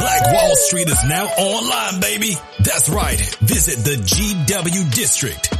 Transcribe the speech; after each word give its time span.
Black 0.00 0.32
Wall 0.32 0.56
Street 0.56 0.88
is 0.88 1.04
now 1.04 1.26
online, 1.26 2.00
baby. 2.00 2.32
That's 2.60 2.88
right. 2.88 3.20
Visit 3.40 3.84
the 3.84 3.96
GW 3.96 4.94
District. 4.94 5.59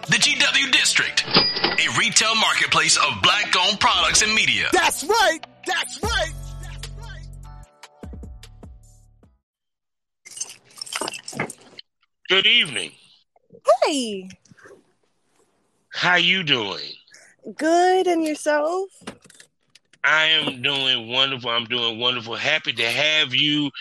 The 0.11 0.17
GW 0.17 0.71
District, 0.73 1.25
a 1.25 1.97
retail 1.97 2.35
marketplace 2.35 2.97
of 2.97 3.21
black 3.23 3.55
owned 3.57 3.79
products 3.79 4.21
and 4.21 4.33
media. 4.33 4.67
That's 4.73 5.05
right. 5.05 5.39
That's 5.65 6.03
right. 6.03 6.33
That's 6.61 6.89
right. 11.39 11.55
Good 12.27 12.45
evening. 12.45 12.91
Hey, 13.85 14.27
How 15.93 16.15
you 16.15 16.43
doing? 16.43 16.83
good 17.55 18.05
and 18.05 18.25
yourself? 18.25 18.89
I 20.03 20.25
am 20.25 20.61
doing 20.61 21.07
wonderful. 21.07 21.51
I'm 21.51 21.63
doing 21.65 21.99
wonderful. 21.99 22.35
Happy 22.35 22.73
to 22.73 22.85
have 22.85 23.33
you 23.33 23.71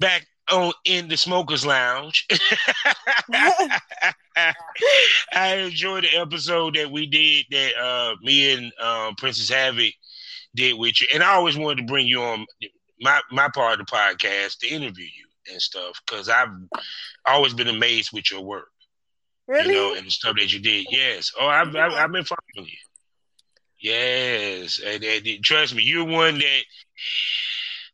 back 0.00 0.26
on 0.50 0.72
in 0.84 1.08
the 1.08 1.16
smokers 1.16 1.64
lounge. 1.64 2.26
I 5.32 5.56
enjoyed 5.56 6.04
the 6.04 6.16
episode 6.16 6.76
that 6.76 6.90
we 6.90 7.06
did 7.06 7.46
that 7.50 7.76
uh 7.76 8.14
me 8.22 8.52
and 8.52 8.72
um 8.80 9.14
Princess 9.16 9.48
Havoc 9.48 9.92
did 10.54 10.78
with 10.78 11.00
you. 11.00 11.08
And 11.14 11.22
I 11.22 11.34
always 11.34 11.56
wanted 11.56 11.82
to 11.82 11.90
bring 11.90 12.06
you 12.06 12.22
on 12.22 12.46
my 13.00 13.20
my 13.30 13.48
part 13.48 13.80
of 13.80 13.86
the 13.86 13.92
podcast 13.92 14.58
to 14.58 14.68
interview 14.68 15.04
you 15.04 15.26
and 15.52 15.60
stuff 15.60 16.00
because 16.06 16.28
I've 16.28 16.48
always 17.26 17.54
been 17.54 17.68
amazed 17.68 18.10
with 18.12 18.30
your 18.30 18.42
work. 18.42 18.68
Really? 19.48 19.74
you 19.74 19.74
know, 19.74 19.94
and 19.94 20.06
the 20.06 20.10
stuff 20.10 20.36
that 20.36 20.52
you 20.52 20.60
did. 20.60 20.86
Yes. 20.90 21.32
Oh, 21.38 21.46
I've, 21.46 21.74
I've, 21.74 21.92
I've 21.92 22.12
been 22.12 22.24
following 22.24 22.70
you. 22.70 22.78
Yes. 23.80 24.80
And, 24.84 25.02
and, 25.02 25.26
and 25.26 25.44
trust 25.44 25.74
me, 25.74 25.82
you're 25.82 26.04
one 26.04 26.38
that 26.38 26.62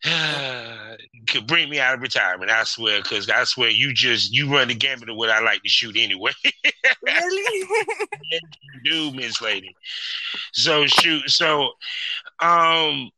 could 1.26 1.46
bring 1.46 1.68
me 1.68 1.80
out 1.80 1.94
of 1.94 2.00
retirement. 2.00 2.50
I 2.50 2.64
swear, 2.64 3.02
because 3.02 3.28
I 3.28 3.44
swear 3.44 3.70
you 3.70 3.92
just 3.92 4.32
you 4.32 4.52
run 4.52 4.68
the 4.68 4.74
gamut 4.74 5.08
of 5.08 5.16
what 5.16 5.30
I 5.30 5.40
like 5.40 5.62
to 5.62 5.68
shoot 5.68 5.96
anyway. 5.96 6.30
really? 7.02 7.66
you 8.30 8.40
do, 8.84 9.12
Miss 9.12 9.40
Lady. 9.40 9.74
So 10.52 10.86
shoot. 10.86 11.28
So, 11.28 11.70
um, 12.40 13.10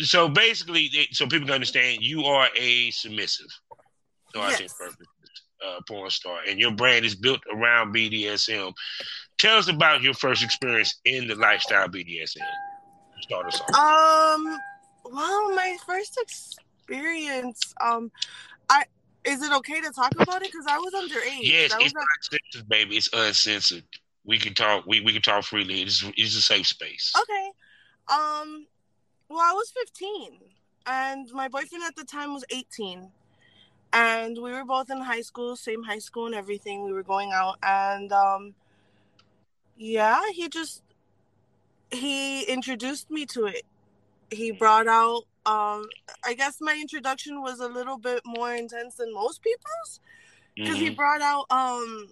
so 0.00 0.28
basically, 0.28 0.90
so 1.12 1.26
people 1.26 1.46
can 1.46 1.54
understand, 1.54 2.02
you 2.02 2.24
are 2.24 2.48
a 2.56 2.90
submissive. 2.90 3.46
So 4.34 4.42
I 4.42 4.52
think 4.52 4.70
perfect 4.76 5.08
uh, 5.64 5.80
porn 5.88 6.10
star, 6.10 6.40
and 6.48 6.58
your 6.58 6.72
brand 6.72 7.04
is 7.04 7.14
built 7.14 7.40
around 7.52 7.94
BDSM. 7.94 8.72
Tell 9.38 9.56
us 9.56 9.68
about 9.68 10.02
your 10.02 10.14
first 10.14 10.42
experience 10.42 11.00
in 11.04 11.28
the 11.28 11.36
lifestyle 11.36 11.88
BDSM. 11.88 12.38
Start 13.20 13.46
us 13.46 13.60
off. 13.60 14.36
um. 14.40 14.58
Well, 15.12 15.54
my 15.54 15.76
first 15.86 16.18
experience. 16.20 17.74
Um, 17.80 18.10
I 18.68 18.84
is 19.24 19.42
it 19.42 19.52
okay 19.52 19.80
to 19.80 19.90
talk 19.90 20.12
about 20.18 20.42
it? 20.42 20.52
Because 20.52 20.66
I 20.68 20.78
was 20.78 20.94
underage. 20.94 21.40
yes, 21.42 21.74
was 21.74 21.86
it's 21.86 21.94
at- 21.94 22.38
uncensored, 22.38 22.68
baby. 22.68 22.96
It's 22.96 23.10
uncensored. 23.12 23.84
We 24.24 24.38
can 24.38 24.54
talk. 24.54 24.86
We, 24.86 25.00
we 25.00 25.12
can 25.12 25.22
talk 25.22 25.44
freely. 25.44 25.82
It's, 25.82 26.04
it's 26.16 26.36
a 26.36 26.40
safe 26.40 26.66
space. 26.66 27.12
okay. 27.20 27.50
Um. 28.08 28.66
Well, 29.28 29.40
I 29.40 29.52
was 29.54 29.72
15, 29.72 30.38
and 30.86 31.28
my 31.32 31.48
boyfriend 31.48 31.82
at 31.82 31.96
the 31.96 32.04
time 32.04 32.32
was 32.32 32.44
18, 32.50 33.10
and 33.92 34.38
we 34.40 34.52
were 34.52 34.64
both 34.64 34.88
in 34.88 35.00
high 35.00 35.22
school, 35.22 35.56
same 35.56 35.82
high 35.82 35.98
school 35.98 36.26
and 36.26 36.34
everything. 36.34 36.84
We 36.84 36.92
were 36.92 37.02
going 37.02 37.32
out, 37.32 37.56
and 37.62 38.12
um, 38.12 38.54
yeah, 39.76 40.20
he 40.32 40.48
just 40.48 40.82
he 41.90 42.44
introduced 42.44 43.10
me 43.10 43.26
to 43.26 43.46
it. 43.46 43.62
He 44.30 44.50
brought 44.52 44.86
out. 44.88 45.22
Um, 45.46 45.86
I 46.24 46.34
guess 46.34 46.56
my 46.60 46.76
introduction 46.80 47.40
was 47.40 47.60
a 47.60 47.68
little 47.68 47.98
bit 47.98 48.22
more 48.26 48.52
intense 48.54 48.96
than 48.96 49.12
most 49.14 49.42
people's 49.42 50.00
because 50.56 50.78
he 50.80 50.90
Mhm. 50.90 50.96
brought 50.96 51.20
out 51.20 51.44
um 51.50 52.08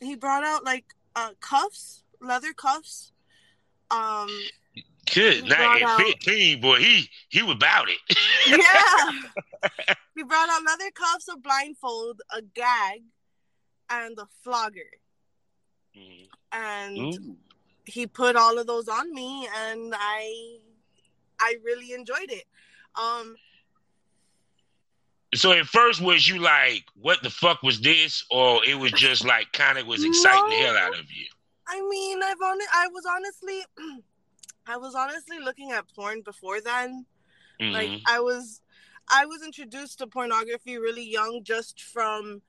he 0.00 0.14
brought 0.14 0.44
out 0.44 0.62
like 0.64 0.84
uh 1.16 1.30
cuffs 1.40 2.04
leather 2.20 2.52
cuffs 2.52 3.10
um 3.90 4.28
Good 5.12 5.42
he 5.44 5.48
night. 5.48 5.82
out- 5.82 5.98
15, 5.98 6.60
boy, 6.60 6.78
he 6.78 7.10
he 7.28 7.42
was 7.42 7.56
about 7.56 7.88
it. 7.90 7.98
yeah 8.46 9.10
he 10.14 10.22
brought 10.22 10.48
out 10.48 10.62
leather 10.64 10.90
cuffs 10.92 11.26
a 11.28 11.36
blindfold 11.36 12.20
a 12.30 12.42
gag 12.42 13.02
and 13.88 14.16
a 14.18 14.26
flogger 14.44 14.90
Mhm. 15.96 16.28
and 16.52 17.14
Ooh. 17.14 17.36
he 17.86 18.06
put 18.06 18.36
all 18.36 18.58
of 18.58 18.66
those 18.68 18.86
on 18.88 19.12
me 19.12 19.48
and 19.56 19.92
i 19.96 20.58
i 21.40 21.56
really 21.64 21.92
enjoyed 21.92 22.30
it 22.30 22.44
um 23.00 23.36
So 25.34 25.52
at 25.52 25.66
first, 25.66 26.00
was 26.00 26.26
you 26.28 26.40
like, 26.40 26.84
"What 26.94 27.22
the 27.22 27.30
fuck 27.30 27.62
was 27.62 27.80
this?" 27.80 28.24
Or 28.30 28.64
it 28.64 28.74
was 28.74 28.90
just 28.92 29.24
like 29.24 29.52
kind 29.52 29.78
of 29.78 29.86
was 29.86 30.04
exciting 30.04 30.50
the 30.50 30.56
hell 30.56 30.76
out 30.76 30.98
of 30.98 31.10
you. 31.12 31.26
I 31.68 31.80
mean, 31.88 32.22
I've 32.22 32.40
on 32.42 32.58
I 32.74 32.88
was 32.88 33.06
honestly, 33.06 33.64
I 34.66 34.76
was 34.76 34.94
honestly 34.94 35.38
looking 35.38 35.70
at 35.70 35.84
porn 35.94 36.22
before 36.22 36.60
then. 36.60 37.06
Like 37.60 37.90
Mhm. 37.90 38.02
I 38.06 38.20
was, 38.20 38.60
I 39.08 39.26
was 39.26 39.42
introduced 39.42 39.98
to 39.98 40.06
pornography 40.08 40.78
really 40.78 41.08
young, 41.08 41.44
just 41.44 41.80
from 41.80 42.42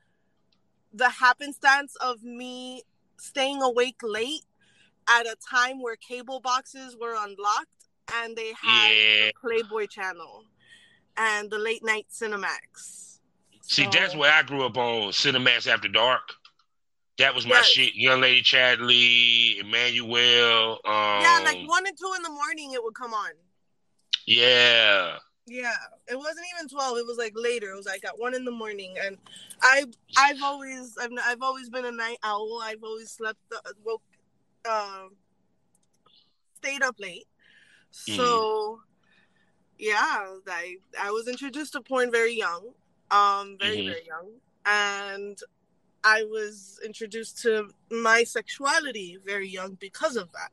the 0.93 1.09
happenstance 1.09 1.95
of 1.97 2.23
me 2.23 2.83
staying 3.17 3.61
awake 3.61 4.01
late 4.01 4.45
at 5.07 5.25
a 5.27 5.35
time 5.35 5.81
where 5.81 5.95
cable 5.95 6.39
boxes 6.39 6.97
were 6.99 7.15
unlocked 7.15 7.80
and 8.15 8.35
they 8.35 8.53
had 8.61 8.89
Yeah. 8.89 9.25
the 9.27 9.33
Playboy 9.41 9.87
Channel 9.87 10.43
and 11.17 11.49
the 11.49 11.57
late 11.59 11.83
night 11.83 12.07
Cinemax. 12.11 13.19
See, 13.61 13.83
So- 13.85 13.89
that's 13.91 14.15
where 14.15 14.31
I 14.31 14.43
grew 14.43 14.65
up 14.65 14.77
on 14.77 15.11
Cinemax 15.11 15.67
After 15.67 15.87
Dark. 15.87 16.33
That 17.17 17.35
was 17.35 17.45
my 17.45 17.55
Yes. 17.57 17.67
shit. 17.67 17.93
Young 17.95 18.21
Lady 18.21 18.41
Chatterley, 18.41 19.59
Emmanuelle. 19.61 20.73
Um, 20.85 21.21
yeah, 21.21 21.39
like 21.43 21.67
one 21.67 21.85
and 21.85 21.97
two 21.97 22.11
in 22.15 22.23
the 22.23 22.29
morning, 22.29 22.73
it 22.73 22.83
would 22.83 22.95
come 22.95 23.13
on. 23.13 23.31
Yeah. 24.25 25.19
Yeah, 25.45 25.75
it 26.07 26.15
wasn't 26.15 26.45
even 26.55 26.69
twelve. 26.69 26.97
It 26.97 27.05
was 27.05 27.17
like 27.17 27.33
later. 27.35 27.71
It 27.71 27.75
was 27.75 27.85
like 27.85 28.05
at 28.05 28.17
one 28.17 28.33
in 28.33 28.45
the 28.45 28.51
morning, 28.51 28.95
and 28.99 29.17
I, 29.61 29.85
I've 30.15 30.41
always, 30.41 30.97
I've, 30.97 31.11
I've 31.23 31.41
always 31.41 31.69
been 31.69 31.83
a 31.85 31.91
night 31.91 32.17
owl. 32.23 32.61
I've 32.63 32.83
always 32.83 33.11
slept, 33.11 33.39
uh, 33.53 33.59
woke, 33.83 34.03
um, 34.69 35.15
stayed 36.57 36.83
up 36.83 36.95
late. 36.99 37.27
So, 37.91 38.81
yeah, 39.77 40.25
I, 40.47 40.77
I 40.99 41.11
was 41.11 41.27
introduced 41.27 41.73
to 41.73 41.81
porn 41.81 42.11
very 42.11 42.33
young, 42.33 42.73
um, 43.11 43.57
very 43.59 43.77
Mhm. 43.79 43.85
very 43.85 44.05
young, 44.05 44.29
and 44.65 45.37
I 46.03 46.23
was 46.23 46.79
introduced 46.83 47.41
to 47.43 47.69
my 47.89 48.23
sexuality 48.23 49.17
very 49.23 49.47
young 49.47 49.75
because 49.75 50.15
of 50.15 50.29
that. 50.33 50.51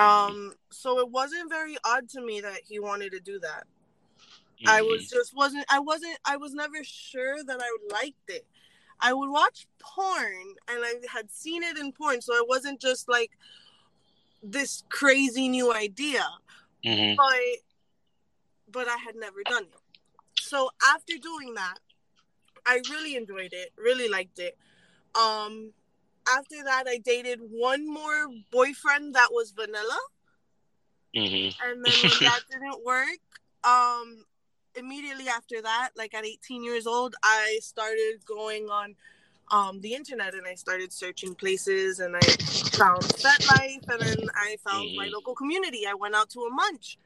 Um, 0.00 0.54
so 0.70 0.98
it 1.00 1.10
wasn't 1.10 1.48
very 1.50 1.76
odd 1.84 2.08
to 2.10 2.20
me 2.20 2.40
that 2.40 2.60
he 2.68 2.78
wanted 2.78 3.12
to 3.12 3.20
do 3.20 3.38
that. 3.40 3.66
I 4.66 4.82
Mhm. 4.82 4.88
was 4.88 5.08
just 5.08 5.34
wasn't 5.34 5.64
I 5.70 5.78
wasn't 5.78 6.18
I 6.24 6.36
was 6.36 6.52
never 6.54 6.82
sure 6.82 7.42
that 7.44 7.60
I 7.62 7.76
liked 7.92 8.28
it. 8.28 8.46
I 9.00 9.12
would 9.12 9.30
watch 9.30 9.66
porn 9.78 10.54
and 10.68 10.84
I 10.84 10.94
had 11.12 11.30
seen 11.30 11.62
it 11.62 11.76
in 11.78 11.92
porn, 11.92 12.20
so 12.22 12.34
it 12.34 12.48
wasn't 12.48 12.80
just 12.80 13.08
like 13.08 13.30
this 14.42 14.82
crazy 14.88 15.48
new 15.48 15.72
idea. 15.72 16.26
Mhm. 16.86 17.16
But 17.16 17.66
but 18.68 18.88
I 18.88 18.96
had 18.96 19.16
never 19.16 19.42
done 19.44 19.64
it. 19.64 19.74
So 20.40 20.70
after 20.94 21.14
doing 21.18 21.54
that, 21.54 21.78
I 22.64 22.80
really 22.90 23.16
enjoyed 23.16 23.52
it. 23.52 23.72
Really 23.76 24.08
liked 24.08 24.38
it. 24.38 24.56
Um, 25.14 25.72
after 26.28 26.62
that, 26.64 26.84
I 26.86 26.98
dated 26.98 27.40
one 27.40 27.88
more 27.88 28.28
boyfriend 28.50 29.14
that 29.14 29.28
was 29.32 29.52
vanilla. 29.52 29.98
Mm-hmm. 31.14 31.68
And 31.68 31.84
then 31.84 31.92
when 32.02 32.20
that 32.20 32.40
didn't 32.50 32.84
work, 32.84 33.18
um, 33.64 34.24
immediately 34.74 35.28
after 35.28 35.62
that, 35.62 35.90
like 35.96 36.14
at 36.14 36.24
18 36.24 36.62
years 36.62 36.86
old, 36.86 37.14
I 37.22 37.58
started 37.62 38.24
going 38.24 38.68
on 38.68 38.96
um, 39.50 39.80
the 39.80 39.94
internet 39.94 40.34
and 40.34 40.46
I 40.46 40.54
started 40.54 40.92
searching 40.92 41.34
places 41.34 42.00
and 42.00 42.16
I 42.16 42.20
found 42.20 43.02
FetLife 43.02 43.88
and 43.88 44.00
then 44.02 44.28
I 44.34 44.56
found 44.64 44.94
my 44.96 45.06
Mhm. 45.06 45.12
local 45.12 45.34
community. 45.34 45.86
I 45.86 45.94
went 45.94 46.14
out 46.14 46.30
to 46.30 46.40
a 46.40 46.50
munch 46.50 46.98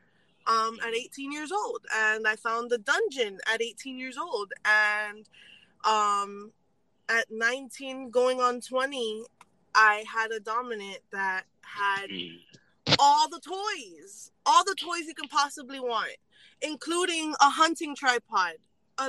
um, 0.47 0.81
at 0.83 0.95
18 0.95 1.33
years 1.33 1.53
old 1.53 1.87
and 1.95 2.27
I 2.27 2.35
found 2.37 2.71
the 2.71 2.79
dungeon 2.79 3.41
at 3.53 3.61
18 3.63 3.99
years 3.99 4.17
old 4.17 4.53
and 4.65 5.29
um, 5.85 6.53
at 7.09 7.31
19 7.31 8.11
going 8.11 8.41
on 8.41 8.61
20 8.61 9.25
I 9.75 10.05
had 10.13 10.33
a 10.33 10.41
dominant 10.41 11.01
that 11.13 11.45
had 11.63 12.11
Mm. 12.11 12.41
all 12.99 13.29
the 13.29 13.41
toys, 13.41 14.33
all 14.45 14.65
the 14.65 14.75
toys 14.75 15.07
you 15.07 15.15
can 15.15 15.29
possibly 15.29 15.79
want, 15.79 16.17
including 16.61 17.35
a 17.41 17.49
hunting 17.51 17.95
tripod, 17.95 18.55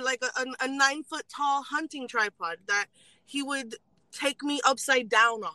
like 0.01 0.21
a, 0.23 0.39
a, 0.39 0.45
a 0.61 0.67
nine 0.67 1.03
foot 1.03 1.25
tall 1.27 1.63
hunting 1.63 2.07
tripod 2.07 2.57
that 2.67 2.85
he 3.31 3.41
would 3.41 3.75
take 4.11 4.43
me 4.43 4.59
upside 4.65 5.07
down 5.07 5.41
on. 5.43 5.53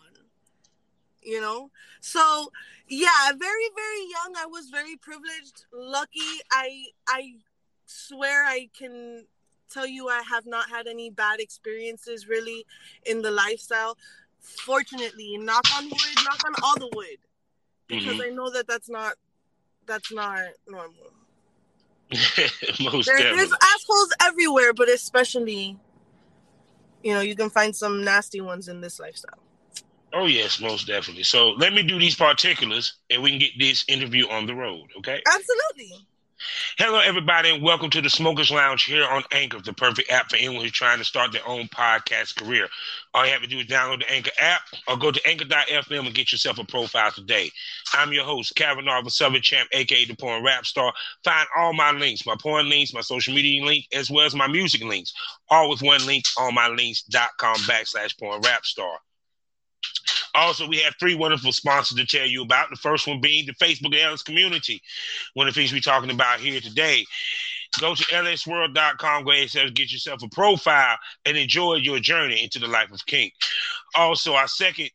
You 1.22 1.40
know, 1.40 1.70
so 2.00 2.52
yeah, 2.88 3.32
very 3.36 3.68
very 3.74 4.02
young. 4.16 4.34
I 4.38 4.46
was 4.46 4.68
very 4.70 4.96
privileged, 4.96 5.64
lucky. 5.72 6.30
I 6.52 6.84
I 7.08 7.34
swear 7.86 8.44
I 8.44 8.68
can 8.78 9.26
tell 9.68 9.86
you 9.88 10.08
I 10.08 10.22
have 10.22 10.46
not 10.46 10.70
had 10.70 10.86
any 10.86 11.10
bad 11.10 11.40
experiences 11.40 12.28
really 12.28 12.64
in 13.04 13.22
the 13.22 13.32
lifestyle. 13.32 13.98
Fortunately, 14.40 15.36
knock 15.36 15.66
on 15.76 15.84
wood, 15.86 16.16
knock 16.24 16.40
on 16.46 16.54
all 16.62 16.78
the 16.78 16.90
wood 16.94 17.18
because 17.88 18.18
Mhm. 18.18 18.26
I 18.26 18.30
know 18.30 18.48
that 18.50 18.68
that's 18.68 18.88
not 18.88 19.14
that's 19.84 20.12
not 20.12 20.44
normal. 20.68 21.10
Most 22.80 23.06
There, 23.06 23.16
definitely. 23.16 23.36
there's 23.36 23.52
assholes 23.74 24.12
everywhere, 24.22 24.72
but 24.72 24.88
especially, 24.88 25.76
you 27.06 27.14
know, 27.14 27.20
you 27.20 27.36
can 27.36 27.50
find 27.50 27.74
some 27.74 28.02
nasty 28.02 28.40
ones 28.40 28.66
in 28.66 28.80
this 28.80 28.98
lifestyle. 28.98 29.38
Oh 30.12 30.26
yes, 30.26 30.60
most 30.60 30.88
definitely. 30.88 31.22
So 31.22 31.50
let 31.50 31.72
me 31.72 31.84
do 31.84 32.00
these 32.00 32.16
particulars, 32.16 32.96
and 33.10 33.22
we 33.22 33.30
can 33.30 33.38
get 33.38 33.52
this 33.58 33.84
interview 33.86 34.28
on 34.28 34.46
the 34.46 34.54
road. 34.56 34.86
Okay. 34.98 35.22
Absolutely. 35.24 36.04
Hello, 36.78 36.98
everybody, 36.98 37.48
and 37.48 37.62
welcome 37.62 37.88
to 37.88 38.02
the 38.02 38.10
Smokers 38.10 38.50
Lounge 38.50 38.84
here 38.84 39.06
on 39.06 39.24
Anchor, 39.32 39.58
the 39.60 39.72
perfect 39.72 40.10
app 40.10 40.28
for 40.28 40.36
anyone 40.36 40.62
who's 40.62 40.72
trying 40.72 40.98
to 40.98 41.04
start 41.04 41.32
their 41.32 41.46
own 41.48 41.68
podcast 41.68 42.36
career. 42.36 42.68
All 43.14 43.24
you 43.24 43.32
have 43.32 43.40
to 43.40 43.46
do 43.46 43.60
is 43.60 43.66
download 43.66 44.00
the 44.00 44.12
Anchor 44.12 44.32
app 44.38 44.60
or 44.86 44.98
go 44.98 45.10
to 45.10 45.20
anchor.fm 45.26 46.06
and 46.06 46.14
get 46.14 46.32
yourself 46.32 46.58
a 46.58 46.64
profile 46.64 47.10
today. 47.10 47.50
I'm 47.94 48.12
your 48.12 48.24
host, 48.24 48.54
Kavanaugh, 48.54 49.02
the 49.02 49.10
Southern 49.10 49.40
Champ, 49.40 49.70
aka 49.72 50.04
the 50.04 50.14
Porn 50.14 50.44
Rap 50.44 50.66
Star. 50.66 50.92
Find 51.24 51.48
all 51.56 51.72
my 51.72 51.92
links, 51.92 52.26
my 52.26 52.36
porn 52.38 52.68
links, 52.68 52.92
my 52.92 53.00
social 53.00 53.34
media 53.34 53.64
link, 53.64 53.86
as 53.94 54.10
well 54.10 54.26
as 54.26 54.34
my 54.34 54.46
music 54.46 54.82
links, 54.82 55.14
all 55.48 55.70
with 55.70 55.80
one 55.80 56.04
link 56.04 56.24
on 56.38 56.54
mylinks.com 56.54 57.56
backslash 57.60 58.18
porn 58.18 58.42
rap 58.42 58.66
star. 58.66 58.98
Also, 60.34 60.68
we 60.68 60.78
have 60.78 60.94
three 61.00 61.14
wonderful 61.14 61.52
sponsors 61.52 61.96
to 61.96 62.06
tell 62.06 62.26
you 62.26 62.42
about. 62.42 62.68
The 62.70 62.76
first 62.76 63.06
one 63.06 63.20
being 63.20 63.46
the 63.46 63.54
Facebook 63.54 63.98
LS 63.98 64.22
community. 64.22 64.82
One 65.34 65.48
of 65.48 65.54
the 65.54 65.60
things 65.60 65.72
we're 65.72 65.80
talking 65.80 66.10
about 66.10 66.40
here 66.40 66.60
today. 66.60 67.04
Go 67.80 67.94
to 67.94 68.02
lsworld.com, 68.02 69.24
go 69.24 69.30
ahead 69.30 69.54
and 69.56 69.74
get 69.74 69.92
yourself 69.92 70.22
a 70.22 70.28
profile 70.28 70.96
and 71.24 71.36
enjoy 71.36 71.74
your 71.74 71.98
journey 71.98 72.42
into 72.42 72.58
the 72.58 72.68
life 72.68 72.90
of 72.92 73.04
kink. 73.06 73.32
Also, 73.94 74.34
our 74.34 74.48
second 74.48 74.90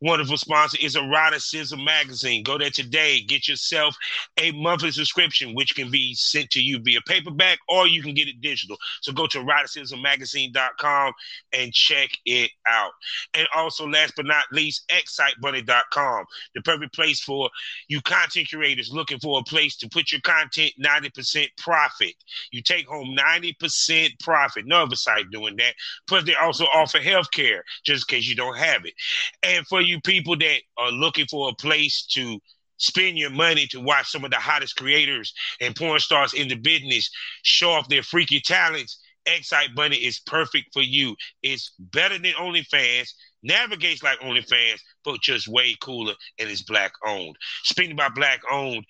wonderful 0.00 0.36
sponsor 0.36 0.78
is 0.80 0.96
Eroticism 0.96 1.84
Magazine. 1.84 2.42
Go 2.42 2.58
there 2.58 2.70
today, 2.70 3.20
get 3.20 3.48
yourself 3.48 3.96
a 4.38 4.52
monthly 4.52 4.90
subscription, 4.90 5.54
which 5.54 5.74
can 5.74 5.90
be 5.90 6.14
sent 6.14 6.50
to 6.50 6.60
you 6.60 6.78
via 6.80 7.00
paperback 7.06 7.58
or 7.68 7.86
you 7.86 8.02
can 8.02 8.14
get 8.14 8.28
it 8.28 8.40
digital. 8.40 8.76
So 9.00 9.12
go 9.12 9.26
to 9.28 9.38
eroticismmagazine.com 9.38 11.12
and 11.52 11.72
check 11.72 12.10
it 12.24 12.50
out. 12.68 12.92
And 13.34 13.46
also, 13.54 13.86
last 13.86 14.14
but 14.16 14.26
not 14.26 14.44
least, 14.52 14.90
excitebunny.com, 14.90 16.24
the 16.54 16.62
perfect 16.62 16.94
place 16.94 17.20
for 17.20 17.48
you 17.88 18.00
content 18.02 18.48
creators 18.50 18.92
looking 18.92 19.18
for 19.18 19.40
a 19.40 19.44
place 19.44 19.76
to 19.76 19.88
put 19.88 20.12
your 20.12 20.20
content 20.22 20.72
90% 20.82 21.48
profit. 21.56 22.14
You 22.50 22.62
take 22.62 22.86
home 22.86 23.16
90% 23.16 24.18
profit. 24.20 24.66
No 24.66 24.82
other 24.82 24.96
site 24.96 25.30
doing 25.30 25.56
that. 25.56 25.74
Plus, 26.06 26.24
they 26.24 26.34
also 26.34 26.64
offer 26.74 26.98
health 26.98 27.30
care 27.30 27.64
just 27.84 28.10
in 28.10 28.16
case 28.16 28.28
you 28.28 28.36
don't 28.36 28.56
have 28.56 28.84
it. 28.84 28.94
And 29.42 29.66
for 29.66 29.80
you 29.86 30.00
people 30.00 30.36
that 30.36 30.60
are 30.78 30.90
looking 30.90 31.26
for 31.26 31.48
a 31.48 31.54
place 31.54 32.06
to 32.12 32.40
spend 32.78 33.16
your 33.16 33.30
money 33.30 33.66
to 33.68 33.80
watch 33.80 34.10
some 34.10 34.24
of 34.24 34.30
the 34.30 34.36
hottest 34.36 34.76
creators 34.76 35.32
and 35.60 35.74
porn 35.74 36.00
stars 36.00 36.34
in 36.34 36.48
the 36.48 36.56
business 36.56 37.10
show 37.42 37.70
off 37.70 37.88
their 37.88 38.02
freaky 38.02 38.40
talents, 38.40 38.98
Excite 39.26 39.74
Bunny 39.74 39.96
is 39.96 40.20
perfect 40.20 40.72
for 40.72 40.82
you. 40.82 41.16
It's 41.42 41.72
better 41.78 42.18
than 42.18 42.32
OnlyFans, 42.32 43.08
navigates 43.42 44.02
like 44.02 44.20
OnlyFans, 44.20 44.80
but 45.04 45.20
just 45.20 45.48
way 45.48 45.74
cooler 45.80 46.14
and 46.38 46.48
it's 46.48 46.62
black 46.62 46.92
owned. 47.04 47.36
Speaking 47.64 47.92
about 47.92 48.14
black 48.14 48.40
owned, 48.50 48.84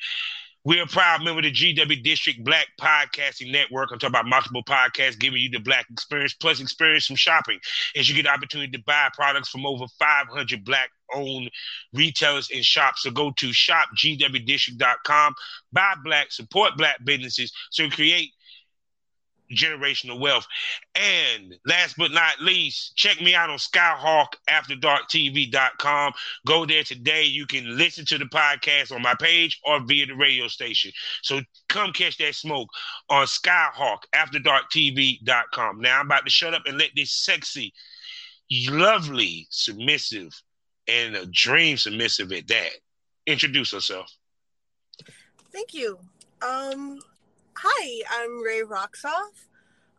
we're 0.66 0.82
a 0.82 0.86
proud 0.88 1.22
member 1.22 1.38
of 1.38 1.44
the 1.44 1.52
GW 1.52 2.02
District 2.02 2.42
Black 2.42 2.66
Podcasting 2.80 3.52
Network. 3.52 3.92
I'm 3.92 4.00
talking 4.00 4.16
about 4.16 4.26
multiple 4.26 4.64
podcasts 4.64 5.16
giving 5.16 5.40
you 5.40 5.48
the 5.48 5.60
black 5.60 5.86
experience 5.92 6.34
plus 6.34 6.60
experience 6.60 7.06
from 7.06 7.14
shopping 7.14 7.60
as 7.94 8.08
you 8.08 8.16
get 8.16 8.24
the 8.24 8.32
opportunity 8.32 8.72
to 8.72 8.82
buy 8.82 9.08
products 9.14 9.48
from 9.48 9.64
over 9.64 9.84
500 9.96 10.64
black 10.64 10.90
owned 11.14 11.52
retailers 11.94 12.50
and 12.52 12.64
shops. 12.64 13.04
So 13.04 13.12
go 13.12 13.32
to 13.36 13.50
shopgwdistrict.com, 13.50 15.34
buy 15.72 15.94
black, 16.02 16.32
support 16.32 16.72
black 16.76 16.96
businesses, 17.04 17.52
so 17.70 17.88
create 17.88 18.32
generational 19.54 20.18
wealth. 20.18 20.46
And 20.94 21.54
last 21.66 21.96
but 21.96 22.12
not 22.12 22.40
least, 22.40 22.96
check 22.96 23.20
me 23.20 23.34
out 23.34 23.50
on 23.50 23.58
skyhawkafterdarktv.com. 23.58 26.12
Go 26.46 26.64
there 26.66 26.82
today. 26.82 27.22
You 27.24 27.46
can 27.46 27.76
listen 27.76 28.04
to 28.06 28.18
the 28.18 28.24
podcast 28.26 28.92
on 28.92 29.02
my 29.02 29.14
page 29.14 29.60
or 29.64 29.80
via 29.80 30.06
the 30.06 30.14
radio 30.14 30.46
station. 30.48 30.90
So 31.22 31.40
come 31.68 31.92
catch 31.92 32.16
that 32.18 32.34
smoke 32.34 32.68
on 33.08 33.26
skyhawkafterdarktv.com. 33.26 35.80
Now 35.80 36.00
I'm 36.00 36.06
about 36.06 36.24
to 36.24 36.30
shut 36.30 36.54
up 36.54 36.62
and 36.66 36.78
let 36.78 36.90
this 36.96 37.12
sexy, 37.12 37.72
lovely, 38.50 39.46
submissive, 39.50 40.32
and 40.88 41.16
a 41.16 41.26
dream 41.26 41.76
submissive 41.76 42.32
at 42.32 42.48
that 42.48 42.70
introduce 43.26 43.72
herself. 43.72 44.10
Thank 45.52 45.74
you. 45.74 45.98
Um, 46.42 47.00
hi, 47.56 48.02
I'm 48.10 48.42
Ray 48.42 48.60
Roxoff. 48.60 49.48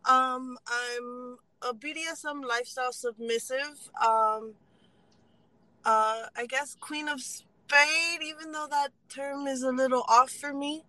Um, 0.04 0.58
I'm 0.68 1.38
a 1.62 1.74
BDSM 1.74 2.44
lifestyle 2.44 2.92
submissive. 2.92 3.90
Um, 4.00 4.54
uh, 5.84 6.26
I 6.36 6.46
guess 6.48 6.76
Queen 6.80 7.08
of 7.08 7.20
Spade, 7.20 8.22
even 8.24 8.52
though 8.52 8.68
that 8.70 8.90
term 9.08 9.46
is 9.46 9.62
a 9.62 9.70
little 9.70 10.04
off 10.08 10.30
for 10.30 10.52
me, 10.52 10.84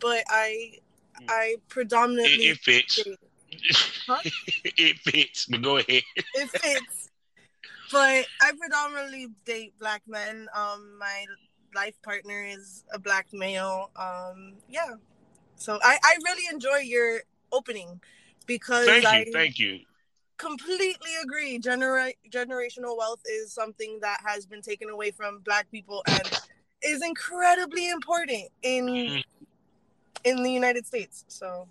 but 0.00 0.24
I, 0.28 0.78
I 1.28 1.56
predominantly 1.68 2.48
It, 2.48 2.58
it 2.58 2.58
fits. 2.58 3.04
Huh? 4.06 4.18
it 4.64 4.98
fits, 4.98 5.46
but 5.46 5.62
go 5.62 5.76
ahead. 5.76 6.02
it 6.16 6.50
fits. 6.50 7.10
But 7.92 8.26
I 8.42 8.52
predominantly 8.58 9.28
date 9.44 9.72
black 9.78 10.02
men. 10.08 10.48
Um, 10.54 10.98
my 10.98 11.24
life 11.74 11.94
partner 12.02 12.44
is 12.44 12.84
a 12.92 12.98
black 12.98 13.28
male. 13.32 13.90
Um, 13.96 14.54
yeah. 14.68 14.94
So 15.64 15.78
I, 15.82 15.96
I 16.04 16.16
really 16.24 16.42
enjoy 16.52 16.76
your 16.76 17.20
opening 17.50 17.98
because 18.46 18.86
Thank 18.86 19.06
I 19.06 19.24
you. 19.26 19.32
Thank 19.32 19.58
you. 19.58 19.80
completely 20.36 21.10
agree. 21.22 21.58
Genera- 21.58 22.12
generational 22.30 22.98
wealth 22.98 23.20
is 23.24 23.50
something 23.54 23.98
that 24.02 24.18
has 24.26 24.44
been 24.44 24.60
taken 24.60 24.90
away 24.90 25.10
from 25.10 25.38
black 25.38 25.70
people 25.70 26.04
and 26.06 26.30
is 26.82 27.02
incredibly 27.02 27.88
important 27.88 28.50
in 28.62 28.84
Mhm. 28.84 29.24
in 30.24 30.42
the 30.42 30.50
United 30.50 30.84
States. 30.86 31.24
So 31.28 31.66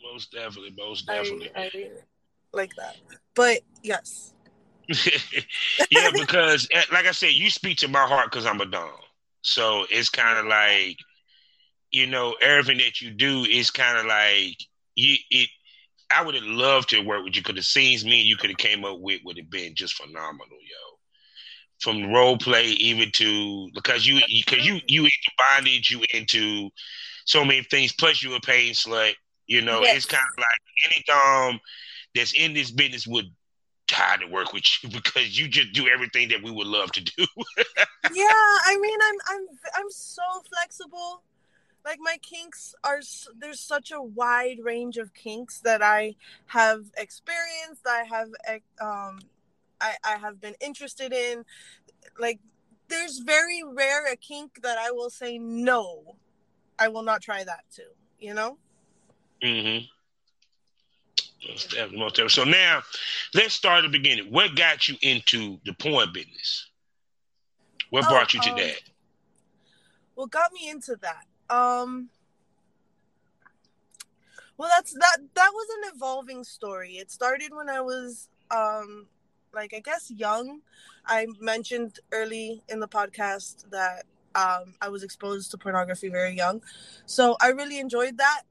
Most 0.00 0.30
definitely. 0.30 0.74
Most 0.76 1.06
definitely. 1.06 1.50
I 1.56 1.68
like 2.52 2.76
that. 2.76 2.98
But 3.34 3.62
yes. 3.82 4.32
yeah, 5.90 6.10
because 6.14 6.68
eh, 6.70 6.84
like 6.92 7.06
I 7.06 7.10
said, 7.10 7.32
you 7.32 7.50
speak 7.50 7.78
to 7.78 7.88
my 7.88 8.06
heart 8.06 8.30
because 8.30 8.46
I'm 8.46 8.60
a 8.60 8.66
dom. 8.66 8.92
So 9.42 9.86
it's 9.90 10.08
kind 10.08 10.38
of 10.38 10.46
like, 10.46 10.98
you 11.90 12.06
know, 12.06 12.34
everything 12.40 12.78
that 12.78 13.00
you 13.00 13.10
do 13.10 13.44
is 13.44 13.70
kind 13.70 13.98
of 13.98 14.06
like 14.06 14.56
you. 14.94 15.16
It. 15.30 15.48
I 16.10 16.24
would 16.24 16.34
have 16.34 16.44
loved 16.44 16.88
to 16.90 17.00
work 17.00 17.22
with 17.22 17.36
you 17.36 17.42
because 17.42 17.56
the 17.56 17.62
scenes 17.62 18.02
me 18.02 18.20
and 18.20 18.28
you 18.28 18.38
could 18.38 18.48
have 18.48 18.56
came 18.56 18.82
up 18.82 18.98
with 18.98 19.20
would 19.24 19.36
have 19.36 19.50
been 19.50 19.74
just 19.74 19.94
phenomenal, 19.94 20.46
yo. 20.52 20.98
From 21.80 22.10
role 22.10 22.38
play 22.38 22.68
even 22.68 23.10
to 23.12 23.70
because 23.74 24.06
you 24.06 24.20
because 24.46 24.66
you 24.66 24.80
you 24.86 25.04
into 25.04 25.30
bondage, 25.36 25.90
you 25.90 26.02
into 26.14 26.70
so 27.26 27.44
many 27.44 27.62
things. 27.62 27.92
Plus, 27.92 28.22
you 28.22 28.34
a 28.34 28.40
pain 28.40 28.72
slut. 28.72 29.12
You 29.46 29.62
know, 29.62 29.80
Yes. 29.82 29.96
it's 29.96 30.06
kind 30.06 30.22
of 30.22 30.38
like 30.38 30.92
any 30.92 31.04
dom 31.06 31.60
that's 32.14 32.32
in 32.32 32.54
this 32.54 32.70
business 32.70 33.06
would 33.06 33.26
die 33.86 34.16
to 34.16 34.26
work 34.26 34.52
with 34.52 34.64
you 34.82 34.88
because 34.92 35.38
you 35.38 35.48
just 35.48 35.72
do 35.72 35.88
everything 35.88 36.28
that 36.28 36.42
we 36.42 36.50
would 36.50 36.66
love 36.66 36.90
to 36.92 37.00
do. 37.02 37.26
yeah, 38.14 38.24
I 38.66 38.78
mean, 38.80 38.98
I'm 39.02 39.14
I'm 39.28 39.46
I'm 39.76 39.90
so 39.90 40.22
flexible. 40.52 41.22
Like 41.84 41.98
my 42.00 42.18
kinks 42.20 42.74
are 42.84 43.00
there's 43.38 43.60
such 43.60 43.90
a 43.90 44.02
wide 44.02 44.58
range 44.62 44.96
of 44.98 45.14
kinks 45.14 45.60
that 45.60 45.82
I 45.82 46.16
have 46.46 46.84
experienced. 46.96 47.86
I 47.86 48.04
have 48.04 48.28
um, 48.80 49.20
I 49.80 49.94
I 50.04 50.16
have 50.18 50.40
been 50.40 50.54
interested 50.60 51.12
in. 51.12 51.44
Like, 52.18 52.40
there's 52.88 53.18
very 53.18 53.62
rare 53.62 54.10
a 54.12 54.16
kink 54.16 54.60
that 54.62 54.78
I 54.78 54.90
will 54.90 55.10
say 55.10 55.38
no. 55.38 56.16
I 56.78 56.88
will 56.88 57.02
not 57.02 57.22
try 57.22 57.44
that 57.44 57.64
too. 57.74 57.90
You 58.18 58.34
know. 58.34 58.58
Mm-hmm. 59.42 59.86
So 62.28 62.44
now, 62.44 62.82
let's 63.34 63.54
start 63.54 63.84
at 63.84 63.90
the 63.90 63.98
beginning. 63.98 64.32
What 64.32 64.56
got 64.56 64.88
you 64.88 64.96
into 65.02 65.58
the 65.64 65.72
porn 65.74 66.12
business? 66.12 66.66
What 67.90 68.04
oh, 68.06 68.10
brought 68.10 68.34
you 68.34 68.40
to 68.40 68.50
um, 68.50 68.56
that? 68.56 68.80
What 70.14 70.30
got 70.30 70.52
me 70.52 70.68
into 70.68 70.96
that? 71.00 71.27
Um, 71.50 72.10
well, 74.56 74.70
that's 74.74 74.92
that. 74.92 75.18
That 75.34 75.50
was 75.52 75.66
an 75.78 75.92
evolving 75.94 76.44
story. 76.44 76.94
It 76.94 77.10
started 77.10 77.52
when 77.52 77.68
I 77.68 77.80
was, 77.80 78.28
um, 78.50 79.06
like 79.54 79.72
I 79.74 79.80
guess 79.80 80.10
young. 80.10 80.60
I 81.06 81.26
mentioned 81.40 82.00
early 82.12 82.62
in 82.68 82.80
the 82.80 82.88
podcast 82.88 83.70
that 83.70 84.04
um, 84.34 84.74
I 84.82 84.88
was 84.88 85.02
exposed 85.02 85.50
to 85.52 85.58
pornography 85.58 86.08
very 86.08 86.34
young, 86.34 86.62
so 87.06 87.36
I 87.40 87.48
really 87.48 87.78
enjoyed 87.78 88.18
that. 88.18 88.42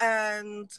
And 0.00 0.70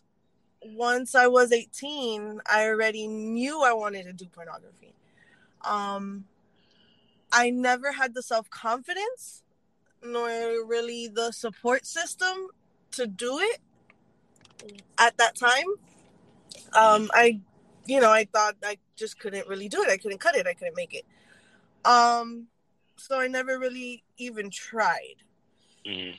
once 0.61 1.15
I 1.15 1.27
was 1.27 1.51
18, 1.51 2.41
I 2.45 2.67
already 2.67 3.07
knew 3.07 3.63
I 3.63 3.73
wanted 3.73 4.03
to 4.03 4.13
do 4.13 4.25
pornography. 4.25 4.93
Um, 5.65 6.25
I 7.31 7.49
never 7.49 7.91
had 7.91 8.13
the 8.13 8.23
self 8.23 8.49
confidence 8.49 9.43
nor 10.03 10.29
really 10.65 11.08
the 11.08 11.32
support 11.32 11.86
system 11.86 12.48
to 12.91 13.08
do 13.08 13.39
it 13.39 13.60
at 14.98 15.18
that 15.18 15.36
time. 15.36 15.65
Um, 16.74 17.10
I, 17.13 17.39
you 17.86 18.00
know, 18.00 18.12
I 18.12 18.25
thought 18.25 18.56
I 18.63 18.77
just 18.96 19.20
couldn't 19.20 19.48
really 19.48 19.70
do 19.70 19.82
it. 19.82 19.89
I 19.89 19.98
couldn't 19.98 20.20
cut 20.20 20.36
it. 20.36 20.48
I 20.48 20.53
couldn't 20.53 20.75
make 20.75 20.94
it. 20.94 21.06
Um, 21.86 22.48
so 22.98 23.20
I 23.20 23.27
never 23.27 23.58
really 23.60 24.03
even 24.18 24.50
tried. 24.50 25.15
Mm-hmm. 25.88 26.18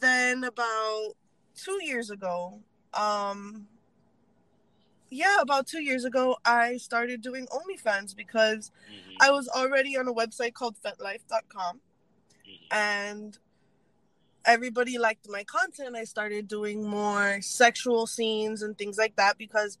Then 0.00 0.44
about 0.44 1.14
two 1.56 1.78
years 1.82 2.10
ago, 2.10 2.60
um 2.94 3.66
yeah, 5.10 5.40
about 5.40 5.66
two 5.66 5.82
years 5.82 6.04
ago, 6.04 6.36
I 6.44 6.76
started 6.76 7.22
doing 7.22 7.46
OnlyFans 7.46 8.14
because 8.14 8.70
mm-hmm. 8.92 9.16
I 9.20 9.30
was 9.30 9.48
already 9.48 9.96
on 9.96 10.06
a 10.06 10.12
website 10.12 10.52
called 10.52 10.76
FetLife.com. 10.84 11.80
and 12.70 13.38
everybody 14.44 14.98
liked 14.98 15.28
my 15.28 15.44
content. 15.44 15.96
I 15.96 16.04
started 16.04 16.48
doing 16.48 16.86
more 16.86 17.40
sexual 17.42 18.06
scenes 18.06 18.62
and 18.62 18.76
things 18.76 18.98
like 18.98 19.16
that 19.16 19.38
because 19.38 19.78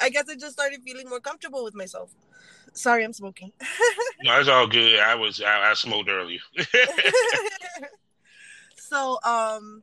I 0.00 0.10
guess 0.10 0.28
I 0.28 0.34
just 0.34 0.54
started 0.54 0.82
feeling 0.82 1.08
more 1.08 1.20
comfortable 1.20 1.64
with 1.64 1.74
myself. 1.74 2.14
Sorry, 2.72 3.04
I'm 3.04 3.12
smoking. 3.12 3.52
no, 4.22 4.40
it's 4.40 4.48
all 4.48 4.66
good. 4.66 4.98
I 4.98 5.14
was 5.14 5.40
I, 5.40 5.70
I 5.70 5.74
smoked 5.74 6.08
earlier. 6.08 6.40
so, 8.76 9.18
um, 9.24 9.82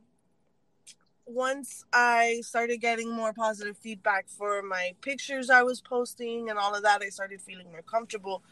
once 1.24 1.84
I 1.92 2.40
started 2.42 2.80
getting 2.80 3.10
more 3.10 3.32
positive 3.32 3.78
feedback 3.78 4.28
for 4.28 4.60
my 4.62 4.92
pictures 5.00 5.48
I 5.48 5.62
was 5.62 5.80
posting 5.80 6.50
and 6.50 6.58
all 6.58 6.74
of 6.74 6.82
that, 6.82 7.02
I 7.02 7.08
started 7.08 7.40
feeling 7.40 7.70
more 7.70 7.82
comfortable. 7.82 8.42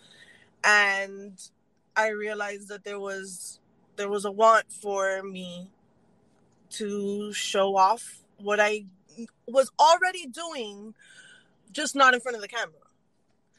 And 0.64 1.38
I 1.96 2.08
realized 2.08 2.68
that 2.68 2.84
there 2.84 3.00
was 3.00 3.60
there 3.96 4.08
was 4.08 4.24
a 4.24 4.30
want 4.30 4.72
for 4.72 5.22
me 5.22 5.70
to 6.70 7.32
show 7.32 7.76
off 7.76 8.22
what 8.38 8.60
I 8.60 8.84
was 9.46 9.70
already 9.78 10.26
doing, 10.26 10.94
just 11.72 11.94
not 11.94 12.14
in 12.14 12.20
front 12.20 12.36
of 12.36 12.42
the 12.42 12.48
camera. 12.48 12.74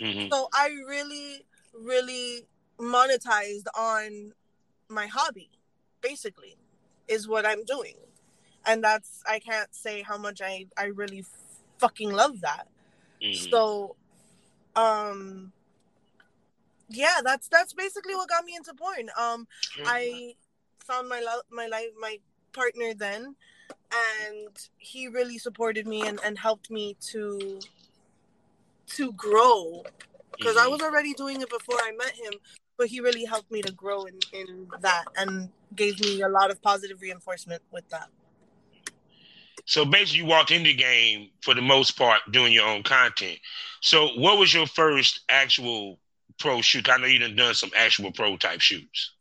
Mm-hmm. 0.02 0.30
So 0.32 0.48
I 0.54 0.70
really, 0.88 1.46
really 1.78 2.48
monetized 2.80 3.66
on 3.78 4.34
my 4.88 5.06
hobby, 5.06 5.50
basically, 6.02 6.56
is 7.08 7.28
what 7.28 7.46
I'm 7.46 7.64
doing 7.66 7.96
and 8.66 8.84
that's 8.84 9.24
I 9.28 9.40
can't 9.40 9.74
say 9.74 10.02
how 10.02 10.18
much 10.18 10.42
I 10.42 10.68
I 10.78 10.86
really 10.86 11.26
fucking 11.80 12.12
love 12.12 12.42
that. 12.42 12.68
Mm-hmm. 13.22 13.50
So, 13.50 13.96
um, 14.76 15.52
yeah, 16.92 17.18
that's 17.24 17.48
that's 17.48 17.74
basically 17.74 18.16
what 18.16 18.30
got 18.30 18.46
me 18.46 18.56
into 18.56 18.74
porn. 18.74 19.10
Um, 19.20 19.48
mm-hmm. 19.78 19.84
I 19.86 20.34
found 20.80 21.10
my 21.10 21.22
love, 21.22 21.44
my 21.52 21.68
life, 21.68 21.90
my 22.00 22.18
partner 22.54 22.94
then, 22.94 23.36
and 23.70 24.58
he 24.78 25.08
really 25.08 25.38
supported 25.38 25.88
me 25.88 26.08
and, 26.08 26.20
and 26.26 26.38
helped 26.38 26.70
me 26.70 26.96
to 27.12 27.60
to 28.88 29.14
grow 29.14 29.84
because 30.38 30.56
mm-hmm. 30.56 30.66
I 30.66 30.70
was 30.70 30.82
already 30.82 31.14
doing 31.14 31.42
it 31.42 31.50
before 31.50 31.78
I 31.78 31.92
met 31.98 32.14
him, 32.14 32.34
but 32.78 32.88
he 32.88 33.00
really 33.00 33.26
helped 33.26 33.52
me 33.52 33.62
to 33.62 33.72
grow 33.72 34.06
in 34.06 34.20
in 34.34 34.68
that 34.82 35.06
and 35.18 35.50
gave 35.76 36.00
me 36.02 36.22
a 36.22 36.30
lot 36.30 36.52
of 36.52 36.62
positive 36.62 37.02
reinforcement 37.02 37.62
with 37.72 37.88
that. 37.90 38.10
So 39.66 39.86
basically, 39.86 40.20
you 40.20 40.26
walked 40.26 40.52
in 40.52 40.64
the 40.64 40.74
game 40.74 41.30
for 41.42 41.54
the 41.54 41.62
most 41.62 41.92
part 41.92 42.20
doing 42.32 42.52
your 42.52 42.68
own 42.68 42.84
content. 42.84 43.40
So, 43.82 44.10
what 44.18 44.38
was 44.38 44.54
your 44.54 44.68
first 44.68 45.22
actual 45.30 46.00
pro 46.42 46.62
shoot? 46.62 46.90
I 46.90 46.98
know 46.98 47.08
you 47.08 47.20
done 47.20 47.36
done 47.36 47.54
some 47.54 47.72
actual 47.78 48.12
pro 48.12 48.38
type 48.38 48.62
shoots. 48.62 49.14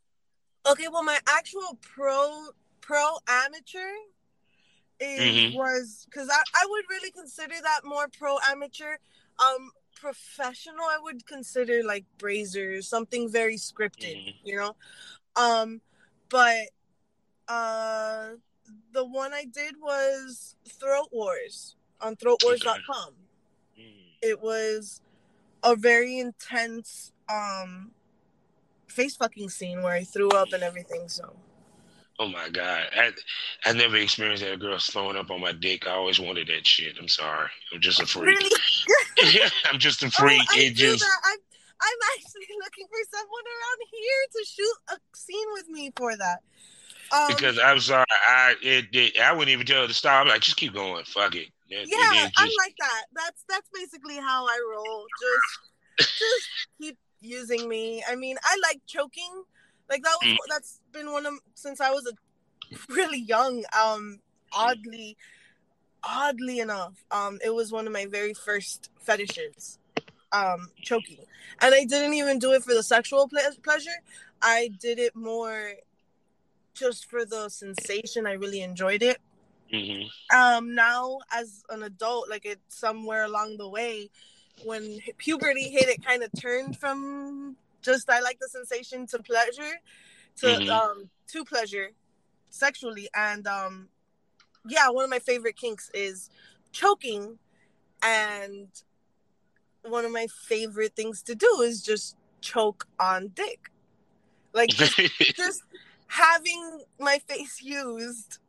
Okay, 0.69 0.87
well, 0.91 1.03
my 1.03 1.19
actual 1.27 1.77
pro 1.81 2.47
pro 2.81 3.15
amateur 3.27 3.79
is, 4.99 5.19
mm-hmm. 5.19 5.57
was 5.57 6.05
because 6.09 6.29
I, 6.29 6.41
I 6.55 6.65
would 6.67 6.85
really 6.89 7.11
consider 7.11 7.55
that 7.61 7.81
more 7.83 8.07
pro 8.07 8.37
amateur. 8.49 8.97
Um, 9.39 9.71
professional, 9.95 10.83
I 10.83 10.97
would 11.01 11.25
consider 11.25 11.83
like 11.83 12.05
Brazzers, 12.17 12.85
something 12.85 13.29
very 13.29 13.55
scripted, 13.55 14.17
mm-hmm. 14.17 14.47
you 14.47 14.57
know. 14.57 14.75
Um, 15.35 15.81
but 16.29 16.67
uh 17.47 18.29
the 18.93 19.05
one 19.05 19.33
I 19.33 19.45
did 19.45 19.75
was 19.81 20.55
Throat 20.79 21.09
Wars 21.11 21.75
on 21.99 22.15
throatwars.com. 22.15 23.13
Mm. 23.79 24.13
It 24.21 24.41
was 24.41 25.01
a 25.63 25.75
very 25.75 26.19
intense 26.19 27.10
um 27.31 27.91
face 28.87 29.15
fucking 29.15 29.49
scene 29.49 29.81
where 29.81 29.93
I 29.93 30.03
threw 30.03 30.29
up 30.29 30.51
and 30.53 30.63
everything, 30.63 31.07
so 31.07 31.33
Oh 32.21 32.27
my 32.27 32.49
god. 32.49 32.83
I 32.95 33.11
I 33.65 33.73
never 33.73 33.97
experienced 33.97 34.43
that 34.43 34.59
girl 34.59 34.77
throwing 34.77 35.17
up 35.17 35.31
on 35.31 35.41
my 35.41 35.53
dick. 35.53 35.87
I 35.87 35.91
always 35.91 36.19
wanted 36.19 36.47
that 36.49 36.67
shit. 36.67 36.97
I'm 36.99 37.07
sorry. 37.07 37.49
I'm 37.73 37.81
just 37.81 37.99
a 37.99 38.05
freak. 38.05 38.37
Really? 38.37 39.39
I'm 39.65 39.79
just 39.79 40.03
a 40.03 40.05
oh, 40.05 40.09
freak. 40.11 40.43
Oh, 40.53 40.59
it 40.59 40.75
just 40.75 41.03
I'm, 41.03 41.39
I'm 41.81 41.97
actually 42.15 42.55
looking 42.63 42.85
for 42.85 42.99
someone 43.09 43.43
around 43.47 43.79
here 43.89 44.21
to 44.33 44.45
shoot 44.45 44.75
a 44.91 45.17
scene 45.17 45.47
with 45.53 45.69
me 45.69 45.91
for 45.95 46.15
that. 46.15 46.41
Um, 47.11 47.27
because 47.29 47.57
I'm 47.57 47.79
sorry, 47.79 48.05
I 48.27 48.55
it, 48.61 48.85
it, 48.93 49.19
I 49.19 49.31
wouldn't 49.31 49.49
even 49.49 49.65
tell 49.65 49.81
her 49.81 49.87
to 49.87 49.93
stop. 49.93 50.21
I'm 50.21 50.27
like, 50.27 50.41
just 50.41 50.57
keep 50.57 50.75
going, 50.75 51.03
fuck 51.05 51.35
it. 51.35 51.47
Yeah, 51.67 51.85
just... 51.85 52.33
I'm 52.37 52.49
like 52.59 52.75
that. 52.79 53.05
That's 53.15 53.43
that's 53.49 53.69
basically 53.73 54.17
how 54.17 54.45
I 54.45 54.59
roll. 54.71 55.05
Just 55.19 56.19
just 56.19 56.49
keep 56.79 56.97
using 57.21 57.69
me. 57.69 58.03
I 58.07 58.15
mean, 58.15 58.37
I 58.43 58.57
like 58.63 58.81
choking. 58.85 59.43
Like 59.89 60.03
that 60.03 60.17
was 60.21 60.33
mm. 60.33 60.37
that's 60.49 60.79
been 60.91 61.11
one 61.11 61.25
of 61.25 61.33
since 61.53 61.81
I 61.81 61.91
was 61.91 62.07
a 62.07 62.73
really 62.93 63.19
young. 63.19 63.63
Um, 63.79 64.19
oddly, 64.53 65.17
oddly 66.03 66.59
enough, 66.59 67.03
um, 67.11 67.39
it 67.43 67.53
was 67.53 67.71
one 67.71 67.87
of 67.87 67.93
my 67.93 68.05
very 68.05 68.33
first 68.33 68.89
fetishes. 68.99 69.77
Um, 70.33 70.69
choking, 70.81 71.17
and 71.59 71.75
I 71.75 71.83
didn't 71.83 72.13
even 72.13 72.39
do 72.39 72.53
it 72.53 72.63
for 72.63 72.73
the 72.73 72.83
sexual 72.83 73.27
ple- 73.27 73.41
pleasure. 73.63 73.89
I 74.41 74.69
did 74.79 74.97
it 74.97 75.13
more 75.13 75.73
just 76.73 77.09
for 77.09 77.25
the 77.25 77.49
sensation. 77.49 78.25
I 78.25 78.33
really 78.33 78.61
enjoyed 78.61 79.03
it. 79.03 79.17
Mm-hmm. 79.73 80.37
Um, 80.37 80.75
now 80.75 81.19
as 81.33 81.63
an 81.69 81.83
adult, 81.83 82.29
like 82.29 82.45
it 82.45 82.59
somewhere 82.67 83.23
along 83.23 83.57
the 83.57 83.67
way, 83.67 84.09
when 84.65 84.99
puberty 85.17 85.69
hit, 85.69 85.89
it 85.89 86.05
kind 86.05 86.23
of 86.23 86.29
turned 86.39 86.77
from 86.77 87.55
just 87.81 88.09
I 88.09 88.19
like 88.19 88.39
the 88.39 88.47
sensation 88.47 89.07
to 89.07 89.19
pleasure, 89.19 89.79
to 90.37 90.45
mm-hmm. 90.45 90.69
um 90.69 91.09
to 91.29 91.45
pleasure, 91.45 91.89
sexually, 92.49 93.09
and 93.15 93.47
um, 93.47 93.89
yeah, 94.67 94.89
one 94.89 95.03
of 95.03 95.09
my 95.09 95.19
favorite 95.19 95.55
kinks 95.55 95.89
is 95.93 96.29
choking, 96.71 97.39
and 98.03 98.67
one 99.83 100.05
of 100.05 100.11
my 100.11 100.27
favorite 100.47 100.95
things 100.95 101.21
to 101.23 101.35
do 101.35 101.61
is 101.61 101.81
just 101.81 102.15
choke 102.41 102.87
on 102.99 103.29
dick, 103.29 103.71
like 104.53 104.69
just, 104.69 104.97
just 105.35 105.63
having 106.07 106.83
my 106.99 107.19
face 107.27 107.61
used 107.61 108.39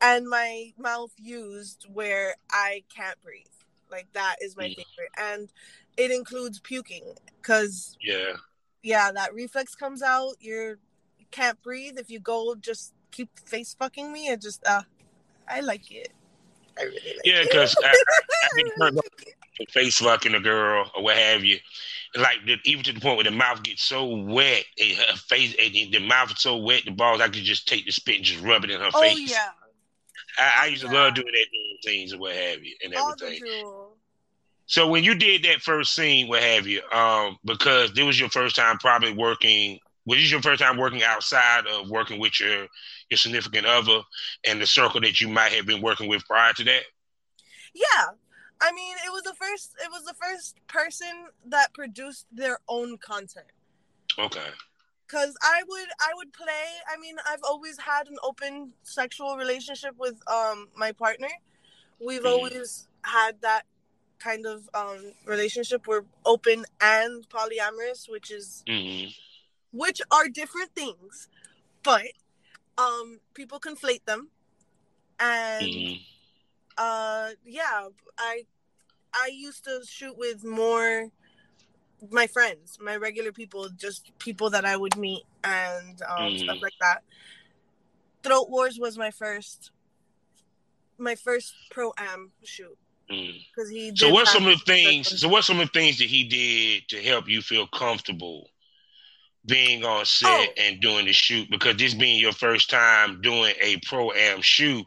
and 0.00 0.28
my 0.28 0.72
mouth 0.76 1.12
used 1.16 1.86
where 1.92 2.34
I 2.50 2.82
can't 2.94 3.16
breathe. 3.22 3.46
Like 3.92 4.10
that 4.14 4.36
is 4.40 4.56
my 4.56 4.64
Mm. 4.64 4.76
favorite, 4.76 5.12
and 5.18 5.52
it 5.98 6.10
includes 6.10 6.58
puking 6.58 7.04
because 7.40 7.96
Yeah. 8.00 8.32
yeah, 8.82 9.12
that 9.12 9.34
reflex 9.34 9.74
comes 9.74 10.02
out. 10.02 10.34
You're 10.40 10.78
you 11.18 11.26
can't 11.30 11.60
breathe 11.62 11.98
if 11.98 12.10
you 12.10 12.18
go. 12.18 12.54
Just 12.54 12.94
keep 13.10 13.28
face 13.46 13.74
fucking 13.78 14.10
me. 14.10 14.28
It 14.28 14.40
just 14.40 14.66
uh, 14.66 14.82
I 15.46 15.60
like 15.60 15.92
it. 15.92 16.08
I 16.78 16.84
really 16.84 16.94
like 16.94 17.20
Yeah, 17.24 17.42
because 17.42 17.76
I, 17.84 17.88
I 17.88 18.48
been 18.56 18.66
I 18.80 18.84
like 18.84 18.92
on 18.94 18.98
it. 19.20 19.34
for 19.58 19.66
face 19.72 19.98
fucking 19.98 20.34
a 20.34 20.40
girl 20.40 20.90
or 20.96 21.02
what 21.02 21.16
have 21.18 21.44
you. 21.44 21.58
Like 22.14 22.38
the, 22.46 22.56
even 22.64 22.82
to 22.84 22.92
the 22.94 23.00
point 23.00 23.16
where 23.16 23.24
the 23.24 23.30
mouth 23.30 23.62
gets 23.62 23.82
so 23.84 24.06
wet, 24.06 24.64
and 24.80 24.96
her 24.96 25.16
face, 25.16 25.54
and 25.60 25.74
the- 25.74 25.98
mouth 26.00 26.30
is 26.32 26.40
so 26.40 26.56
wet, 26.56 26.82
the 26.86 26.90
balls, 26.90 27.20
I 27.20 27.26
could 27.28 27.42
just 27.44 27.68
take 27.68 27.84
the 27.86 27.92
spit 27.92 28.16
and 28.16 28.24
just 28.24 28.42
rub 28.42 28.64
it 28.64 28.70
in 28.70 28.80
her 28.80 28.90
Oh 28.94 29.00
face. 29.02 29.14
Oh 29.14 29.18
yeah, 29.18 29.48
I, 30.38 30.62
I 30.62 30.66
used 30.66 30.82
to 30.82 30.88
Yeah. 30.88 30.94
love 30.94 31.14
doing 31.14 31.32
that 31.32 31.46
things 31.84 32.12
or 32.12 32.18
what 32.18 32.34
have 32.34 32.62
you 32.62 32.74
and 32.84 32.94
everything. 32.94 33.40
So 34.66 34.88
when 34.88 35.04
you 35.04 35.14
did 35.14 35.42
that 35.44 35.60
first 35.60 35.94
scene, 35.94 36.28
what 36.28 36.42
have 36.42 36.66
you, 36.66 36.82
um, 36.92 37.36
because 37.44 37.92
this 37.92 38.04
was 38.04 38.18
your 38.18 38.30
first 38.30 38.56
time 38.56 38.78
probably 38.78 39.12
working. 39.12 39.78
Was 40.04 40.18
this 40.18 40.30
your 40.30 40.42
first 40.42 40.60
time 40.60 40.78
working 40.78 41.02
outside 41.02 41.66
of 41.66 41.88
working 41.88 42.18
with 42.18 42.40
your 42.40 42.66
your 43.10 43.18
significant 43.18 43.66
other 43.66 44.00
and 44.46 44.60
the 44.60 44.66
circle 44.66 45.00
that 45.02 45.20
you 45.20 45.28
might 45.28 45.52
have 45.52 45.66
been 45.66 45.82
working 45.82 46.08
with 46.08 46.24
prior 46.26 46.52
to 46.54 46.64
that? 46.64 46.82
Yeah. 47.74 48.06
I 48.60 48.72
mean, 48.72 48.96
it 49.04 49.12
was 49.12 49.22
the 49.22 49.34
first. 49.34 49.74
It 49.82 49.90
was 49.90 50.04
the 50.04 50.14
first 50.14 50.56
person 50.68 51.26
that 51.46 51.72
produced 51.74 52.26
their 52.32 52.58
own 52.68 52.96
content. 52.98 53.46
Okay. 54.18 54.48
Cause 55.12 55.34
I 55.42 55.62
would, 55.68 55.88
I 56.00 56.12
would 56.16 56.32
play. 56.32 56.66
I 56.90 56.98
mean, 56.98 57.16
I've 57.28 57.42
always 57.44 57.78
had 57.80 58.08
an 58.08 58.16
open 58.24 58.72
sexual 58.82 59.36
relationship 59.36 59.94
with 59.98 60.16
um 60.26 60.68
my 60.74 60.92
partner. 60.92 61.28
We've 62.00 62.24
Mhm. 62.24 62.32
always 62.34 62.88
had 63.02 63.42
that 63.42 63.64
kind 64.18 64.46
of 64.46 64.70
um 64.74 65.12
relationship. 65.26 65.86
We're 65.86 66.06
open 66.24 66.64
and 66.80 67.28
polyamorous, 67.28 68.08
which 68.08 68.30
is 68.30 68.64
hmm 68.66 69.08
which 69.72 70.00
are 70.10 70.28
different 70.28 70.74
things, 70.74 71.28
but 71.82 72.06
um 72.78 73.20
people 73.34 73.60
conflate 73.60 74.04
them, 74.06 74.30
and 75.20 75.72
hmm 75.74 75.94
uh 76.78 77.30
yeah 77.44 77.88
i 78.18 78.44
i 79.14 79.30
used 79.32 79.64
to 79.64 79.82
shoot 79.86 80.16
with 80.16 80.44
more 80.44 81.10
my 82.10 82.26
friends 82.26 82.78
my 82.80 82.96
regular 82.96 83.32
people 83.32 83.68
just 83.76 84.10
people 84.18 84.50
that 84.50 84.64
i 84.64 84.76
would 84.76 84.96
meet 84.96 85.22
and 85.44 86.02
um 86.02 86.32
Mhm. 86.32 86.38
stuff 86.38 86.58
like 86.62 86.74
that 86.80 87.02
throat 88.22 88.50
wars 88.50 88.78
was 88.78 88.98
my 88.98 89.10
first 89.10 89.70
my 90.98 91.14
first 91.14 91.54
pro 91.70 91.92
am 91.96 92.32
shoot 92.44 92.76
because 93.08 93.70
he 93.70 93.92
So 93.94 94.08
what 94.10 94.26
some 94.28 94.46
of 94.46 94.58
the 94.58 94.64
things? 94.64 95.20
So 95.20 95.28
what 95.28 95.44
some 95.44 95.60
of 95.60 95.70
the 95.70 95.78
things 95.78 95.98
that 95.98 96.06
he 96.08 96.24
did 96.24 96.88
to 96.88 97.02
help 97.02 97.28
you 97.28 97.42
feel 97.42 97.66
comfortable 97.66 98.48
being 99.44 99.84
on 99.84 100.04
set 100.06 100.28
Oh. 100.28 100.52
and 100.56 100.80
doing 100.80 101.04
the 101.06 101.12
shoot? 101.12 101.50
Because 101.50 101.76
this 101.76 101.94
being 101.94 102.20
your 102.20 102.32
first 102.32 102.70
time 102.70 103.20
doing 103.20 103.54
a 103.60 103.78
pro 103.86 104.12
am 104.12 104.40
shoot, 104.40 104.86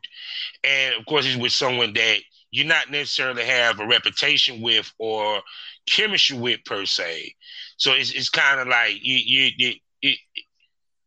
and 0.64 0.96
of 0.96 1.06
course 1.06 1.26
it's 1.26 1.36
with 1.36 1.52
someone 1.52 1.94
that 1.94 2.20
you 2.52 2.64
not 2.64 2.90
necessarily 2.90 3.44
have 3.46 3.80
a 3.80 3.86
reputation 3.88 4.62
with 4.62 4.92
or 4.98 5.42
chemistry 5.88 6.38
with 6.38 6.60
per 6.66 6.86
se. 6.86 7.36
So 7.78 7.94
it's 7.94 8.12
it's 8.12 8.30
kind 8.30 8.60
of 8.60 8.68
like 8.68 8.96
you 9.04 9.18
you 9.18 9.52
you. 9.58 9.74
you 10.02 10.14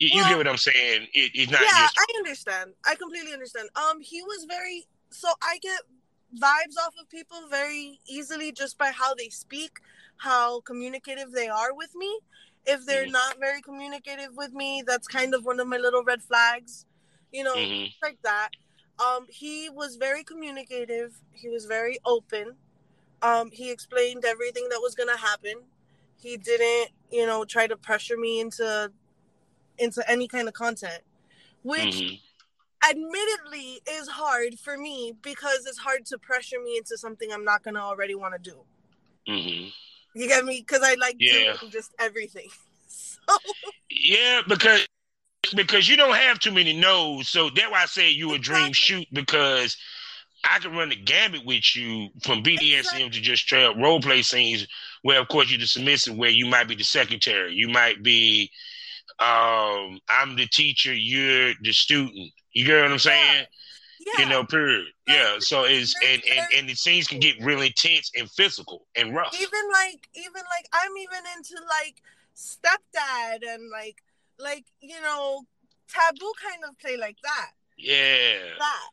you, 0.01 0.11
Well, 0.15 0.29
get 0.29 0.39
what 0.39 0.49
I'm 0.49 0.57
saying? 0.57 1.09
It, 1.13 1.33
it's 1.35 1.51
not 1.51 1.61
yeah 1.61 1.67
just 1.67 1.99
i 1.99 2.05
understand 2.19 2.73
i 2.87 2.95
completely 2.95 3.33
understand 3.33 3.69
um 3.75 4.01
he 4.01 4.23
was 4.23 4.45
very 4.45 4.87
so 5.11 5.29
i 5.43 5.59
get 5.61 5.81
vibes 6.41 6.77
off 6.81 6.95
of 7.01 7.09
people 7.11 7.49
very 7.51 7.99
easily 8.09 8.53
just 8.53 8.79
by 8.79 8.91
how 8.93 9.13
they 9.15 9.29
speak 9.29 9.79
how 10.19 10.61
communicative 10.61 11.33
they 11.33 11.49
are 11.49 11.75
with 11.75 11.95
me 11.97 12.21
if 12.67 12.85
they're 12.87 13.07
Mhm. 13.07 13.13
not 13.13 13.39
very 13.41 13.61
communicative 13.61 14.37
with 14.37 14.53
me 14.53 14.85
that's 14.87 15.09
kind 15.09 15.35
of 15.35 15.45
one 15.45 15.59
of 15.59 15.67
my 15.67 15.79
little 15.79 16.05
red 16.05 16.23
flags 16.23 16.87
you 17.33 17.43
know 17.43 17.57
Mhm. 17.57 17.91
like 18.03 18.19
that 18.23 18.51
um 19.01 19.27
he 19.29 19.69
was 19.69 19.97
very 19.97 20.23
communicative 20.23 21.13
he 21.33 21.49
was 21.49 21.65
very 21.67 21.99
open 22.05 22.55
um 23.23 23.51
he 23.53 23.71
explained 23.71 24.25
everything 24.25 24.69
that 24.71 24.81
was 24.81 24.95
going 24.95 25.09
to 25.09 25.17
happen 25.17 25.55
he 26.21 26.37
didn't 26.37 26.91
you 27.11 27.27
know 27.27 27.45
try 27.45 27.67
to 27.67 27.77
pressure 27.77 28.17
me 28.17 28.41
into 28.41 28.91
into 29.79 30.09
any 30.11 30.27
kind 30.29 30.49
of 30.49 30.55
content 30.55 31.03
which 31.63 32.03
Mhm. 32.03 32.19
admittedly 32.89 33.81
is 33.91 34.09
hard 34.09 34.59
for 34.59 34.77
me 34.77 35.13
because 35.23 35.67
it's 35.67 35.79
hard 35.79 36.07
to 36.07 36.19
pressure 36.19 36.61
me 36.63 36.77
into 36.79 36.97
something 36.97 37.33
I'm 37.33 37.45
not 37.45 37.63
gonna 37.63 37.81
already 37.81 38.15
want 38.15 38.35
to 38.35 38.51
do. 38.51 38.65
Mm-hmm. 39.29 39.69
You 40.15 40.29
get 40.29 40.45
me? 40.45 40.61
Because 40.61 40.83
I 40.83 40.95
like 40.95 41.17
Yeah. 41.19 41.57
doing 41.57 41.71
just 41.71 41.95
everything. 41.99 42.49
So 42.91 43.39
Yeah, 43.91 44.43
because 44.49 44.87
because 45.55 45.89
you 45.89 45.97
don't 45.97 46.15
have 46.17 46.39
too 46.39 46.53
many 46.53 46.73
no's, 46.73 47.29
so 47.29 47.51
that's 47.51 47.71
why 47.71 47.83
I 47.83 47.87
say 47.87 48.11
you 48.11 48.35
a 48.35 48.39
dream 48.39 48.73
shoot 48.73 49.07
because 49.13 49.77
I 50.45 50.59
can 50.61 50.73
run 50.77 50.89
the 50.91 50.97
gambit 50.97 51.45
with 51.45 51.75
you 51.77 52.09
from 52.23 52.43
BDSM 52.43 52.79
Exactly. 52.79 53.11
to 53.11 53.21
just 53.21 53.43
straight 53.43 53.65
up 53.65 53.77
role 53.77 54.01
play 54.01 54.23
scenes 54.23 54.67
where 55.03 55.21
of 55.21 55.29
course 55.29 55.51
you're 55.51 55.59
the 55.61 55.67
submissive, 55.67 56.17
where 56.17 56.31
you 56.31 56.47
might 56.47 56.69
be 56.69 56.75
the 56.75 56.85
secretary, 56.85 57.55
you 57.55 57.69
might 57.69 58.03
be 58.03 58.51
um 59.19 59.99
I'm 60.09 60.37
the 60.37 60.47
teacher, 60.47 60.95
you're 60.95 61.53
the 61.63 61.73
student. 61.73 62.31
You 62.53 62.65
get 62.67 62.83
what 62.83 62.93
I'm 62.93 62.99
saying? 62.99 63.47
yeah, 64.01 64.23
You 64.25 64.29
know, 64.31 64.45
period. 64.45 64.87
Like, 65.07 65.17
Yeah. 65.17 65.37
So 65.41 65.65
it's 65.65 65.95
and, 66.07 66.23
and 66.31 66.47
and 66.57 66.69
the 66.69 66.75
scenes 66.75 67.09
can 67.09 67.19
get 67.19 67.41
really 67.43 67.67
intense 67.69 68.11
and 68.17 68.31
physical 68.31 68.87
and 68.97 69.15
rough. 69.15 69.35
even 69.35 69.61
like 69.73 70.09
even 70.15 70.43
like 70.57 70.69
I'm 70.73 70.97
even 70.97 71.23
into 71.37 71.55
like 71.69 71.97
stepdad 72.37 73.41
and 73.47 73.71
like 73.71 73.97
like 74.39 74.65
you 74.81 75.01
know 75.01 75.43
taboo 75.89 76.33
kind 76.43 76.63
of 76.69 76.79
play 76.79 76.97
like 76.97 77.17
that. 77.23 77.51
Yeah. 77.77 78.39
that. 78.59 78.89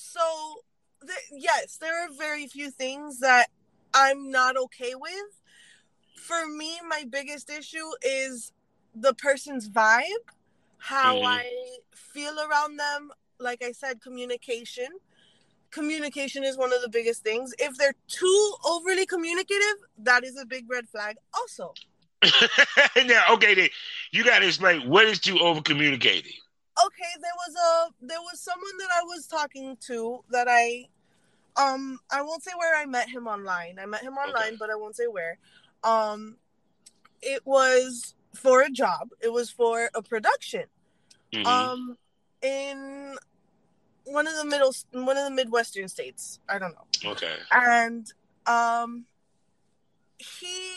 So, 0.00 0.62
th- 1.06 1.30
yes, 1.30 1.76
there 1.76 2.04
are 2.04 2.08
very 2.10 2.46
few 2.46 2.70
things 2.70 3.20
that 3.20 3.48
I'm 3.92 4.30
not 4.30 4.56
okay 4.56 4.94
with. 4.94 5.42
For 6.16 6.46
me, 6.46 6.80
my 6.88 7.04
biggest 7.08 7.50
issue 7.50 7.88
is 8.02 8.52
the 8.94 9.14
person's 9.14 9.68
vibe, 9.68 10.24
how 10.78 11.16
Mhm. 11.18 11.26
I 11.26 11.78
feel 11.94 12.40
around 12.40 12.78
them. 12.78 13.12
Like 13.38 13.62
I 13.62 13.72
said, 13.72 14.00
communication. 14.00 14.88
Communication 15.70 16.44
is 16.44 16.56
one 16.56 16.72
of 16.72 16.82
the 16.82 16.88
biggest 16.88 17.22
things. 17.22 17.54
If 17.58 17.76
they're 17.76 17.94
too 18.08 18.54
overly 18.64 19.06
communicative, 19.06 19.78
that 19.98 20.24
is 20.24 20.36
a 20.36 20.46
big 20.46 20.68
red 20.68 20.88
flag, 20.88 21.16
also. 21.34 21.74
now, 23.06 23.24
okay, 23.34 23.54
then 23.54 23.68
you 24.12 24.24
got 24.24 24.40
to 24.40 24.46
explain 24.46 24.88
what 24.88 25.06
is 25.06 25.20
too 25.20 25.38
over 25.38 25.60
communicating. 25.60 26.32
Okay 26.86 27.12
there 27.20 27.32
was 27.46 27.54
a 27.56 28.06
there 28.06 28.20
was 28.20 28.40
someone 28.40 28.76
that 28.78 28.88
i 28.94 29.02
was 29.04 29.26
talking 29.26 29.76
to 29.80 30.22
that 30.30 30.46
i 30.48 30.86
um 31.56 31.98
i 32.10 32.22
won't 32.22 32.42
say 32.42 32.52
where 32.56 32.76
i 32.76 32.86
met 32.86 33.08
him 33.08 33.26
online. 33.26 33.78
I 33.80 33.86
met 33.86 34.02
him 34.02 34.14
online 34.14 34.48
Okay. 34.54 34.56
but 34.58 34.70
i 34.70 34.74
won't 34.76 34.96
say 34.96 35.06
where. 35.06 35.38
Um 35.82 36.36
it 37.22 37.42
was 37.44 38.14
for 38.34 38.62
a 38.62 38.70
job. 38.70 39.10
It 39.20 39.32
was 39.32 39.50
for 39.50 39.90
a 39.94 40.02
production. 40.02 40.64
Mhm. 41.32 41.46
um 41.46 41.96
in 42.42 43.16
one 44.04 44.26
of 44.26 44.34
the 44.36 44.44
middle 44.44 44.72
one 44.92 45.16
of 45.16 45.24
the 45.24 45.30
midwestern 45.30 45.88
states. 45.88 46.40
I 46.48 46.58
don't 46.58 46.74
know. 46.74 47.10
Okay. 47.12 47.34
and 47.52 48.10
um 48.46 49.06
he 50.18 50.72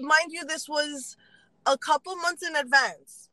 mind 0.00 0.30
you 0.30 0.44
this 0.44 0.68
was 0.68 1.16
a 1.66 1.76
couple 1.76 2.14
months 2.16 2.42
in 2.46 2.54
advance 2.56 3.25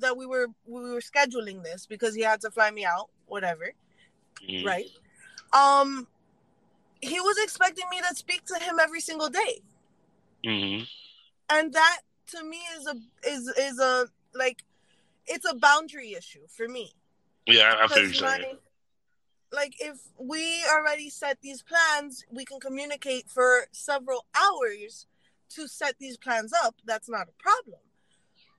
that 0.00 0.16
we 0.16 0.26
were 0.26 0.48
we 0.66 0.80
were 0.82 1.00
scheduling 1.00 1.62
this 1.62 1.86
because 1.86 2.14
he 2.14 2.22
had 2.22 2.40
to 2.40 2.50
fly 2.50 2.70
me 2.70 2.84
out 2.84 3.08
whatever 3.26 3.72
Mhm. 4.48 4.64
right 4.64 4.90
um 5.52 6.06
he 7.00 7.20
was 7.20 7.36
expecting 7.42 7.88
me 7.90 8.00
to 8.08 8.14
speak 8.14 8.44
to 8.46 8.58
him 8.58 8.78
every 8.80 9.00
single 9.00 9.28
day 9.28 9.62
Mhm. 10.44 10.88
and 11.48 11.72
that 11.72 12.00
to 12.26 12.42
me 12.44 12.58
is 12.76 12.86
a 12.86 12.96
is 13.28 13.48
is 13.48 13.78
a 13.78 14.08
like 14.34 14.64
it's 15.26 15.48
a 15.48 15.54
boundary 15.54 16.12
issue 16.14 16.46
for 16.48 16.68
me 16.68 16.94
Yeah, 17.46 17.74
I, 17.80 17.88
feel 17.88 18.04
you 18.04 18.58
like 19.52 19.74
if 19.80 19.98
we 20.16 20.64
already 20.72 21.10
set 21.10 21.40
these 21.42 21.62
plans 21.62 22.24
we 22.30 22.44
can 22.44 22.60
communicate 22.60 23.28
for 23.28 23.66
several 23.72 24.26
hours 24.34 25.06
to 25.50 25.66
set 25.66 25.98
these 25.98 26.16
plans 26.16 26.52
up 26.52 26.76
that's 26.84 27.08
not 27.08 27.28
a 27.28 27.32
problem 27.42 27.80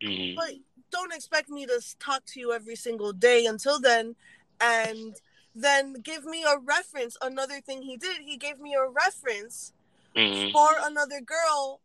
Mhm. 0.02 0.36
but 0.36 0.54
don't 0.92 1.14
expect 1.14 1.50
me 1.50 1.66
to 1.66 1.82
talk 2.00 2.26
to 2.26 2.40
you 2.40 2.52
every 2.54 2.76
single 2.76 3.14
day 3.14 3.46
until 3.46 3.80
then 3.80 4.16
and 4.60 5.16
then 5.56 5.94
give 6.04 6.24
me 6.26 6.44
a 6.44 6.58
reference 6.60 7.18
another 7.22 7.60
thing 7.62 7.82
he 7.82 7.98
did 7.98 8.22
he 8.22 8.38
gave 8.38 8.60
me 8.60 8.74
a 8.74 8.88
reference 8.88 9.74
Mhm. 10.16 10.52
for 10.52 10.70
another 10.82 11.22
girl 11.22 11.82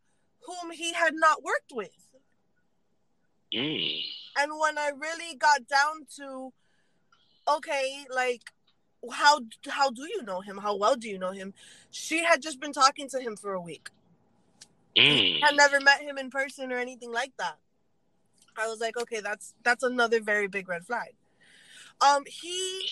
whom 0.46 0.70
he 0.72 0.92
had 0.92 1.14
not 1.14 1.42
worked 1.42 1.72
with 1.72 1.90
Mm. 3.54 4.02
and 4.38 4.58
when 4.58 4.76
i 4.76 4.88
really 4.88 5.34
got 5.36 5.66
down 5.68 6.06
to 6.16 6.52
okay, 7.48 8.04
like 8.12 8.52
how 9.12 9.40
how 9.68 9.90
do 9.90 10.02
you 10.02 10.22
know 10.24 10.40
him? 10.40 10.58
How 10.58 10.74
well 10.74 10.96
do 10.96 11.08
you 11.08 11.16
know 11.18 11.30
him? 11.30 11.54
She 11.92 12.24
had 12.24 12.42
just 12.42 12.58
been 12.58 12.72
talking 12.72 13.08
to 13.10 13.20
him 13.20 13.36
for 13.36 13.52
a 13.52 13.60
week. 13.60 13.88
Mm. 14.96 15.40
Had 15.42 15.54
never 15.56 15.80
met 15.80 16.00
him 16.00 16.18
in 16.18 16.28
person 16.30 16.72
or 16.72 16.78
anything 16.78 17.12
like 17.12 17.32
that. 17.38 17.58
I 18.58 18.68
was 18.68 18.80
like, 18.80 18.96
okay, 18.96 19.20
that's 19.20 19.54
that's 19.62 19.82
another 19.82 20.20
very 20.20 20.48
big 20.48 20.68
red 20.68 20.84
flag. 20.86 21.14
Um, 22.00 22.24
he, 22.26 22.88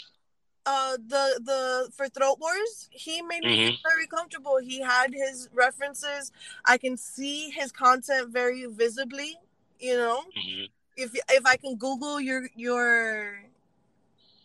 uh, 0.66 0.96
the 0.96 1.40
the 1.44 1.90
for 1.96 2.08
Throat 2.08 2.38
Wars, 2.40 2.88
he 2.90 3.22
made 3.22 3.42
me 3.42 3.78
very 3.82 4.06
comfortable. 4.06 4.58
He 4.58 4.80
had 4.80 5.12
his 5.12 5.48
references. 5.52 6.32
I 6.64 6.78
can 6.78 6.96
see 6.96 7.50
his 7.50 7.72
content 7.72 8.30
very 8.30 8.66
visibly. 8.66 9.36
You 9.78 9.96
know, 9.96 10.22
Mhm. 10.36 10.68
if 10.96 11.14
if 11.14 11.46
I 11.46 11.56
can 11.56 11.76
Google 11.76 12.20
your 12.20 12.48
your 12.54 13.42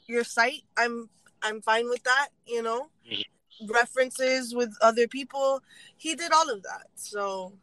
your 0.08 0.24
site, 0.24 0.64
I'm 0.78 1.10
I'm 1.42 1.62
fine 1.62 1.88
with 1.90 2.04
that. 2.04 2.30
You 2.46 2.64
know, 2.64 2.90
Mhm. 3.10 3.24
references 3.70 4.54
with 4.54 4.76
other 4.82 5.08
people. 5.08 5.64
He 5.96 6.16
did 6.16 6.32
all 6.34 6.50
of 6.50 6.64
that, 6.64 6.88
so 6.96 7.54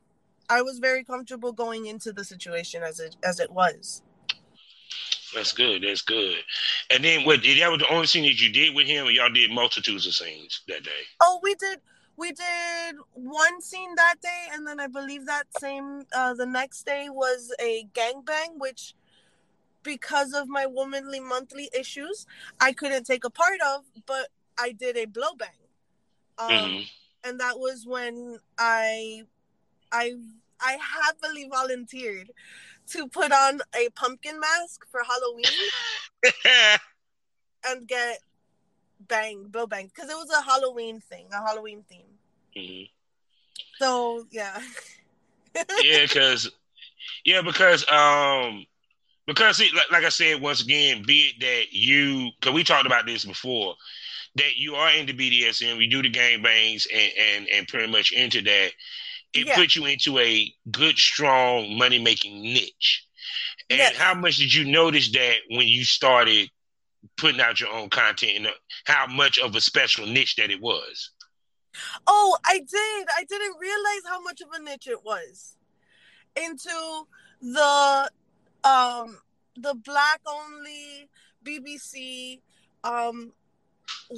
I 0.49 0.63
was 0.63 0.79
very 0.79 1.05
comfortable 1.05 1.53
going 1.53 1.87
into 1.87 2.13
the 2.13 2.25
situation 2.25 2.83
as 2.83 3.01
it 3.01 3.17
as 3.23 3.41
it 3.41 3.51
was. 3.51 4.03
That's 5.35 5.53
good. 5.53 5.83
That's 5.83 6.03
good. 6.03 6.37
And 6.91 7.05
then 7.05 7.25
what? 7.25 7.43
Did 7.43 7.61
that 7.61 7.71
was 7.71 7.81
the 7.81 7.93
only 7.93 8.07
scene 8.07 8.25
that 8.25 8.41
you 8.41 8.51
did 8.51 8.75
with 8.75 8.87
him, 8.87 9.07
or 9.07 9.11
y'all 9.11 9.29
did 9.29 9.51
multitudes 9.51 10.07
of 10.07 10.15
scenes 10.15 10.63
that 10.69 10.85
day? 10.85 10.91
Oh, 11.21 11.41
we 11.43 11.55
did 11.57 11.81
we 12.17 12.33
did 12.33 12.97
one 13.13 13.61
scene 13.61 13.95
that 13.97 14.17
day, 14.23 14.47
and 14.53 14.67
then 14.67 14.81
I 14.81 14.87
believe 14.87 15.27
that 15.27 15.47
same 15.59 16.05
uh, 16.15 16.35
the 16.35 16.47
next 16.47 16.87
day 16.87 17.09
was 17.11 17.53
a 17.61 17.87
gangbang, 17.93 18.59
which 18.59 18.95
because 19.83 20.33
of 20.33 20.49
my 20.49 20.67
womanly 20.67 21.21
monthly 21.21 21.71
issues, 21.79 22.27
I 22.61 22.73
couldn't 22.73 23.05
take 23.05 23.25
a 23.25 23.31
part 23.31 23.61
of, 23.61 23.85
but 24.07 24.29
I 24.59 24.73
did 24.73 24.97
a 24.97 25.05
blow 25.05 25.35
bang. 25.37 25.49
Um, 26.39 26.49
Mhm. 26.49 26.89
and 27.25 27.41
that 27.41 27.59
was 27.59 27.87
when 27.87 28.41
I 28.59 29.23
I 29.93 30.15
I 30.61 30.79
happily 30.81 31.49
volunteered 31.51 32.31
to 32.89 33.09
put 33.09 33.33
on 33.33 33.61
a 33.75 33.89
pumpkin 33.91 34.39
mask 34.41 34.87
for 34.91 35.03
Halloween 35.03 35.45
and 37.67 37.87
get 37.87 38.21
bang 39.09 39.49
bill 39.51 39.67
bang 39.67 39.91
because 39.95 40.11
it 40.11 40.17
was 40.17 40.31
a 40.31 40.43
Halloween 40.43 41.01
thing, 41.01 41.27
a 41.33 41.47
Halloween 41.47 41.85
theme. 41.89 42.19
Mhm. 42.57 42.91
So 43.79 44.27
yeah, 44.31 44.61
yeah, 45.83 46.03
because 46.03 46.51
yeah, 47.25 47.43
because 47.43 47.85
um, 47.91 48.65
because 49.27 49.61
it, 49.61 49.75
like, 49.75 49.91
like 49.91 50.05
I 50.05 50.09
said 50.09 50.41
once 50.41 50.63
again, 50.63 51.03
be 51.07 51.33
it 51.35 51.41
that 51.41 51.73
you, 51.73 52.31
because 52.39 52.55
we 52.55 52.65
talked 52.65 52.87
about 52.87 53.07
this 53.07 53.25
before, 53.25 53.75
that 54.37 54.57
you 54.57 54.75
are 54.77 54.93
into 54.93 55.13
BDSM, 55.13 55.77
we 55.77 55.89
do 55.89 56.03
the 56.03 56.09
gang 56.09 56.43
bangs, 56.43 56.87
and 56.93 57.13
and 57.19 57.49
and 57.49 57.69
pretty 57.69 57.91
much 57.91 58.13
into 58.13 58.41
that, 58.43 58.71
it 59.37 59.47
Yeah. 59.47 59.57
puts 59.57 59.77
you 59.77 59.87
into 59.87 60.19
a 60.19 60.53
good, 60.71 60.97
strong 60.99 61.77
money 61.77 61.99
making 61.99 62.43
niche. 62.43 63.05
And 63.71 63.79
Yes. 63.79 63.97
how 63.97 64.15
much 64.15 64.37
did 64.37 64.53
you 64.55 64.65
notice 64.65 65.11
that 65.13 65.37
when 65.51 65.67
you 65.67 65.85
started 65.85 66.51
putting 67.17 67.41
out 67.41 67.61
your 67.61 67.71
own 67.71 67.89
content, 67.91 68.33
and 68.37 68.47
uh, 68.49 68.51
how 68.85 69.07
much 69.07 69.39
of 69.39 69.55
a 69.55 69.61
special 69.61 70.07
niche 70.07 70.37
that 70.37 70.51
it 70.51 70.61
was? 70.61 71.11
Oh, 72.07 72.37
I 72.45 72.59
did. 72.59 73.09
I 73.17 73.25
didn't 73.29 73.57
realize 73.61 74.03
how 74.09 74.21
much 74.21 74.41
of 74.41 74.49
a 74.53 74.63
niche 74.63 74.87
it 74.89 75.05
was. 75.05 75.57
Into 76.37 77.07
the 77.41 78.11
um 78.65 79.19
the 79.57 79.75
black 79.75 80.21
only 80.27 81.09
BBC 81.45 82.41
um 82.85 83.33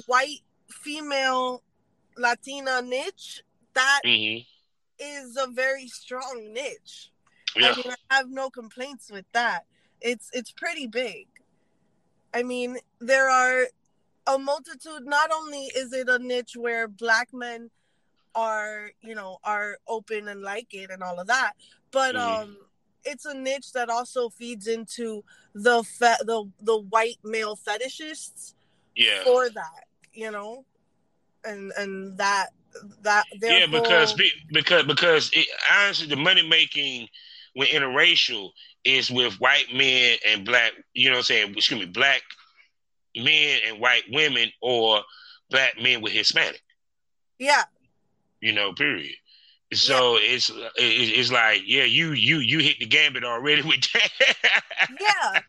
white 0.05 0.41
female 0.69 1.63
Latina 2.17 2.81
niche 2.81 3.43
that 3.73 4.01
hmm 4.03 4.37
is 4.99 5.37
a 5.37 5.47
very 5.47 5.87
strong 5.87 6.51
niche. 6.53 7.11
Yeah. 7.55 7.71
I 7.71 7.75
mean, 7.75 7.95
I 8.09 8.15
have 8.17 8.29
no 8.29 8.49
complaints 8.49 9.09
with 9.11 9.25
that. 9.33 9.65
It's 10.01 10.29
it's 10.33 10.51
pretty 10.51 10.87
big. 10.87 11.27
I 12.33 12.43
mean, 12.43 12.77
there 12.99 13.29
are 13.29 13.67
a 14.27 14.37
multitude. 14.37 15.05
Not 15.05 15.31
only 15.31 15.65
is 15.75 15.93
it 15.93 16.07
a 16.09 16.19
niche 16.19 16.55
where 16.55 16.87
black 16.87 17.33
men 17.33 17.71
are, 18.35 18.91
you 19.01 19.15
know, 19.15 19.37
are 19.43 19.77
open 19.87 20.27
and 20.27 20.41
like 20.41 20.73
it 20.73 20.91
and 20.91 21.01
all 21.01 21.19
of 21.19 21.27
that, 21.27 21.53
but 21.91 22.15
Mhm. 22.15 22.41
um, 22.43 22.57
it's 23.03 23.25
a 23.25 23.33
niche 23.33 23.71
that 23.73 23.89
also 23.89 24.29
feeds 24.29 24.67
into 24.67 25.23
the 25.55 25.83
fe- 25.83 26.23
the 26.25 26.49
the 26.61 26.77
white 26.77 27.17
male 27.23 27.57
fetishists 27.57 28.53
yeah. 28.95 29.23
for 29.23 29.49
that, 29.49 29.87
you 30.13 30.29
know, 30.29 30.65
and 31.43 31.71
and 31.77 32.17
that 32.19 32.49
that 33.03 33.25
yeah, 33.41 33.65
because 33.65 34.13
because 34.51 34.83
because 34.83 35.31
it, 35.33 35.47
honestly, 35.71 36.07
the 36.07 36.15
money 36.15 36.47
making 36.47 37.07
when 37.53 37.67
interracial 37.67 38.51
is 38.85 39.09
with 39.11 39.33
white 39.39 39.73
men 39.73 40.17
and 40.27 40.45
black. 40.45 40.73
You 40.93 41.09
know, 41.09 41.13
what 41.15 41.17
I'm 41.19 41.23
saying, 41.23 41.55
excuse 41.55 41.79
me, 41.79 41.85
black 41.87 42.21
men 43.15 43.59
and 43.67 43.79
white 43.79 44.03
women, 44.11 44.49
or 44.61 45.01
black 45.49 45.81
men 45.81 46.01
with 46.01 46.13
Hispanic. 46.13 46.61
yeah 47.37 47.63
You 48.41 48.53
know, 48.53 48.73
period. 48.73 49.15
So 49.73 50.17
it's 50.19 50.49
it, 50.49 50.63
it's 50.77 51.31
like 51.31 51.61
yeah, 51.65 51.83
you 51.83 52.11
you 52.13 52.37
you 52.37 52.59
hit 52.59 52.79
the 52.79 52.85
gambit 52.85 53.23
already 53.23 53.61
with 53.61 53.81
that. 53.93 54.09
yeah 54.99 55.39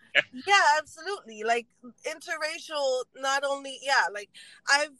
yeah 0.46 0.62
absolutely 0.78 1.42
like 1.44 1.66
interracial 2.06 3.04
not 3.16 3.44
only 3.44 3.78
yeah 3.82 4.04
like 4.12 4.28
i've 4.70 4.90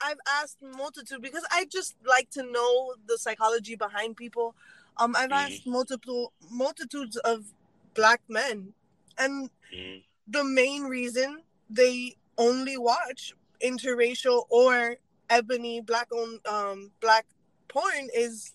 i've 0.00 0.18
asked 0.40 0.58
multitude 0.62 1.20
because 1.22 1.44
i 1.50 1.64
just 1.66 1.96
like 2.06 2.30
to 2.30 2.42
know 2.42 2.94
the 3.06 3.18
psychology 3.18 3.76
behind 3.76 4.16
people 4.16 4.54
um 4.98 5.14
i've 5.16 5.30
Mhm. 5.30 5.46
asked 5.46 5.66
multiple 5.66 6.32
multitudes 6.50 7.16
of 7.18 7.52
black 7.94 8.20
men 8.28 8.74
and 9.16 9.50
Mhm. 9.74 10.04
the 10.26 10.44
main 10.44 10.84
reason 10.84 11.42
they 11.70 12.16
only 12.36 12.76
watch 12.76 13.34
interracial 13.62 14.46
or 14.50 14.96
ebony 15.30 15.80
black 15.80 16.10
on 16.12 16.40
um 16.46 16.92
black 17.00 17.26
porn 17.68 18.08
is 18.14 18.52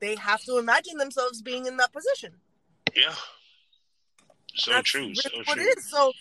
they 0.00 0.14
have 0.16 0.42
to 0.44 0.58
imagine 0.58 0.98
themselves 0.98 1.42
being 1.42 1.66
in 1.66 1.76
that 1.78 1.92
position 1.92 2.40
Yeah. 2.94 3.14
So 4.54 4.70
that's 4.72 4.90
true. 4.90 5.14
So 5.14 5.30
what 5.44 5.56
true. 5.56 5.64
it 5.64 5.78
is. 5.78 5.90
So, 5.90 6.12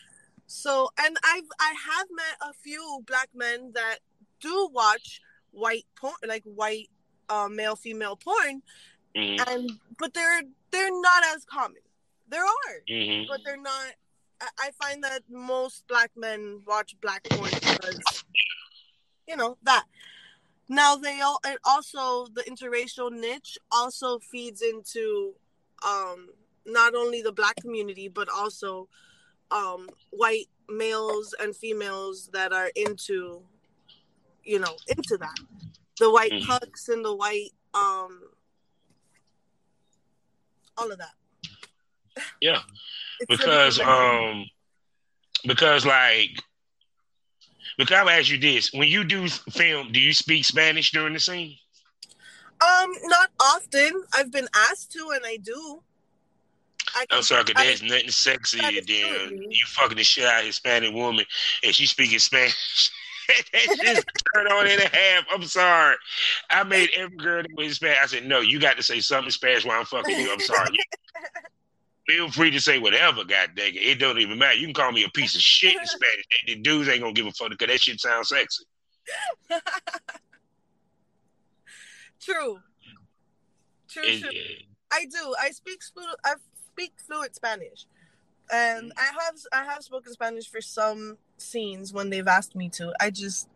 so, 0.48 0.90
and 0.98 1.18
I've 1.24 1.50
I 1.60 1.74
have 1.90 2.08
met 2.12 2.38
a 2.50 2.54
few 2.54 3.04
black 3.06 3.30
men 3.36 3.72
that 3.74 4.00
do 4.42 4.70
watch 4.74 5.22
white 5.52 5.86
porn, 5.96 6.16
like 6.28 6.44
white 6.44 6.90
uh, 7.30 7.48
male 7.50 7.76
female 7.76 8.16
porn, 8.16 8.62
Mhm. 9.16 9.48
and 9.48 9.80
but 9.98 10.14
they're 10.14 10.42
they're 10.72 11.02
not 11.02 11.24
as 11.36 11.46
common. 11.46 11.82
There 12.28 12.44
are, 12.44 12.82
Mhm. 12.90 13.28
but 13.28 13.42
they're 13.44 13.58
not. 13.58 13.96
I, 14.42 14.48
I 14.60 14.72
find 14.72 15.04
that 15.04 15.24
most 15.30 15.88
black 15.88 16.12
men 16.16 16.64
watch 16.66 16.96
black 17.02 17.24
porn 17.30 17.52
because 17.52 18.24
you 19.28 19.36
know 19.36 19.58
that. 19.64 19.86
Now 20.68 20.96
they 20.96 21.20
all 21.20 21.40
and 21.46 21.58
also 21.66 22.28
the 22.28 22.44
interracial 22.44 23.12
niche 23.12 23.58
also 23.72 24.20
feeds 24.20 24.62
into 24.62 25.36
um 25.86 26.30
not 26.66 26.96
only 26.96 27.22
the 27.22 27.32
black 27.34 27.56
community 27.58 28.08
but 28.08 28.30
also 28.30 28.88
um 29.50 29.90
white 30.12 30.48
males 30.70 31.36
and 31.42 31.54
females 31.56 32.30
that 32.32 32.54
are 32.54 32.72
into 32.76 33.44
you 34.44 34.60
know 34.60 34.76
into 34.88 35.18
that 35.18 35.38
the 36.00 36.12
white 36.12 36.32
Mhm. 36.32 36.46
cucks 36.46 36.90
and 36.90 37.04
the 37.06 37.16
white 37.16 37.52
um 37.74 38.22
all 40.78 40.92
of 40.92 40.98
that 40.98 41.14
Yeah. 42.42 42.62
Because 43.30 43.80
um 43.80 44.46
because 45.46 45.86
like 45.86 46.44
because 47.78 47.96
I'll 47.98 48.10
ask 48.10 48.30
you 48.30 48.38
this: 48.38 48.72
when 48.74 48.90
you 48.90 49.04
do 49.04 49.28
film, 49.30 49.92
do 49.92 50.00
you 50.00 50.14
speak 50.14 50.44
Spanish 50.46 50.92
during 50.92 51.14
the 51.14 51.20
scene? 51.20 51.58
um 52.62 52.92
not 53.06 53.32
often 53.40 54.04
i've 54.14 54.32
been 54.32 54.48
asked 54.70 54.92
to 54.92 55.10
and 55.16 55.26
i 55.26 55.36
do 55.38 55.82
I 56.94 57.06
I'm 57.10 57.24
sorry, 57.24 57.44
because 57.46 57.64
there's 57.64 57.82
nothing 57.84 58.10
sexy 58.12 58.60
than 58.60 59.42
you 59.50 59.66
fucking 59.68 59.98
the 59.98 60.04
shit 60.04 60.26
out 60.26 60.42
of 60.42 60.46
Hispanic 60.46 60.94
woman 60.94 61.26
and 61.64 61.74
she 61.74 61.86
speaking 61.86 62.20
Spanish. 62.20 62.92
that 63.54 63.78
shit's 63.82 64.04
turned 64.34 64.48
on 64.50 64.68
in 64.68 64.80
a 64.80 64.88
half. 64.88 65.26
I'm 65.32 65.44
sorry. 65.44 65.96
I 66.50 66.64
made 66.64 66.90
every 66.96 67.18
girl 67.18 67.42
that 67.44 67.52
was 67.56 67.68
Hispanic. 67.68 67.98
I 68.02 68.06
said, 68.08 68.26
no, 68.26 68.40
you 68.40 68.60
got 68.60 68.78
to 68.78 68.84
say 68.84 69.00
something 69.00 69.32
Spanish 69.32 69.66
while 69.66 69.80
I'm 69.80 69.86
fucking 69.86 70.20
you. 70.20 70.32
I'm 70.32 70.40
sorry. 70.40 70.70
Feel 72.08 72.32
free 72.32 72.52
to 72.52 72.60
say 72.60 72.80
whatever, 72.80 73.24
god 73.24 73.52
dang 73.56 73.76
it. 73.76 73.78
It 73.78 74.00
don't 74.00 74.20
even 74.20 74.38
matter. 74.38 74.56
You 74.58 74.66
can 74.68 74.74
call 74.74 74.92
me 74.92 75.04
a 75.04 75.10
piece 75.10 75.36
of 75.36 75.42
shit 75.42 75.76
in 75.80 75.86
Spanish. 75.86 76.26
The 76.48 76.56
dudes 76.56 76.90
ain't 76.90 77.02
gonna 77.02 77.14
give 77.14 77.28
a 77.28 77.32
fuck 77.32 77.50
because 77.52 77.68
that 77.68 77.80
shit 77.80 78.00
sounds 78.02 78.30
sexy. 78.30 78.66
true 82.22 82.60
true 83.88 84.04
It- 84.04 84.22
true 84.22 84.30
it- 84.34 84.64
I 84.94 85.06
do. 85.06 85.34
I 85.40 85.52
speak 85.52 85.80
flu- 85.94 86.04
I 86.26 86.34
speak 86.74 86.92
fluent 87.08 87.34
Spanish. 87.34 87.86
And 88.52 88.92
mm. 88.92 88.94
I 88.98 89.06
have 89.06 89.36
I 89.54 89.64
have 89.72 89.84
spoken 89.84 90.12
Spanish 90.14 90.50
for 90.50 90.62
some 90.62 91.18
scenes 91.38 91.94
when 91.94 92.10
they've 92.10 92.28
asked 92.28 92.56
me 92.56 92.70
to. 92.70 92.94
I 93.00 93.10
just 93.10 93.48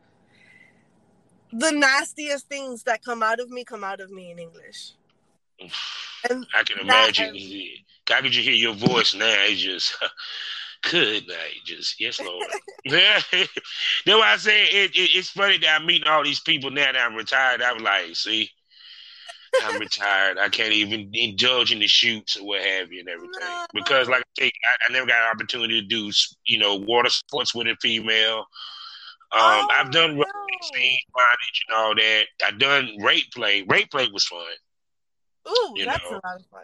the 1.52 1.72
nastiest 1.72 2.48
things 2.48 2.84
that 2.84 3.04
come 3.04 3.24
out 3.24 3.40
of 3.40 3.50
me 3.50 3.64
come 3.64 3.84
out 3.84 4.02
of 4.02 4.12
me 4.12 4.32
in 4.32 4.40
English. 4.40 4.92
And 6.28 6.44
I 6.56 6.64
can 6.64 6.80
imagine. 6.80 7.36
I 7.36 8.22
could 8.22 8.36
you 8.36 8.42
hear 8.42 8.54
your 8.54 8.74
voice 8.74 9.14
now. 9.14 9.36
It's 9.42 9.62
just 9.62 9.96
good 10.82 11.28
night. 11.28 11.58
Just 11.66 12.02
yes, 12.02 12.20
Lord. 12.20 12.48
That's 12.90 13.26
why 14.08 14.34
I 14.34 14.38
say 14.38 14.64
it, 14.64 14.96
it, 14.96 15.12
It's 15.14 15.30
funny 15.30 15.60
that 15.60 15.80
I'm 15.80 15.86
meeting 15.86 16.08
all 16.08 16.24
these 16.24 16.40
people 16.40 16.72
now 16.72 16.92
that 16.92 16.98
I'm 16.98 17.14
retired. 17.14 17.62
I'm 17.62 17.78
like, 17.84 18.16
see, 18.16 18.50
I'm 19.64 19.80
retired. 19.80 20.38
I 20.38 20.50
can't 20.50 20.74
even 20.74 21.10
indulge 21.14 21.72
in 21.72 21.80
the 21.80 21.88
shoots 21.88 22.38
or 22.38 22.46
what 22.46 22.62
have 22.62 22.92
you 22.92 23.00
and 23.02 23.10
everything 23.10 23.42
because, 23.74 24.08
like 24.08 24.22
I 24.22 24.44
say, 24.44 24.48
I, 24.48 24.90
I 24.90 24.94
never 24.94 25.08
got 25.08 25.22
an 25.22 25.32
opportunity 25.34 25.82
to 25.82 25.88
do 25.88 26.12
you 26.46 26.58
know 26.58 26.76
water 26.76 27.10
sports 27.10 27.54
with 27.54 27.68
a 27.68 27.76
female. 27.82 28.46
Um, 29.32 29.42
oh, 29.42 29.68
I've 29.76 29.92
done 29.92 30.18
no. 30.18 30.26
scene 30.74 30.98
bondage 31.14 31.66
and 31.68 31.78
all 31.78 31.96
that. 31.96 32.26
I've 32.46 32.60
done 32.60 32.90
rape 33.02 33.32
play. 33.34 33.64
Rape 33.68 33.92
play 33.92 34.08
was 34.14 34.26
fun. 34.26 34.40
Ooh, 35.50 35.76
that's 35.84 36.04
know? 36.04 36.12
a 36.12 36.28
lot 36.28 36.40
of 36.40 36.46
fun. 36.52 36.64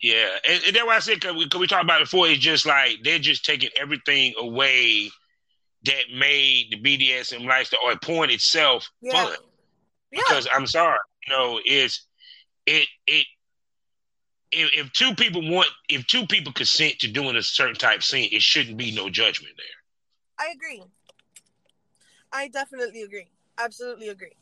Yeah, 0.00 0.28
and, 0.48 0.62
and 0.64 0.76
that's 0.76 0.86
why 0.86 0.96
I 0.96 0.98
said 0.98 1.20
because 1.20 1.36
we, 1.36 1.48
cause 1.48 1.60
we 1.60 1.66
talked 1.66 1.84
about 1.84 2.00
it 2.00 2.04
before. 2.04 2.26
It's 2.26 2.40
just 2.40 2.66
like 2.66 2.98
they're 3.04 3.18
just 3.18 3.44
taking 3.44 3.70
everything 3.80 4.34
away 4.38 5.10
that 5.84 6.04
made 6.14 6.66
the 6.70 6.76
BDSM 6.76 7.46
lifestyle 7.46 7.80
or 7.84 7.96
porn 7.96 8.30
itself 8.30 8.88
yeah. 9.00 9.12
fun. 9.12 9.36
Yeah. 10.10 10.20
Because 10.28 10.48
I'm 10.52 10.66
sorry, 10.66 10.98
you 10.98 11.11
know, 11.28 11.60
is 11.64 12.02
it 12.66 12.88
it 13.06 13.26
if, 14.50 14.70
if 14.74 14.92
two 14.92 15.14
people 15.14 15.48
want 15.50 15.68
if 15.88 16.06
two 16.06 16.26
people 16.26 16.52
consent 16.52 16.98
to 17.00 17.08
doing 17.08 17.36
a 17.36 17.42
certain 17.42 17.74
type 17.74 17.98
of 17.98 18.04
scene, 18.04 18.28
it 18.32 18.42
shouldn't 18.42 18.76
be 18.76 18.94
no 18.94 19.08
judgment 19.08 19.54
there. 19.56 20.46
I 20.46 20.52
agree. 20.52 20.82
I 22.32 22.48
definitely 22.48 23.02
agree. 23.02 23.28
Absolutely 23.58 24.08
agree. 24.08 24.32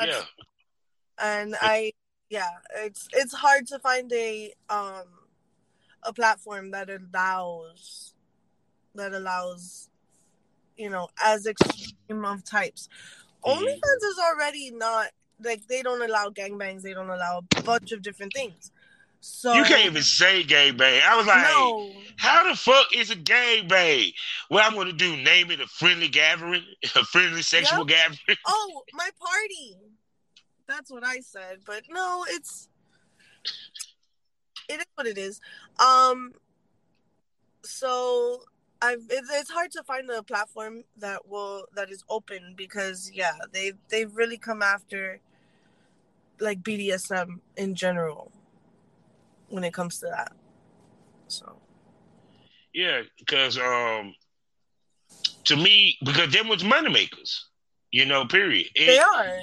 Yeah. 0.00 0.22
And 1.18 1.56
I 1.60 1.92
yeah, 2.28 2.50
it's 2.76 3.08
it's 3.12 3.32
hard 3.32 3.66
to 3.68 3.78
find 3.78 4.12
a 4.12 4.52
um 4.68 5.04
a 6.02 6.12
platform 6.12 6.70
that 6.72 6.90
allows 6.90 8.14
that 8.94 9.12
allows 9.12 9.88
you 10.76 10.90
know 10.90 11.08
as 11.22 11.46
extreme 11.46 12.24
of 12.24 12.44
types. 12.44 12.88
OnlyFans 13.44 14.02
is 14.02 14.18
already 14.18 14.70
not 14.70 15.08
like 15.42 15.66
they 15.68 15.82
don't 15.82 16.02
allow 16.02 16.30
gangbangs, 16.30 16.82
they 16.82 16.94
don't 16.94 17.10
allow 17.10 17.42
a 17.56 17.62
bunch 17.62 17.92
of 17.92 18.02
different 18.02 18.32
things. 18.32 18.72
So 19.20 19.54
you 19.54 19.64
can't 19.64 19.86
even 19.86 20.02
say 20.02 20.44
gay 20.44 20.70
bang. 20.70 21.02
I 21.04 21.16
was 21.16 21.26
like, 21.26 21.42
no. 21.42 21.90
how 22.16 22.48
the 22.48 22.56
fuck 22.56 22.94
is 22.94 23.10
a 23.10 23.16
gay 23.16 23.64
bang? 23.66 24.12
What 24.48 24.64
I'm 24.64 24.74
gonna 24.74 24.92
do? 24.92 25.16
Name 25.16 25.50
it 25.50 25.60
a 25.60 25.66
friendly 25.66 26.08
gathering, 26.08 26.62
a 26.94 27.04
friendly 27.04 27.42
sexual 27.42 27.88
yep. 27.88 27.88
gathering. 27.88 28.38
Oh, 28.46 28.82
my 28.92 29.08
party. 29.18 29.76
That's 30.68 30.90
what 30.90 31.04
I 31.04 31.20
said, 31.20 31.58
but 31.64 31.82
no, 31.88 32.24
it's 32.28 32.68
it 34.68 34.80
is 34.80 34.86
what 34.94 35.06
it 35.06 35.18
is. 35.18 35.40
Um, 35.78 36.32
so 37.62 38.42
I've 38.82 39.02
it's, 39.08 39.30
it's 39.32 39.50
hard 39.50 39.70
to 39.72 39.82
find 39.82 40.08
a 40.10 40.22
platform 40.22 40.84
that 40.98 41.26
will 41.28 41.66
that 41.74 41.90
is 41.90 42.04
open 42.08 42.54
because 42.56 43.10
yeah, 43.12 43.32
they 43.52 43.72
they've 43.88 44.14
really 44.14 44.38
come 44.38 44.62
after 44.62 45.20
like 46.40 46.62
BDSM 46.62 47.40
in 47.56 47.74
general 47.74 48.30
when 49.48 49.64
it 49.64 49.72
comes 49.72 49.98
to 50.00 50.06
that. 50.06 50.32
So 51.28 51.56
yeah, 52.74 53.02
because 53.18 53.58
um, 53.58 54.14
to 55.44 55.56
me, 55.56 55.96
because 56.04 56.32
them 56.32 56.48
was 56.48 56.62
money 56.62 56.90
makers, 56.90 57.48
you 57.90 58.04
know. 58.04 58.26
Period. 58.26 58.66
It, 58.74 58.86
they 58.86 58.98
are. 58.98 59.38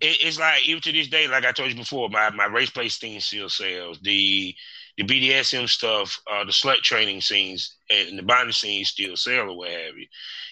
It, 0.00 0.18
it's 0.20 0.38
like 0.38 0.68
even 0.68 0.82
to 0.82 0.92
this 0.92 1.08
day, 1.08 1.26
like 1.26 1.46
I 1.46 1.52
told 1.52 1.70
you 1.70 1.76
before, 1.76 2.10
my 2.10 2.28
my 2.30 2.44
race 2.44 2.70
play 2.70 2.88
scene 2.88 3.20
still 3.20 3.48
sells. 3.48 3.98
The 4.00 4.54
the 4.96 5.04
BDSM 5.04 5.68
stuff, 5.68 6.20
uh, 6.30 6.44
the 6.44 6.52
slut 6.52 6.76
training 6.76 7.20
scenes, 7.20 7.76
and 7.90 8.18
the 8.18 8.22
bondage 8.22 8.58
scenes 8.58 8.88
still 8.88 9.16
sell 9.16 9.50
or 9.50 9.56
what 9.56 9.70
have 9.70 9.96
you. 9.96 10.06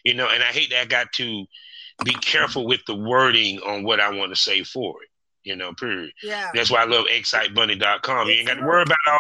You 0.05 0.14
know, 0.14 0.28
and 0.28 0.42
I 0.42 0.46
hate 0.46 0.70
that 0.70 0.83
I 0.83 0.85
got 0.87 1.12
to 1.14 1.46
be 2.05 2.14
careful 2.14 2.66
with 2.66 2.81
the 2.87 2.94
wording 2.94 3.61
on 3.61 3.85
what 3.85 4.00
I 4.00 4.11
want 4.11 4.35
to 4.35 4.40
say 4.40 4.64
for 4.64 5.02
it 5.02 5.09
you 5.44 5.57
know, 5.57 5.72
period. 5.74 6.12
Yeah. 6.22 6.50
That's 6.55 6.70
why 6.70 6.83
I 6.83 6.85
love 6.85 7.07
excitebunny.com. 7.07 8.28
You 8.28 8.35
ain't 8.35 8.48
got 8.48 8.55
to 8.55 8.66
worry 8.66 8.83
about 8.83 8.98
all 9.09 9.18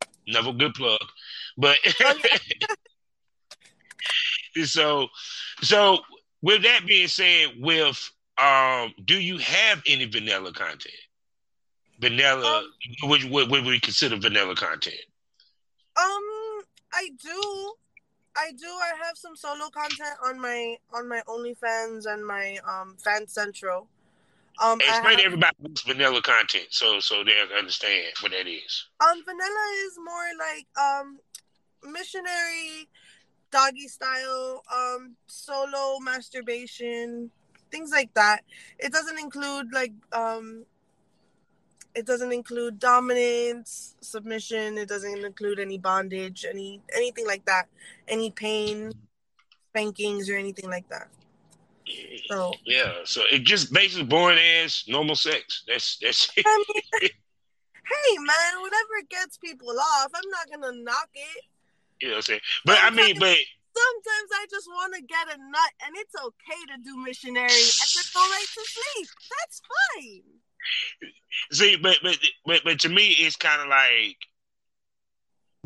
that. 0.00 0.08
Another 0.28 0.52
good 0.52 0.74
plug. 0.74 1.00
But 1.56 1.78
oh, 2.00 2.18
so 4.64 5.08
so 5.62 5.98
with 6.42 6.62
that 6.64 6.80
being 6.86 7.08
said, 7.08 7.52
with 7.58 8.10
um, 8.38 8.92
do 9.04 9.18
you 9.20 9.38
have 9.38 9.82
any 9.86 10.04
vanilla 10.04 10.52
content? 10.52 10.94
Vanilla 12.00 12.58
um, 12.58 13.08
what, 13.08 13.24
what 13.24 13.50
would 13.50 13.64
we 13.64 13.80
consider 13.80 14.16
vanilla 14.16 14.54
content? 14.54 14.96
Um 15.96 16.62
I 16.92 17.10
do. 17.22 17.74
I 18.36 18.52
do. 18.52 18.66
I 18.66 18.92
have 19.06 19.16
some 19.16 19.36
solo 19.36 19.68
content 19.70 20.16
on 20.24 20.40
my 20.40 20.76
on 20.92 21.08
my 21.08 21.22
OnlyFans 21.28 22.06
and 22.06 22.26
my 22.26 22.58
um 22.68 22.96
FanCentro. 23.04 23.86
Um, 24.62 24.80
Explain 24.80 25.12
have, 25.12 25.18
to 25.18 25.24
everybody 25.24 25.56
what's 25.60 25.82
vanilla 25.82 26.22
content, 26.22 26.68
so 26.70 26.98
so 27.00 27.22
they 27.22 27.32
understand 27.56 28.06
what 28.20 28.32
that 28.32 28.46
is. 28.46 28.86
Um, 29.00 29.22
vanilla 29.24 29.66
is 29.84 29.98
more 30.02 30.28
like 30.38 30.66
um, 30.80 31.18
missionary, 31.82 32.88
doggy 33.50 33.88
style, 33.88 34.62
um, 34.74 35.16
solo 35.26 35.98
masturbation, 36.00 37.30
things 37.70 37.90
like 37.90 38.14
that. 38.14 38.44
It 38.78 38.92
doesn't 38.92 39.18
include 39.18 39.74
like 39.74 39.92
um, 40.12 40.64
it 41.96 42.04
doesn't 42.04 42.30
include 42.30 42.78
dominance, 42.78 43.96
submission. 44.02 44.76
It 44.76 44.88
doesn't 44.88 45.24
include 45.24 45.58
any 45.58 45.78
bondage, 45.78 46.44
any 46.48 46.82
anything 46.94 47.26
like 47.26 47.44
that, 47.46 47.66
any 48.06 48.30
pain, 48.30 48.92
spankings, 49.70 50.28
or 50.28 50.36
anything 50.36 50.68
like 50.68 50.88
that. 50.90 51.08
So 52.28 52.52
yeah, 52.66 52.92
so 53.04 53.22
it 53.32 53.44
just 53.44 53.72
basically 53.72 54.04
boring 54.04 54.38
ass 54.38 54.84
normal 54.86 55.16
sex. 55.16 55.64
That's 55.66 55.96
that's. 55.98 56.30
It. 56.36 56.44
I 56.46 56.64
mean, 56.68 56.82
hey 57.00 58.18
man, 58.18 58.60
whatever 58.60 59.06
gets 59.08 59.38
people 59.38 59.70
off, 59.70 60.10
I'm 60.14 60.30
not 60.30 60.50
gonna 60.52 60.76
knock 60.82 61.08
it. 61.14 61.44
You 62.02 62.08
know 62.08 62.14
what 62.14 62.16
I'm 62.16 62.22
saying? 62.22 62.40
But 62.66 62.76
sometimes, 62.76 63.00
I 63.00 63.06
mean, 63.06 63.18
but 63.18 63.38
sometimes 63.72 64.30
I 64.36 64.46
just 64.50 64.68
want 64.68 64.94
to 64.96 65.00
get 65.00 65.32
a 65.32 65.38
nut, 65.38 65.72
and 65.86 65.96
it's 65.96 66.14
okay 66.14 66.60
to 66.76 66.82
do 66.84 66.96
missionary 66.98 67.48
and 67.48 67.88
then 67.96 68.04
go 68.12 68.20
right 68.20 68.50
to 68.52 68.62
sleep. 68.68 69.08
That's 69.32 69.62
fine. 69.64 70.36
See, 71.52 71.76
but 71.76 71.98
but 72.02 72.18
but 72.44 72.60
but 72.64 72.80
to 72.80 72.88
me, 72.88 73.08
it's 73.18 73.36
kind 73.36 73.60
of 73.60 73.68
like 73.68 74.16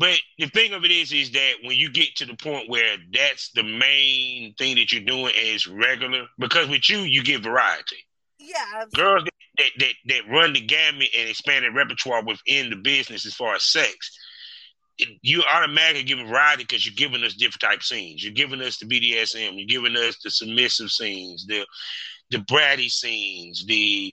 but 0.01 0.19
the 0.39 0.47
thing 0.47 0.73
of 0.73 0.83
it 0.83 0.89
is, 0.89 1.13
is 1.13 1.29
that 1.33 1.53
when 1.63 1.77
you 1.77 1.91
get 1.91 2.15
to 2.15 2.25
the 2.25 2.35
point 2.35 2.67
where 2.67 2.97
that's 3.13 3.51
the 3.51 3.61
main 3.61 4.55
thing 4.55 4.75
that 4.77 4.91
you're 4.91 5.03
doing 5.03 5.31
is 5.39 5.67
regular, 5.67 6.25
because 6.39 6.67
with 6.67 6.89
you, 6.89 7.01
you 7.01 7.23
get 7.23 7.43
variety. 7.43 7.97
Yeah. 8.39 8.85
Girls 8.95 9.23
that, 9.59 9.69
that, 9.77 9.93
that 10.07 10.27
run 10.27 10.53
the 10.53 10.61
gamut 10.61 11.09
and 11.15 11.29
expand 11.29 11.65
their 11.65 11.71
repertoire 11.71 12.23
within 12.23 12.71
the 12.71 12.77
business 12.77 13.27
as 13.27 13.35
far 13.35 13.53
as 13.53 13.63
sex, 13.63 14.17
you 15.21 15.43
automatically 15.43 16.01
give 16.01 16.17
variety 16.27 16.63
because 16.63 16.83
you're 16.83 16.95
giving 16.95 17.23
us 17.23 17.35
different 17.35 17.61
type 17.61 17.83
scenes. 17.83 18.23
You're 18.23 18.33
giving 18.33 18.61
us 18.61 18.77
the 18.77 18.87
BDSM. 18.87 19.51
You're 19.53 19.81
giving 19.83 19.95
us 19.95 20.17
the 20.23 20.31
submissive 20.31 20.89
scenes, 20.89 21.45
the 21.45 21.63
the 22.31 22.37
bratty 22.37 22.89
scenes, 22.89 23.65
the 23.67 24.11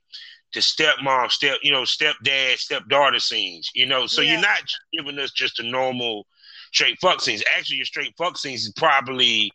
the 0.55 0.61
stepmom, 0.61 1.31
step, 1.31 1.59
you 1.63 1.71
know, 1.71 1.83
stepdad, 1.83 2.57
stepdaughter 2.57 3.21
scenes, 3.21 3.71
you 3.75 3.87
know. 3.87 4.07
So 4.07 4.23
yeah. 4.23 4.33
you're 4.33 4.41
not 4.41 4.63
giving 4.93 5.19
us 5.19 5.31
just 5.31 5.59
a 5.59 5.63
normal 5.63 6.27
straight 6.73 6.99
fuck 7.01 7.21
scenes. 7.21 7.43
Actually, 7.57 7.77
your 7.77 7.87
straight 7.87 8.15
fuck 8.17 8.39
scenes 8.39 8.63
is 8.63 8.73
probably 8.73 9.53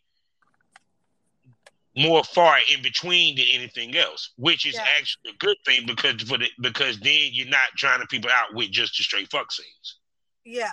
more 1.96 2.24
far 2.24 2.58
in 2.72 2.82
between 2.82 3.36
than 3.36 3.46
anything 3.52 3.96
else, 3.96 4.30
which 4.36 4.66
is 4.66 4.74
yeah. 4.74 4.84
actually 4.98 5.30
a 5.30 5.36
good 5.38 5.56
thing 5.64 5.86
because 5.86 6.22
for 6.22 6.38
the 6.38 6.48
because 6.60 6.98
then 7.00 7.30
you're 7.32 7.48
not 7.48 7.70
trying 7.76 8.00
to 8.00 8.06
people 8.06 8.30
out 8.30 8.54
with 8.54 8.70
just 8.70 8.96
the 8.96 9.02
straight 9.02 9.30
fuck 9.30 9.50
scenes. 9.52 9.98
Yeah, 10.44 10.72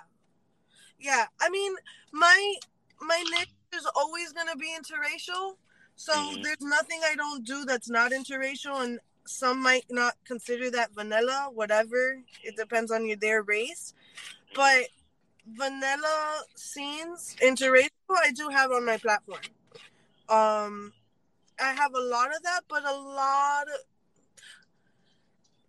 yeah. 1.00 1.26
I 1.40 1.50
mean, 1.50 1.74
my 2.12 2.56
my 3.02 3.24
niche 3.38 3.50
is 3.74 3.88
always 3.96 4.34
gonna 4.34 4.56
be 4.56 4.76
interracial. 4.78 5.56
So 5.96 6.14
mm-hmm. 6.14 6.42
there's 6.42 6.62
nothing 6.62 7.02
I 7.06 7.16
don't 7.16 7.46
do 7.46 7.66
that's 7.66 7.90
not 7.90 8.12
interracial, 8.12 8.84
and 8.84 9.00
some 9.26 9.62
might 9.62 9.86
not 9.90 10.16
consider 10.26 10.70
that 10.72 10.94
vanilla, 10.94 11.50
whatever. 11.54 12.22
It 12.44 12.56
depends 12.58 12.92
on 12.92 13.06
your 13.06 13.18
their 13.18 13.42
race. 13.44 13.94
But 14.56 14.86
vanilla 15.46 16.44
scenes, 16.56 17.36
interracial, 17.42 17.90
I 18.18 18.32
do 18.32 18.50
have 18.50 18.72
on 18.72 18.86
my 18.86 18.98
platform. 18.98 19.42
Um 20.30 20.94
I 21.60 21.74
have 21.74 21.94
a 21.94 22.00
lot 22.02 22.36
of 22.36 22.42
that, 22.44 22.62
but 22.68 22.84
a 22.86 22.96
lot 22.96 23.64
of 23.64 23.80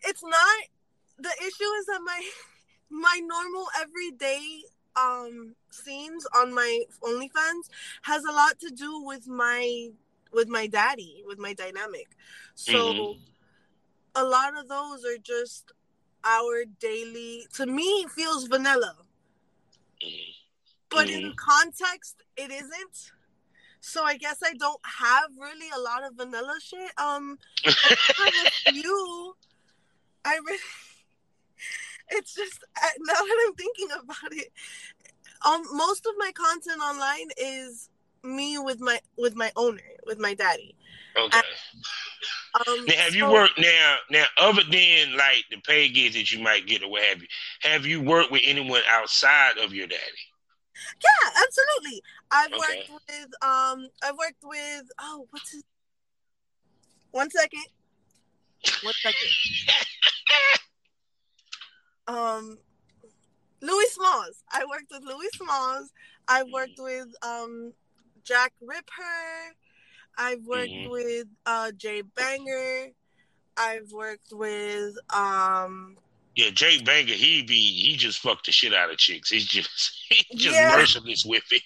it's 0.05 0.23
not 0.23 0.63
the 1.19 1.31
issue 1.41 1.65
is 1.79 1.87
that 1.87 2.01
my 2.05 2.23
my 2.91 3.21
normal 3.23 3.67
everyday 3.81 4.63
um 4.97 5.55
scenes 5.71 6.27
on 6.37 6.55
my 6.55 6.85
OnlyFans 7.03 7.69
has 8.03 8.25
a 8.25 8.33
lot 8.33 8.59
to 8.61 8.71
do 8.71 9.03
with 9.03 9.27
my 9.27 9.89
with 10.33 10.49
my 10.49 10.67
daddy, 10.67 11.23
with 11.27 11.39
my 11.39 11.53
dynamic. 11.55 12.09
So 12.55 12.77
Mhm. 12.95 13.19
A 14.15 14.25
lot 14.25 14.59
of 14.59 14.69
those 14.69 15.05
are 15.05 15.19
just 15.23 15.73
our 16.25 16.65
daily 16.79 17.47
to 17.55 17.67
me 17.67 17.83
it 17.83 18.11
feels 18.11 18.47
vanilla. 18.47 18.97
But 20.91 21.09
in 21.09 21.33
context 21.37 22.23
it 22.37 22.51
isn't. 22.51 23.13
So 23.81 24.05
I 24.05 24.17
guess 24.17 24.39
I 24.45 24.53
don't 24.55 24.81
have 24.85 25.31
really 25.39 25.69
a 25.75 25.81
lot 25.81 26.05
of 26.05 26.15
vanilla 26.15 26.59
shit. 26.63 26.93
Um 26.99 27.39
I 27.67 28.31
have 28.35 28.53
a 28.67 28.73
few 28.73 29.35
I 30.25 30.39
really 30.45 30.59
it's 32.11 32.35
just 32.35 32.65
now 32.77 33.15
that 33.15 33.47
I'm 33.47 33.55
thinking 33.55 33.89
about 33.93 34.33
it, 34.33 34.53
um, 35.47 35.63
most 35.73 36.07
of 36.07 36.13
my 36.19 36.31
content 36.33 36.81
online 36.81 37.29
is 37.37 37.89
me 38.23 38.59
with 38.59 38.81
my 38.81 39.01
with 39.17 39.35
my 39.35 39.51
owner, 39.57 39.83
with 40.07 40.19
my 40.19 40.35
daddy. 40.35 40.75
Okay. 41.19 41.41
Um, 42.55 42.85
Now, 42.87 42.95
have 42.97 43.15
you 43.15 43.31
worked 43.31 43.59
now? 43.59 43.97
Now, 44.11 44.25
other 44.39 44.63
than 44.65 45.17
like 45.17 45.45
the 45.51 45.57
pay 45.67 45.89
gigs 45.89 46.15
that 46.15 46.31
you 46.33 46.43
might 46.43 46.67
get 46.67 46.83
or 46.83 46.91
what 46.91 47.03
have 47.03 47.23
you, 47.23 47.29
have 47.61 47.87
you 47.87 48.03
worked 48.03 48.31
with 48.31 48.43
anyone 48.45 48.83
outside 48.91 49.57
of 49.59 49.73
your 49.73 49.87
daddy? 49.87 50.01
Yeah, 51.03 51.31
absolutely. 51.43 52.03
I've 52.31 52.53
Okay. 52.53 52.59
worked 52.59 52.91
with 53.09 53.29
um, 53.43 53.89
I've 54.03 54.17
worked 54.19 54.43
with 54.43 54.83
oh, 55.01 55.27
what's 55.31 55.53
his? 55.53 55.65
One 57.13 57.31
second. 57.31 57.65
One 58.83 58.95
second. 58.95 59.29
um, 62.09 62.59
Louis 63.61 63.87
Smalls. 63.91 64.43
I 64.51 64.65
worked 64.69 64.91
with 64.91 65.05
Louis 65.05 65.29
Smalls. 65.35 65.93
I've 66.29 66.49
worked 66.53 66.79
with 66.79 67.09
um, 67.23 67.73
Jack 68.25 68.53
Ripper. 68.61 69.55
I've 70.19 70.45
worked 70.47 70.71
Mhm. 70.71 70.91
with 70.91 71.27
uh, 71.47 71.73
Jay 71.73 72.03
Banger. 72.03 72.91
I've 73.57 73.91
worked 73.93 74.33
with 74.33 74.97
um, 75.11 75.97
Yeah, 76.35 76.51
Jay 76.51 76.81
Banger, 76.83 77.13
he 77.15 77.43
be 77.43 77.55
he 77.85 77.97
just 77.97 78.21
fucked 78.21 78.47
the 78.47 78.53
shit 78.53 78.73
out 78.75 78.91
of 78.91 78.97
chicks. 78.99 79.31
He's 79.31 79.47
just 79.47 79.93
he's 80.09 80.41
just 80.41 80.57
Yeah. 80.59 80.71
merciless 80.71 81.25
with 81.25 81.45
it. 81.53 81.63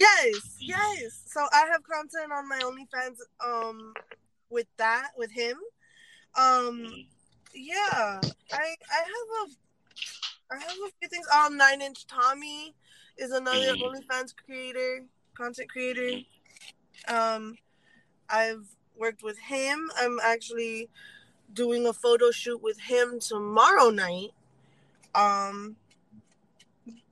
Yes, 0.00 0.56
yes. 0.60 1.22
So 1.26 1.46
I 1.52 1.66
have 1.70 1.82
content 1.84 2.32
on 2.32 2.48
my 2.48 2.58
OnlyFans 2.58 3.18
um 3.44 3.94
with 4.50 4.66
that 4.78 5.10
with 5.16 5.30
him. 5.30 5.56
Um 6.36 7.06
yeah. 7.54 8.20
I 8.52 8.74
I 8.90 9.02
have 9.14 9.48
a 9.48 9.50
I 10.50 10.58
have 10.58 10.76
a 10.86 10.90
few 10.98 11.08
things. 11.08 11.26
Um 11.32 11.56
Nine 11.56 11.80
Inch 11.80 12.06
Tommy 12.06 12.74
is 13.16 13.30
another 13.30 13.76
Mhm. 13.76 13.82
OnlyFans 13.82 14.34
creator, 14.44 15.04
content 15.36 15.70
creator. 15.70 16.20
Um 17.08 17.56
I've 18.28 18.66
worked 18.96 19.22
with 19.22 19.38
him. 19.38 19.90
I'm 19.98 20.18
actually 20.22 20.88
doing 21.52 21.86
a 21.86 21.92
photo 21.92 22.30
shoot 22.30 22.62
with 22.62 22.80
him 22.80 23.20
tomorrow 23.20 23.90
night. 23.90 24.30
Um 25.14 25.76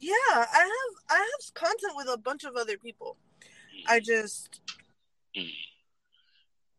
yeah, 0.01 0.13
I 0.35 0.59
have 0.59 1.05
I 1.11 1.17
have 1.17 1.55
content 1.55 1.93
with 1.97 2.09
a 2.09 2.19
bunch 2.19 2.45
of 2.45 2.57
other 2.57 2.77
people. 2.77 3.17
I 3.87 4.01
just 4.01 4.61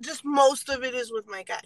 just 0.02 0.26
most 0.26 0.70
of 0.70 0.84
it 0.84 0.94
is 0.94 1.12
with 1.12 1.28
my 1.28 1.44
guy. 1.44 1.62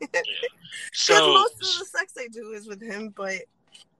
Because 0.00 0.22
So, 0.92 1.32
most 1.32 1.54
of 1.54 1.78
the 1.78 1.98
sex 1.98 2.12
I 2.18 2.28
do 2.28 2.52
is 2.52 2.66
with 2.66 2.82
him, 2.82 3.12
but 3.16 3.42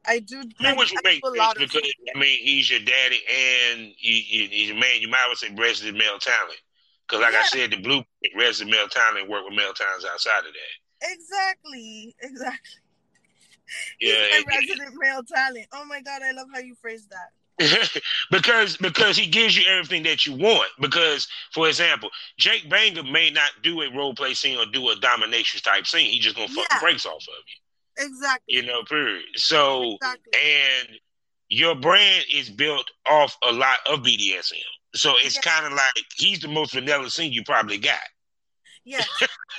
I 0.04 0.20
do. 0.20 0.42
I 0.60 0.68
mean, 0.68 0.76
which 0.76 0.92
would 0.92 1.04
make 1.04 1.22
a 1.24 1.26
sense 1.26 1.38
lot 1.38 1.56
of 1.56 1.62
because 1.62 1.90
I 2.14 2.18
mean 2.18 2.38
he's 2.42 2.70
your 2.70 2.80
daddy 2.80 3.20
and 3.30 3.92
you, 3.98 4.14
you, 4.14 4.48
he's 4.48 4.70
a 4.70 4.74
man. 4.74 5.00
You 5.00 5.08
might 5.08 5.28
as 5.30 5.42
well 5.42 5.50
say 5.50 5.54
resident 5.56 5.98
male 5.98 6.18
talent 6.18 6.60
because, 7.08 7.22
like 7.22 7.34
I 7.34 7.42
said, 7.44 7.70
the 7.70 7.78
blue 7.80 8.02
resident 8.36 8.70
male 8.76 8.88
talent 8.88 9.28
work 9.28 9.44
with 9.44 9.54
male 9.56 9.72
talents 9.72 10.04
outside 10.10 10.40
of 10.40 10.52
that. 10.52 11.10
exactly, 11.12 12.14
exactly. 12.20 12.58
Yeah, 14.00 14.14
He's 14.32 14.46
my 14.46 14.56
resident 14.56 14.94
male 14.98 15.22
talent. 15.22 15.66
Oh 15.72 15.84
my 15.84 16.00
god, 16.00 16.22
I 16.22 16.30
love 16.32 16.46
how 16.54 16.60
you 16.60 16.74
phrased 16.80 17.10
that. 17.10 17.28
because 18.30 18.76
because 18.78 19.16
he 19.16 19.26
gives 19.26 19.56
you 19.58 19.64
everything 19.70 20.02
that 20.04 20.24
you 20.24 20.32
want. 20.34 20.70
Because, 20.80 21.28
for 21.52 21.68
example, 21.68 22.08
Jake 22.38 22.70
Banger 22.70 23.02
may 23.02 23.28
not 23.30 23.50
do 23.62 23.82
a 23.82 23.94
role 23.94 24.14
play 24.14 24.32
scene 24.32 24.56
or 24.56 24.64
do 24.64 24.88
a 24.88 24.94
dominatrix 24.96 25.60
type 25.62 25.86
scene. 25.86 26.10
He 26.10 26.18
just 26.18 26.34
gonna 26.36 26.48
fuck 26.48 26.64
Yeah. 26.70 26.78
the 26.78 26.82
brakes 26.82 27.04
off 27.04 27.16
of 27.16 27.44
you. 27.46 28.06
Exactly. 28.06 28.54
You 28.54 28.62
know, 28.62 28.82
period. 28.84 29.24
So 29.36 29.96
Exactly. 29.96 30.32
and 30.40 30.88
your 31.50 31.74
brand 31.74 32.24
is 32.32 32.48
built 32.48 32.90
off 33.06 33.36
a 33.42 33.52
lot 33.52 33.78
of 33.86 34.00
BDSM. 34.00 34.62
So 34.94 35.14
it's 35.18 35.36
Yeah. 35.36 35.42
kind 35.42 35.66
of 35.66 35.72
like 35.72 36.04
he's 36.16 36.40
the 36.40 36.48
most 36.48 36.72
vanilla 36.74 37.10
scene 37.10 37.32
you 37.32 37.42
probably 37.44 37.78
got. 37.78 38.00
Yeah. 38.84 39.04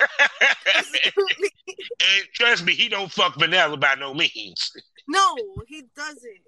and 0.76 2.24
trust 2.34 2.64
me, 2.64 2.74
he 2.74 2.88
don't 2.88 3.12
fuck 3.12 3.38
vanilla 3.38 3.76
by 3.76 3.94
no 3.94 4.12
means. 4.14 4.72
no, 5.06 5.36
he 5.68 5.84
doesn't. 5.94 6.42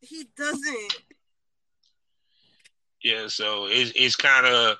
He 0.00 0.26
doesn't. 0.36 0.96
Yeah, 3.02 3.26
so 3.28 3.66
it's 3.68 3.92
it's 3.94 4.16
kind 4.16 4.46
of 4.46 4.76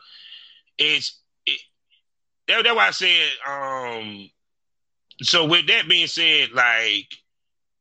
it's 0.78 1.20
it, 1.46 1.60
that, 2.48 2.62
that's 2.64 2.76
why 2.76 2.88
I 2.88 2.90
said. 2.90 3.30
Um, 3.46 4.30
so 5.22 5.44
with 5.44 5.66
that 5.68 5.88
being 5.88 6.06
said, 6.06 6.50
like 6.52 7.06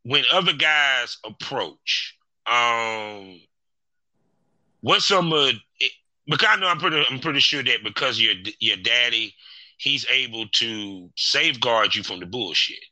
when 0.03 0.23
other 0.31 0.53
guys 0.53 1.17
approach, 1.25 2.17
um, 2.47 3.39
what's 4.85 5.05
some 5.05 5.33
of 5.33 5.49
it, 5.79 5.91
because 6.27 6.47
I 6.47 6.57
know 6.57 6.67
I'm 6.67 6.77
pretty 6.77 7.03
I'm 7.09 7.19
pretty 7.19 7.39
sure 7.39 7.63
that 7.63 7.83
because 7.83 8.19
your 8.19 8.35
your 8.59 8.77
daddy, 8.77 9.33
he's 9.77 10.05
able 10.11 10.47
to 10.47 11.09
safeguard 11.15 11.95
you 11.95 12.03
from 12.03 12.19
the 12.19 12.27
bullshit. 12.27 12.83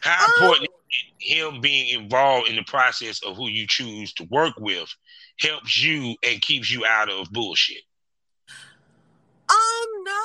How 0.00 0.26
Oh. 0.28 0.52
important 0.52 0.70
is 0.70 1.32
him 1.36 1.60
being 1.60 2.00
involved 2.00 2.48
in 2.48 2.54
the 2.54 2.62
process 2.62 3.20
of 3.24 3.36
who 3.36 3.48
you 3.48 3.66
choose 3.66 4.12
to 4.14 4.24
work 4.30 4.54
with 4.58 4.88
helps 5.40 5.82
you 5.82 6.16
and 6.24 6.40
keeps 6.40 6.70
you 6.70 6.86
out 6.86 7.10
of 7.10 7.30
bullshit. 7.32 7.82
Um, 9.50 9.88
no, 10.04 10.22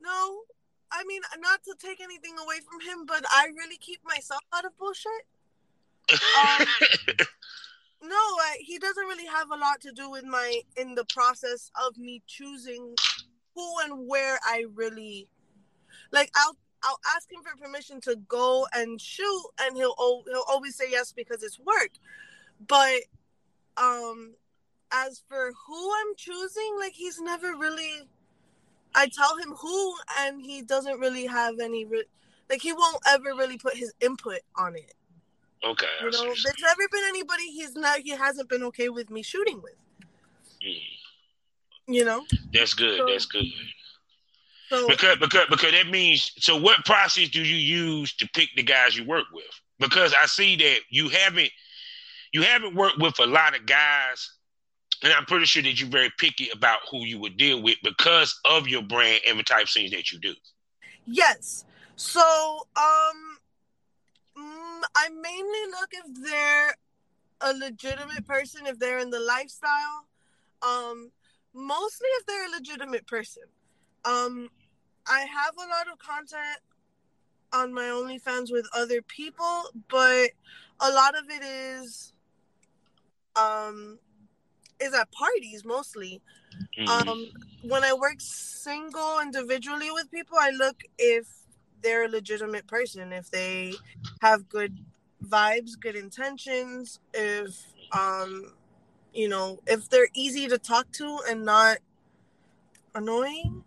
no. 0.00 0.40
I 0.90 1.04
mean, 1.06 1.22
not 1.38 1.62
to 1.64 1.74
take 1.78 2.00
anything 2.00 2.34
away 2.44 2.56
from 2.68 2.80
him, 2.80 3.06
but 3.06 3.24
I 3.30 3.50
really 3.56 3.76
keep 3.76 4.00
myself 4.04 4.42
out 4.52 4.64
of 4.64 4.76
bullshit. 4.78 5.26
Um, 6.12 6.66
No, 8.04 8.16
he 8.58 8.78
doesn't 8.78 9.06
really 9.06 9.26
have 9.26 9.50
a 9.50 9.56
lot 9.56 9.80
to 9.80 9.92
do 9.92 10.10
with 10.10 10.24
my 10.24 10.60
in 10.76 10.94
the 10.94 11.06
process 11.06 11.70
of 11.86 11.96
me 11.96 12.22
choosing 12.26 12.94
who 13.54 13.74
and 13.84 14.06
where 14.06 14.38
I 14.44 14.66
really 14.74 15.28
like. 16.12 16.30
I'll 16.36 16.56
I'll 16.82 17.00
ask 17.16 17.32
him 17.32 17.40
for 17.42 17.56
permission 17.56 18.00
to 18.02 18.16
go 18.28 18.66
and 18.74 19.00
shoot, 19.00 19.44
and 19.62 19.74
he'll 19.74 19.94
he'll 19.96 20.44
always 20.48 20.76
say 20.76 20.84
yes 20.90 21.12
because 21.12 21.42
it's 21.42 21.58
work. 21.58 21.92
But 22.66 23.02
um, 23.78 24.34
as 24.92 25.22
for 25.26 25.52
who 25.66 25.92
I'm 25.94 26.14
choosing, 26.16 26.76
like 26.78 26.92
he's 26.92 27.20
never 27.20 27.56
really. 27.56 28.08
I 28.94 29.08
tell 29.08 29.36
him 29.38 29.54
who, 29.58 29.94
and 30.20 30.40
he 30.40 30.62
doesn't 30.62 31.00
really 31.00 31.26
have 31.26 31.58
any. 31.58 31.86
Re- 31.86 32.04
like 32.50 32.60
he 32.60 32.72
won't 32.74 32.98
ever 33.08 33.30
really 33.30 33.56
put 33.56 33.76
his 33.76 33.94
input 34.00 34.40
on 34.56 34.76
it. 34.76 34.92
Okay. 35.66 35.86
You 36.02 36.10
know, 36.10 36.24
there's 36.24 36.44
never 36.60 36.88
been 36.90 37.04
anybody 37.08 37.44
he's 37.50 37.74
not 37.74 38.00
he 38.00 38.10
hasn't 38.10 38.48
been 38.48 38.62
okay 38.64 38.88
with 38.88 39.10
me 39.10 39.22
shooting 39.22 39.60
with. 39.62 39.74
Mm, 40.64 40.80
You 41.88 42.04
know, 42.04 42.24
That's 42.52 42.74
good. 42.74 42.98
So- 42.98 43.06
That's 43.06 43.26
good. 43.26 43.44
so 44.70 44.88
Because 44.88 45.16
because 45.18 45.46
because 45.50 45.72
that 45.72 45.88
means 45.90 46.32
so 46.38 46.56
what 46.56 46.84
process 46.84 47.28
do 47.28 47.42
you 47.42 47.56
use 47.56 48.14
to 48.16 48.28
pick 48.34 48.48
the 48.56 48.62
guys 48.62 48.96
you 48.96 49.04
work 49.04 49.26
with? 49.32 49.44
Because 49.78 50.14
I 50.20 50.26
see 50.26 50.56
that 50.56 50.78
you 50.90 51.08
haven't 51.08 51.50
you 52.32 52.42
haven't 52.42 52.74
worked 52.74 52.98
with 52.98 53.18
a 53.20 53.26
lot 53.26 53.54
of 53.56 53.64
guys, 53.66 54.32
and 55.02 55.12
I'm 55.12 55.24
pretty 55.24 55.44
sure 55.46 55.62
that 55.62 55.78
you're 55.80 55.88
very 55.88 56.10
picky 56.18 56.48
about 56.52 56.80
who 56.90 57.04
you 57.04 57.18
would 57.20 57.36
deal 57.36 57.62
with 57.62 57.76
because 57.84 58.38
of 58.44 58.66
your 58.66 58.82
brand 58.82 59.20
and 59.28 59.38
the 59.38 59.42
type 59.44 59.64
of 59.64 59.70
things 59.70 59.90
that 59.92 60.10
you 60.10 60.18
do. 60.18 60.34
yes. 61.06 61.64
So 61.96 62.66
um, 62.76 63.33
mm, 64.36 64.82
I 64.96 65.08
mainly 65.08 65.66
look 65.70 65.90
if 65.92 66.22
they're 66.22 66.74
a 67.40 67.52
legitimate 67.52 68.26
person, 68.26 68.66
if 68.66 68.78
they're 68.78 68.98
in 68.98 69.10
the 69.10 69.20
lifestyle. 69.20 70.06
Um, 70.62 71.10
mostly 71.52 72.08
if 72.20 72.26
they're 72.26 72.46
a 72.46 72.50
legitimate 72.50 73.06
person. 73.06 73.44
Um, 74.04 74.50
I 75.06 75.20
have 75.20 75.54
a 75.56 75.68
lot 75.68 75.88
of 75.92 75.98
content 75.98 76.58
on 77.52 77.72
my 77.72 77.84
OnlyFans 77.84 78.50
with 78.50 78.66
other 78.74 79.02
people, 79.02 79.64
but 79.88 80.30
a 80.80 80.90
lot 80.90 81.16
of 81.16 81.24
it 81.30 81.42
is 81.42 82.12
um 83.36 83.98
is 84.80 84.94
at 84.94 85.10
parties 85.12 85.64
mostly. 85.64 86.20
Mhm. 86.78 86.88
Um 86.88 87.32
when 87.62 87.84
I 87.84 87.92
work 87.94 88.16
single 88.18 89.20
individually 89.20 89.90
with 89.90 90.10
people, 90.10 90.36
I 90.38 90.50
look 90.50 90.82
if 90.98 91.26
they're 91.84 92.06
a 92.06 92.08
legitimate 92.08 92.66
person, 92.66 93.12
if 93.12 93.30
they 93.30 93.74
have 94.22 94.48
good 94.48 94.76
vibes, 95.24 95.78
good 95.78 95.94
intentions, 95.94 96.98
if 97.12 97.56
um 97.92 98.52
you 99.12 99.28
know, 99.28 99.60
if 99.68 99.88
they're 99.88 100.08
easy 100.14 100.48
to 100.48 100.58
talk 100.58 100.90
to 100.90 101.20
and 101.30 101.44
not 101.44 101.78
annoying. 102.96 103.62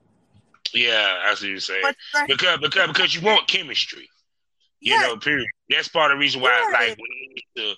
Yeah, 0.73 1.21
I 1.23 1.33
see 1.35 1.45
what 1.45 1.51
you're 1.51 1.59
saying. 1.61 1.93
Because 2.27 2.59
because 2.59 2.87
because 2.87 3.15
you 3.15 3.21
want 3.21 3.47
chemistry. 3.47 4.09
You 4.81 4.93
yeah, 4.93 5.07
know, 5.07 5.17
period. 5.17 5.47
That's 5.69 5.87
part 5.87 6.11
of 6.11 6.17
the 6.17 6.19
reason 6.19 6.41
why 6.41 6.65
Yeah. 6.69 6.73
like 6.73 6.97
when 6.97 7.11
I 7.11 7.33
used 7.35 7.55
to 7.55 7.73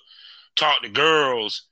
talk 0.56 0.82
to 0.82 0.88
girls, 0.88 1.68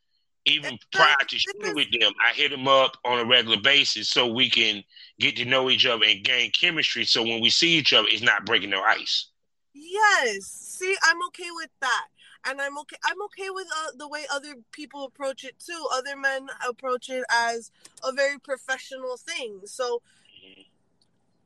even 0.49 0.78
prior 0.92 1.14
to 1.28 1.38
shooting 1.38 1.74
with 1.74 1.90
them, 1.99 2.12
I 2.24 2.32
hit 2.32 2.51
them 2.51 2.68
up 2.68 2.96
on 3.05 3.18
a 3.18 3.24
regular 3.24 3.61
basis 3.61 4.09
so 4.09 4.26
we 4.26 4.51
can 4.51 4.82
get 5.18 5.36
to 5.36 5.44
know 5.44 5.70
each 5.70 5.86
other 5.86 6.05
and 6.05 6.22
gain 6.24 6.51
chemistry. 6.51 7.05
So 7.05 7.22
when 7.22 7.40
we 7.40 7.51
see 7.51 7.76
each 7.76 7.92
other, 7.92 8.09
it's 8.11 8.22
not 8.22 8.44
breaking 8.46 8.70
no 8.70 8.82
ice. 8.82 9.26
Yes. 9.74 10.44
See, 10.44 10.96
I'm 11.05 11.18
okay 11.28 11.51
with 11.55 11.70
that. 11.80 12.07
And 12.46 12.61
I'm 12.61 12.78
okay 12.78 12.96
I'm 13.05 13.20
okay 13.24 13.51
with 13.51 13.66
uh, 13.66 13.90
the 13.96 14.09
way 14.09 14.24
other 14.32 14.55
people 14.70 15.05
approach 15.05 15.44
it 15.44 15.57
too. 15.59 15.86
Other 15.92 16.16
men 16.16 16.46
approach 16.66 17.11
it 17.11 17.24
as 17.30 17.72
a 18.05 18.12
very 18.12 18.38
professional 18.38 19.16
thing. 19.16 19.61
So 19.64 20.03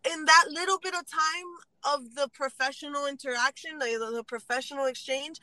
in 0.04 0.24
that 0.24 0.44
little 0.50 0.78
bit 0.78 0.94
of 0.94 1.04
time 1.08 1.94
of 1.94 2.14
the 2.14 2.28
professional 2.28 3.06
interaction, 3.06 3.78
the, 3.78 4.12
the 4.14 4.24
professional 4.24 4.86
exchange, 4.86 5.40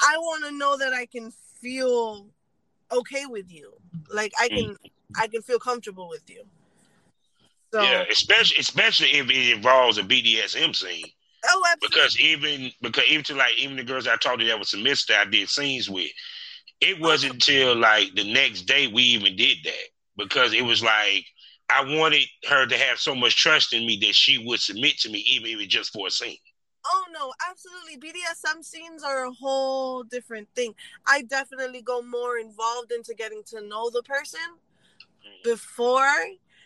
I 0.00 0.16
want 0.18 0.44
to 0.44 0.52
know 0.56 0.76
that 0.76 0.92
I 0.92 1.06
can 1.06 1.30
feel 1.30 2.26
okay 2.92 3.26
with 3.26 3.52
you. 3.52 3.72
Like 4.12 4.32
I 4.38 4.48
can 4.48 4.70
mm. 4.70 4.76
I 5.16 5.26
can 5.28 5.42
feel 5.42 5.58
comfortable 5.58 6.08
with 6.08 6.28
you. 6.28 6.42
So 7.72 7.82
Yeah, 7.82 8.04
especially 8.10 8.58
especially 8.58 9.08
if 9.08 9.30
it 9.30 9.56
involves 9.56 9.98
a 9.98 10.02
BDSM 10.02 10.74
scene. 10.74 11.04
oh 11.48 11.62
absolutely. 11.72 11.88
because 11.88 12.20
even 12.20 12.72
because 12.82 13.04
even 13.08 13.24
to 13.24 13.34
like 13.34 13.56
even 13.58 13.76
the 13.76 13.84
girls 13.84 14.06
I 14.06 14.16
talked 14.16 14.40
to 14.40 14.46
that 14.46 14.58
was 14.58 14.70
submissive 14.70 15.08
that 15.08 15.26
I 15.26 15.30
did 15.30 15.48
scenes 15.48 15.90
with, 15.90 16.10
it 16.80 17.00
wasn't 17.00 17.32
uh-huh. 17.32 17.34
until 17.34 17.76
like 17.76 18.14
the 18.14 18.32
next 18.32 18.62
day 18.62 18.86
we 18.86 19.02
even 19.02 19.36
did 19.36 19.58
that 19.64 19.88
because 20.16 20.52
it 20.52 20.62
was 20.64 20.82
like 20.82 21.24
I 21.70 21.82
wanted 21.98 22.26
her 22.48 22.66
to 22.66 22.76
have 22.76 22.98
so 22.98 23.14
much 23.14 23.36
trust 23.36 23.72
in 23.72 23.86
me 23.86 23.98
that 24.02 24.14
she 24.14 24.38
would 24.38 24.60
submit 24.60 24.98
to 25.00 25.10
me 25.10 25.18
even 25.20 25.50
if 25.50 25.60
it 25.60 25.68
just 25.68 25.92
for 25.92 26.06
a 26.06 26.10
scene. 26.10 26.36
Oh 26.86 27.04
no, 27.12 27.32
absolutely. 27.48 27.96
BDSM 27.96 28.64
scenes 28.64 29.02
are 29.02 29.26
a 29.26 29.32
whole 29.32 30.02
different 30.02 30.48
thing. 30.54 30.74
I 31.06 31.22
definitely 31.22 31.82
go 31.82 32.02
more 32.02 32.38
involved 32.38 32.92
into 32.92 33.14
getting 33.14 33.42
to 33.46 33.66
know 33.66 33.90
the 33.90 34.02
person 34.02 34.40
mm-hmm. 34.42 35.50
before. 35.50 36.12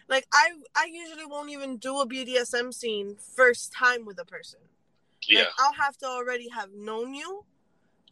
Like 0.08 0.26
I 0.32 0.50
I 0.74 0.88
usually 0.90 1.26
won't 1.26 1.50
even 1.50 1.76
do 1.76 2.00
a 2.00 2.08
BDSM 2.08 2.72
scene 2.72 3.16
first 3.36 3.72
time 3.72 4.04
with 4.04 4.18
a 4.18 4.24
person. 4.24 4.60
Yeah, 5.26 5.40
Like 5.40 5.48
I'll 5.58 5.74
have 5.74 5.96
to 5.98 6.06
already 6.06 6.48
have 6.48 6.70
known 6.72 7.14
you 7.14 7.44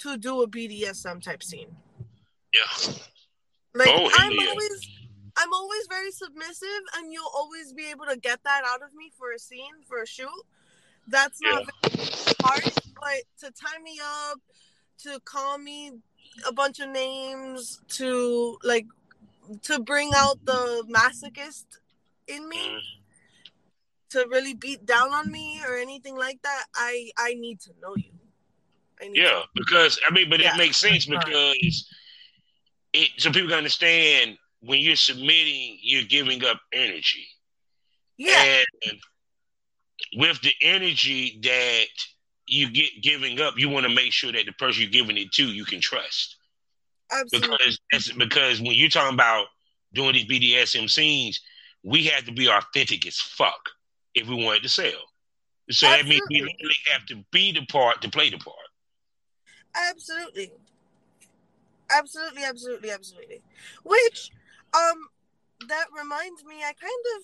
to 0.01 0.17
do 0.19 0.43
a 0.43 0.49
BDSM 0.49 1.23
type 1.23 1.43
scene. 1.43 1.75
yeah, 2.53 2.93
Like 3.75 3.89
Oh, 3.89 4.11
I'm 4.15 4.33
yeah. 4.33 4.49
always 4.49 4.91
I'm 5.39 5.53
always 5.53 5.87
very 5.89 6.11
submissive 6.13 6.83
and 6.97 7.13
you'll 7.13 7.31
always 7.35 7.73
be 7.73 7.91
able 7.91 8.07
to 8.07 8.17
get 8.17 8.43
that 8.45 8.63
out 8.67 8.83
of 8.83 8.95
me 8.95 9.11
for 9.19 9.33
a 9.33 9.39
scene, 9.39 9.83
for 9.87 10.03
a 10.03 10.07
shoot. 10.07 10.29
That's 11.09 11.41
not 11.41 11.65
very 11.65 12.35
hard, 12.43 12.63
but 13.01 13.23
to 13.41 13.53
tie 13.53 13.79
me 13.83 14.01
up, 14.31 14.41
to 15.05 15.21
call 15.21 15.59
me 15.59 15.93
a 16.47 16.53
bunch 16.53 16.81
of 16.81 16.89
names, 16.89 17.81
to 17.91 18.59
like 18.63 18.87
to 19.63 19.79
bring 19.81 20.13
out 20.15 20.45
the 20.45 20.85
masochist 20.89 21.67
in 22.27 22.49
me, 22.49 22.59
Mhm. 22.59 22.81
to 24.11 24.27
really 24.29 24.55
beat 24.55 24.85
down 24.85 25.13
on 25.13 25.31
me 25.31 25.61
or 25.65 25.77
anything 25.77 26.17
like 26.17 26.43
that, 26.43 26.65
I 26.75 27.11
I 27.17 27.35
need 27.35 27.61
to 27.61 27.71
know 27.81 27.95
you. 27.97 28.13
I 29.01 29.09
need 29.09 29.23
yeah. 29.23 29.43
Because 29.55 30.01
I 30.07 30.11
mean, 30.13 30.29
but 30.31 30.41
Yeah, 30.41 30.55
it 30.55 30.59
makes 30.59 30.79
sense 30.79 31.07
because 31.07 31.89
it 32.93 33.11
so 33.19 33.31
people 33.31 33.49
can 33.49 33.59
understand 33.59 34.39
when 34.61 34.81
you're 34.81 34.97
submitting, 34.97 35.79
you're 35.83 36.05
giving 36.05 36.45
up 36.45 36.61
energy. 36.73 37.29
yeah, 38.17 38.65
And 38.87 39.01
with 40.17 40.41
the 40.41 40.53
energy 40.63 41.39
that 41.43 41.87
you 42.47 42.71
get 42.71 42.91
giving 43.03 43.41
up, 43.41 43.55
you 43.59 43.69
want 43.69 43.87
to 43.87 43.95
make 43.95 44.13
sure 44.13 44.33
that 44.33 44.47
the 44.47 44.53
person 44.53 44.83
you're 44.83 44.91
giving 44.91 45.17
it 45.17 45.33
to 45.33 45.45
you 45.45 45.65
can 45.65 45.81
trust. 45.81 46.37
absolutely. 47.13 47.77
Because 47.91 48.13
because 48.13 48.61
when 48.61 48.73
you're 48.73 48.89
talking 48.89 49.15
about 49.15 49.47
doing 49.93 50.15
these 50.15 50.27
BDSM 50.27 50.91
scenes, 50.91 51.41
we 51.85 52.05
have 52.07 52.25
to 52.25 52.33
be 52.33 52.49
authentic 52.49 53.07
as 53.07 53.19
fuck 53.19 53.61
if 54.15 54.29
we 54.29 54.43
wanted 54.43 54.63
to 54.63 54.69
sell. 54.69 54.91
So 55.71 55.87
that 55.87 56.07
means 56.07 56.23
we 56.31 56.37
Absolutely. 56.37 56.55
literally 56.59 56.77
have 56.93 57.07
to 57.07 57.25
be 57.33 57.53
the 57.53 57.67
part 57.67 58.01
to 58.03 58.11
play 58.11 58.31
the 58.31 58.39
part. 58.39 58.57
Absolutely. 59.91 60.53
Absolutely, 61.91 62.45
absolutely, 62.45 62.91
absolutely. 62.91 63.43
Which, 63.85 64.31
um, 64.75 65.09
that 65.69 65.87
reminds 65.97 66.45
me, 66.45 66.57
I 66.57 66.73
kind 66.73 67.05
of, 67.17 67.23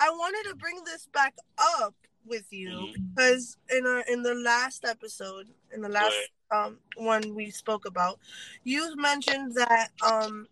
I 0.00 0.10
wanted 0.10 0.48
to 0.50 0.56
bring 0.56 0.82
this 0.84 1.06
back 1.12 1.34
up 1.80 1.94
with 2.26 2.52
you 2.52 2.88
Mhm. 2.88 3.14
because 3.14 3.56
in 3.70 3.86
our 3.86 4.00
in 4.02 4.22
the 4.22 4.34
last 4.34 4.84
episode, 4.84 5.48
in 5.72 5.80
the 5.80 5.88
last 5.88 6.30
um 6.50 6.78
one 6.96 7.34
we 7.34 7.50
spoke 7.50 7.86
about, 7.86 8.18
you 8.64 8.94
mentioned 8.96 9.54
that 9.54 9.90
um 10.02 10.48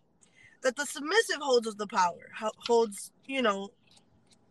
that 0.61 0.75
the 0.75 0.85
submissive 0.85 1.37
holds 1.41 1.73
the 1.75 1.87
power, 1.87 2.29
holds 2.67 3.11
you 3.27 3.41
know 3.41 3.69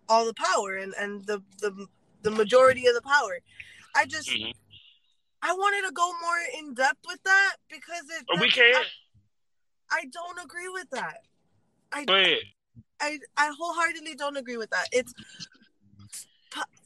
all 0.08 0.24
the 0.26 0.34
power 0.34 0.76
and 0.76 0.94
and 0.98 1.26
the 1.26 1.42
the 1.60 1.86
the 2.22 2.30
majority 2.30 2.86
of 2.86 2.94
the 2.94 3.02
power. 3.02 3.40
I 3.94 4.06
just 4.06 4.28
Mhm. 4.30 4.52
I 5.42 5.52
wanted 5.52 5.86
to 5.86 5.92
go 5.92 6.12
more 6.20 6.38
in 6.58 6.74
depth 6.74 7.04
with 7.06 7.22
that 7.24 7.56
because 7.68 8.04
it. 8.10 8.24
But 8.26 8.40
we 8.40 8.50
can. 8.50 8.74
I, 8.74 8.84
I 9.90 10.04
don't 10.06 10.38
agree 10.44 10.68
with 10.68 10.90
that. 10.90 11.18
I. 11.92 12.04
I 13.00 13.18
I 13.36 13.52
wholeheartedly 13.58 14.14
don't 14.14 14.36
agree 14.36 14.56
with 14.56 14.70
that. 14.70 14.88
It's 14.92 15.12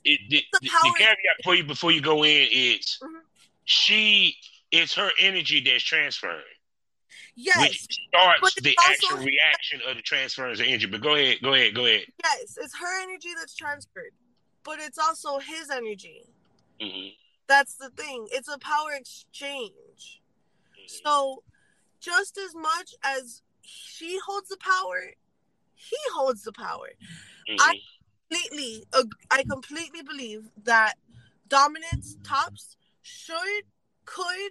It, 0.05 0.21
the, 0.31 0.43
The 0.53 0.59
the, 0.63 0.95
caveat 0.99 1.17
before 1.39 1.55
you 1.55 1.65
before 1.65 1.93
you 1.93 2.01
go 2.01 2.25
in 2.25 2.49
is 2.51 2.99
Mhm. 3.03 3.21
she 3.65 4.37
it's 4.71 4.95
her 4.95 5.11
energy 5.21 5.61
that's 5.61 5.83
transferring. 5.83 6.45
yes, 7.35 7.59
which 7.61 7.89
starts 8.09 8.55
the 8.61 8.77
also- 8.79 8.91
actual 8.93 9.19
reaction 9.25 9.81
of 9.87 9.97
the 9.97 10.03
transference 10.03 10.61
of 10.61 10.67
energy. 10.67 10.87
But 10.87 11.01
go 11.03 11.15
ahead, 11.15 11.39
go 11.43 11.55
ahead, 11.55 11.75
go 11.75 11.87
ahead. 11.87 12.07
yes, 12.25 12.57
it's 12.61 12.77
her 12.77 13.03
energy 13.03 13.31
that's 13.37 13.55
transferred, 13.55 14.13
but 14.65 14.79
it's 14.81 14.99
also 14.99 15.39
his 15.39 15.71
energy. 15.71 16.25
hmm 16.81 17.09
That's 17.47 17.75
the 17.77 17.91
thing. 17.91 18.29
It's 18.31 18.49
a 18.49 18.59
power 18.59 18.93
exchange. 18.93 20.21
So, 20.87 21.43
just 22.01 22.39
as 22.39 22.55
much 22.55 22.95
as 23.03 23.43
she 23.63 24.19
holds 24.27 24.49
the 24.49 24.57
power, 24.59 25.15
he 25.75 25.97
holds 26.15 26.43
the 26.43 26.53
power. 26.53 26.91
I- 27.61 27.81
completely 28.29 28.85
I 29.31 29.45
completely 29.45 30.03
believe 30.03 30.49
that 30.65 30.95
dominance 31.49 32.17
tops 32.25 32.77
should 33.03 33.65
could 34.05 34.51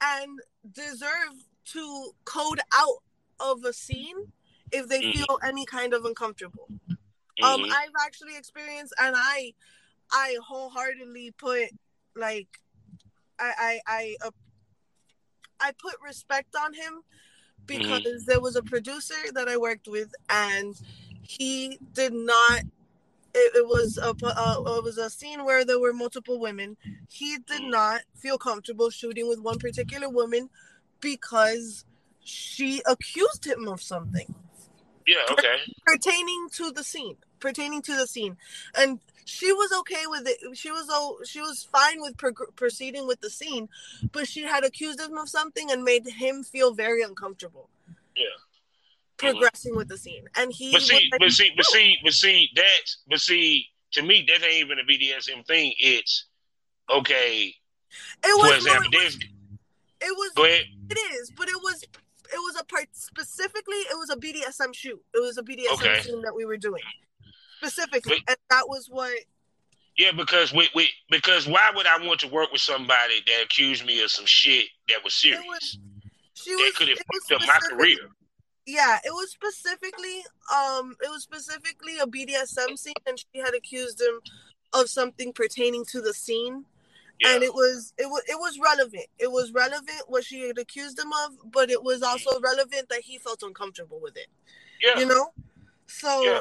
and 0.00 0.40
deserve 0.72 1.34
to 1.72 2.12
code 2.24 2.60
out 2.72 3.02
of 3.38 3.64
a 3.64 3.72
scene 3.72 4.16
if 4.72 4.88
they 4.88 5.02
Mhm. 5.02 5.12
feel 5.12 5.38
any 5.42 5.64
kind 5.66 5.94
of 5.94 6.04
uncomfortable. 6.04 6.68
Um 7.42 7.64
Mhm. 7.64 7.72
I've 7.72 7.94
actually 8.04 8.36
experienced 8.36 8.94
and 8.98 9.14
I 9.16 9.54
I 10.12 10.36
wholeheartedly 10.46 11.32
put 11.32 11.70
like 12.16 12.60
I 13.38 13.52
I 13.58 13.80
I 13.86 14.16
uh, 14.26 14.30
I 15.60 15.72
put 15.72 15.94
respect 16.02 16.54
on 16.56 16.74
him 16.74 17.02
because 17.66 18.24
there 18.24 18.40
was 18.40 18.56
a 18.56 18.62
producer 18.62 19.14
that 19.32 19.48
I 19.48 19.56
worked 19.56 19.86
with 19.86 20.12
and 20.28 20.74
he 21.22 21.78
did 21.92 22.12
not 22.12 22.62
it, 23.34 23.56
it 23.56 23.66
was 23.66 23.98
a 23.98 24.10
uh, 24.10 24.78
it 24.78 24.84
was 24.84 24.98
a 24.98 25.10
scene 25.10 25.44
where 25.44 25.64
there 25.64 25.80
were 25.80 25.92
multiple 25.92 26.38
women. 26.38 26.76
He 27.08 27.38
did 27.38 27.62
not 27.62 28.02
feel 28.14 28.38
comfortable 28.38 28.90
shooting 28.90 29.28
with 29.28 29.40
one 29.40 29.58
particular 29.58 30.08
woman 30.08 30.48
because 31.00 31.84
she 32.22 32.82
accused 32.86 33.46
him 33.46 33.66
of 33.68 33.82
something 33.82 34.34
yeah, 35.06 35.16
okay. 35.32 35.56
pertaining 35.86 36.48
to 36.52 36.70
the 36.70 36.84
scene 36.84 37.16
pertaining 37.40 37.82
to 37.82 37.96
the 37.96 38.06
scene 38.06 38.36
and 38.76 39.00
she 39.24 39.50
was 39.52 39.72
okay 39.72 40.04
with 40.06 40.26
it 40.26 40.38
she 40.56 40.70
was 40.70 40.86
oh 40.90 41.18
she 41.24 41.40
was 41.40 41.66
fine 41.72 42.00
with 42.00 42.16
prog- 42.18 42.54
proceeding 42.54 43.06
with 43.06 43.20
the 43.20 43.30
scene 43.30 43.68
but 44.12 44.28
she 44.28 44.42
had 44.42 44.62
accused 44.64 45.00
him 45.00 45.16
of 45.16 45.28
something 45.28 45.70
and 45.70 45.82
made 45.82 46.06
him 46.06 46.44
feel 46.44 46.74
very 46.74 47.02
uncomfortable 47.02 47.68
Yeah. 48.14 48.26
Progressing 49.20 49.76
with 49.76 49.88
the 49.88 49.98
scene 49.98 50.24
and 50.36 50.52
he 50.52 50.72
But 50.72 50.82
see, 50.82 50.94
like, 50.94 51.20
but 51.20 51.30
see, 51.32 51.50
but 51.56 51.64
see, 51.66 51.96
but 52.02 52.12
see, 52.12 52.48
that's 52.54 53.02
but 53.08 53.20
see, 53.20 53.66
to 53.92 54.02
me, 54.02 54.24
that 54.28 54.42
ain't 54.44 54.54
even 54.64 54.78
a 54.78 54.84
BDSM 54.84 55.46
thing. 55.46 55.72
It's 55.78 56.26
okay. 56.90 57.54
it 58.24 58.40
For 58.40 58.48
was 58.48 58.56
example, 58.58 58.90
no, 58.92 58.98
it 58.98 59.04
was, 59.04 59.16
it 60.02 60.16
was 60.16 60.32
go 60.36 60.44
ahead. 60.44 60.64
it 60.90 60.98
is 60.98 61.32
but 61.36 61.48
it 61.48 61.56
was 61.62 61.82
it 61.82 62.38
was 62.38 62.56
a 62.60 62.64
part 62.64 62.86
specifically 62.92 63.74
it 63.76 63.96
was 63.98 64.08
a 64.10 64.16
bdsm 64.16 64.72
shoot 64.74 65.00
it 65.14 65.18
was 65.20 65.36
a 65.36 65.42
bdsm 65.42 65.72
Okay. 65.74 66.00
scene 66.02 66.22
that 66.22 66.32
we 66.34 66.44
were 66.44 66.56
doing 66.56 66.82
specifically 67.58 68.16
But- 68.26 68.30
and 68.30 68.36
that 68.50 68.68
was 68.68 68.86
what 68.88 69.12
Yeah, 69.98 70.12
because 70.12 70.52
we, 70.54 70.68
we 70.74 70.88
because 71.10 71.46
why 71.48 71.70
would 71.74 71.86
I 71.86 72.04
want 72.06 72.20
to 72.20 72.28
work 72.28 72.50
with 72.52 72.60
somebody 72.62 73.20
that 73.26 73.42
accused 73.44 73.84
me 73.84 74.02
of 74.02 74.10
some 74.10 74.24
shit 74.26 74.66
that 74.88 75.02
was 75.04 75.14
serious? 75.14 75.42
was- 75.46 75.78
She 76.34 76.50
that 76.54 76.72
could 76.76 76.88
have 76.88 76.98
fucked 76.98 77.42
up 77.42 77.48
my 77.48 77.58
career. 77.76 77.98
Yeah, 78.70 78.98
it 79.04 79.10
was 79.10 79.32
specifically 79.32 80.22
um 80.54 80.96
it 81.02 81.10
was 81.10 81.24
specifically 81.24 81.98
a 81.98 82.06
BDSM 82.06 82.78
scene 82.78 82.94
and 83.06 83.18
she 83.18 83.40
had 83.40 83.52
accused 83.54 84.00
him 84.00 84.20
of 84.72 84.88
something 84.88 85.32
pertaining 85.32 85.84
to 85.86 86.00
the 86.00 86.14
scene. 86.14 86.64
Yeah. 87.20 87.34
And 87.34 87.42
it 87.42 87.52
was 87.52 87.92
it 87.98 88.06
was 88.06 88.22
it 88.28 88.38
was 88.38 88.60
relevant. 88.62 89.06
It 89.18 89.30
was 89.30 89.52
relevant 89.52 90.02
what 90.06 90.24
she 90.24 90.46
had 90.46 90.56
accused 90.56 90.98
him 90.98 91.10
of, 91.26 91.52
but 91.52 91.68
it 91.68 91.82
was 91.82 92.02
also 92.02 92.38
relevant 92.40 92.88
that 92.90 93.00
he 93.00 93.18
felt 93.18 93.42
uncomfortable 93.42 93.98
with 94.00 94.16
it. 94.16 94.28
yeah. 94.80 95.00
You 95.00 95.06
know? 95.06 95.32
So 95.88 96.22
Yeah. 96.22 96.40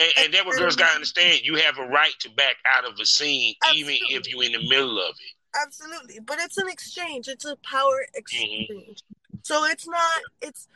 And, 0.00 0.12
and 0.18 0.34
that 0.34 0.46
what 0.46 0.56
girls 0.56 0.76
gotta 0.76 0.94
understand. 0.94 1.40
You 1.42 1.56
have 1.56 1.78
a 1.78 1.88
right 1.88 2.14
to 2.20 2.30
back 2.30 2.58
out 2.64 2.84
of 2.84 2.96
a 3.00 3.06
scene, 3.06 3.56
even 3.74 3.96
if 4.10 4.28
you're 4.28 4.44
in 4.44 4.52
the 4.52 4.68
middle 4.68 5.00
of 5.00 5.16
it. 5.18 5.58
absolutely. 5.66 6.20
But 6.20 6.38
it's 6.38 6.58
an 6.58 6.68
exchange. 6.68 7.26
It's 7.26 7.44
a 7.44 7.56
power 7.56 8.06
exchange. 8.14 9.02
So 9.42 9.64
it's 9.64 9.88
not 9.88 10.20
it's 10.40 10.68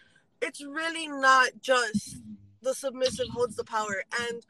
it's 0.43 0.62
really 0.62 1.09
not 1.09 1.51
just 1.61 2.18
the 2.61 2.74
submissive 2.74 3.28
holds 3.28 3.57
the 3.57 3.64
power 3.64 4.05
and 4.28 4.43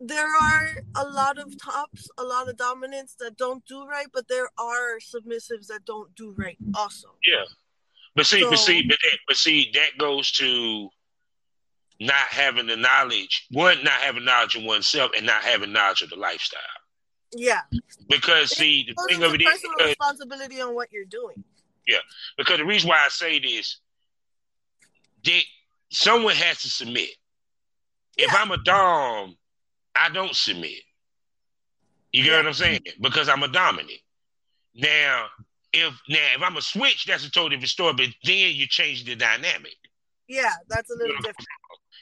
there 0.00 0.28
are 0.28 0.76
a 0.96 1.04
lot 1.04 1.38
of 1.38 1.60
tops, 1.60 2.08
a 2.18 2.22
lot 2.22 2.48
of 2.48 2.56
dominants 2.56 3.16
that 3.16 3.36
don't 3.36 3.64
do 3.66 3.84
right, 3.86 4.06
but 4.12 4.28
there 4.28 4.48
are 4.58 4.98
submissives 5.00 5.66
that 5.68 5.84
don't 5.84 6.14
do 6.14 6.34
right 6.36 6.56
also. 6.74 7.08
Yeah. 7.26 7.44
But 8.14 8.26
see, 8.26 8.44
but 8.48 8.58
see, 8.58 8.82
but, 8.82 8.98
that, 9.02 9.18
but 9.26 9.36
see, 9.36 9.70
that 9.74 9.98
goes 9.98 10.30
to 10.32 10.88
not 12.00 12.28
having 12.30 12.66
the 12.66 12.76
knowledge. 12.76 13.46
One, 13.50 13.82
not 13.82 13.94
having 13.94 14.24
knowledge 14.24 14.54
of 14.54 14.62
oneself, 14.62 15.10
and 15.16 15.26
not 15.26 15.42
having 15.42 15.72
knowledge 15.72 16.02
of 16.02 16.10
the 16.10 16.16
lifestyle. 16.16 16.60
Yeah. 17.34 17.60
Because 18.08 18.56
see, 18.56 18.86
the 18.88 18.94
thing 19.08 19.22
of 19.22 19.34
it 19.34 19.42
is, 19.42 19.48
personal 19.48 19.88
responsibility 19.88 20.60
on 20.60 20.74
what 20.74 20.92
you're 20.92 21.04
doing. 21.04 21.42
Yeah. 21.86 21.98
Because 22.36 22.58
the 22.58 22.64
reason 22.64 22.88
why 22.88 23.02
I 23.04 23.08
say 23.08 23.40
this, 23.40 23.80
that 25.24 25.42
someone 25.90 26.34
has 26.34 26.62
to 26.62 26.68
submit. 26.68 27.10
If 28.16 28.34
I'm 28.34 28.50
a 28.50 28.58
dom, 28.58 29.36
I 29.94 30.08
don't 30.10 30.34
submit. 30.34 30.82
You 32.12 32.24
get 32.24 32.30
Yeah. 32.30 32.36
what 32.38 32.46
I'm 32.46 32.54
saying? 32.54 32.80
Because 33.00 33.28
I'm 33.28 33.42
a 33.42 33.48
dominant. 33.48 34.00
Now, 34.74 35.28
if 35.72 35.94
now 36.08 36.34
if 36.34 36.42
I'm 36.42 36.56
a 36.56 36.62
switch, 36.62 37.04
that's 37.04 37.26
a 37.26 37.30
totally 37.30 37.56
different 37.56 37.70
story. 37.70 37.92
But 37.94 38.08
then 38.24 38.54
you 38.54 38.66
change 38.66 39.04
the 39.04 39.14
dynamic. 39.14 39.76
Yeah, 40.26 40.54
that's 40.68 40.90
a 40.90 40.94
little 40.94 41.16
different. 41.16 41.36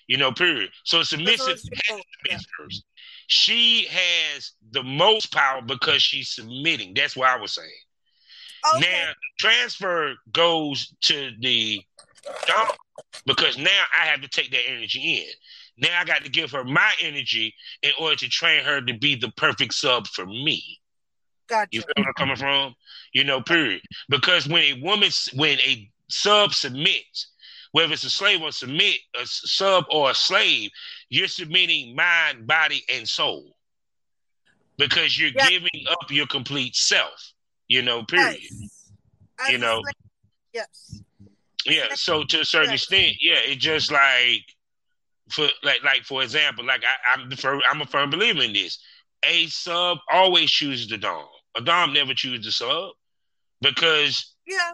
You 0.09 0.19
know, 0.19 0.33
period. 0.33 0.71
So 0.85 1.03
submissive 1.03 1.59
yeah. 2.29 2.39
first. 2.59 2.85
She 3.29 3.87
has 3.87 4.53
the 4.71 4.85
most 4.85 5.33
power 5.33 5.63
because 5.63 6.01
she's 6.03 6.31
submitting. 6.31 6.95
That's 6.95 7.17
what 7.17 7.29
I 7.29 7.37
was 7.37 7.55
saying. 7.55 7.69
Okay. 8.77 8.89
Now 8.91 9.13
transfer 9.39 10.15
goes 10.33 10.95
to 11.03 11.33
the 11.41 11.83
dom 12.47 12.69
because 13.27 13.59
now 13.59 13.83
I 14.01 14.07
have 14.07 14.21
to 14.23 14.29
take 14.29 14.51
that 14.53 14.69
energy 14.69 15.19
in. 15.19 15.85
Now 15.89 16.01
I 16.01 16.05
got 16.05 16.25
to 16.25 16.31
give 16.31 16.51
her 16.53 16.65
my 16.65 16.93
energy 17.03 17.55
in 17.83 17.93
order 18.01 18.17
to 18.17 18.29
train 18.29 18.65
her 18.65 18.81
to 18.81 18.99
be 18.99 19.15
the 19.15 19.31
perfect 19.37 19.75
sub 19.75 20.07
for 20.07 20.25
me. 20.27 20.81
gotcha. 21.49 21.69
You 21.73 21.81
feel 21.83 21.93
where 21.97 22.07
I'm 22.09 22.15
coming 22.15 22.37
from? 22.37 22.75
You 23.13 23.25
know, 23.25 23.41
period. 23.43 23.83
Because 24.09 24.49
when 24.49 24.63
a 24.63 24.81
woman, 24.83 25.11
when 25.35 25.59
a 25.61 25.91
sub 26.09 26.55
submits, 26.55 27.29
whether 27.73 27.93
it's 27.93 28.05
a 28.05 28.11
slave 28.11 28.41
or 28.41 28.53
submit, 28.53 28.97
a 29.21 29.27
sub 29.27 29.85
or 29.91 30.11
a 30.11 30.15
slave, 30.15 30.71
you're 31.11 31.29
submitting 31.29 31.95
mind, 31.95 32.47
body, 32.47 32.83
and 32.93 33.07
soul. 33.07 33.57
Because 34.79 35.19
you're 35.19 35.31
Yeah. 35.37 35.49
giving 35.49 35.85
up 35.91 36.11
your 36.11 36.27
complete 36.27 36.75
self. 36.77 37.33
You 37.69 37.83
know, 37.83 38.05
period. 38.05 38.41
Yes. 38.41 39.51
You 39.51 39.59
know. 39.59 39.83
Yes. 40.53 41.01
Yeah. 41.67 41.95
So 41.95 42.25
to 42.25 42.41
a 42.41 42.45
certain 42.45 42.73
extent, 42.75 43.17
yeah, 43.21 43.37
it 43.45 43.59
just 43.59 43.91
like 43.91 44.43
for 45.31 45.49
like 45.63 45.83
like 45.85 46.05
for 46.05 46.23
example, 46.23 46.65
like 46.65 46.83
I, 46.85 47.15
I'm 47.15 47.29
the 47.29 47.37
fir- 47.37 47.61
I'm 47.71 47.81
a 47.83 47.87
firm 47.87 48.11
believer 48.11 48.43
in 48.43 48.53
this. 48.53 48.79
A 49.25 49.47
sub 49.47 49.99
always 50.13 50.51
chooses 50.51 50.89
the 50.89 50.99
dom. 50.99 51.27
A 51.57 51.61
dom 51.61 51.93
never 51.93 52.15
chooses 52.15 52.45
the 52.45 52.53
sub 52.53 52.91
because 53.61 54.35
Yeah. 54.47 54.73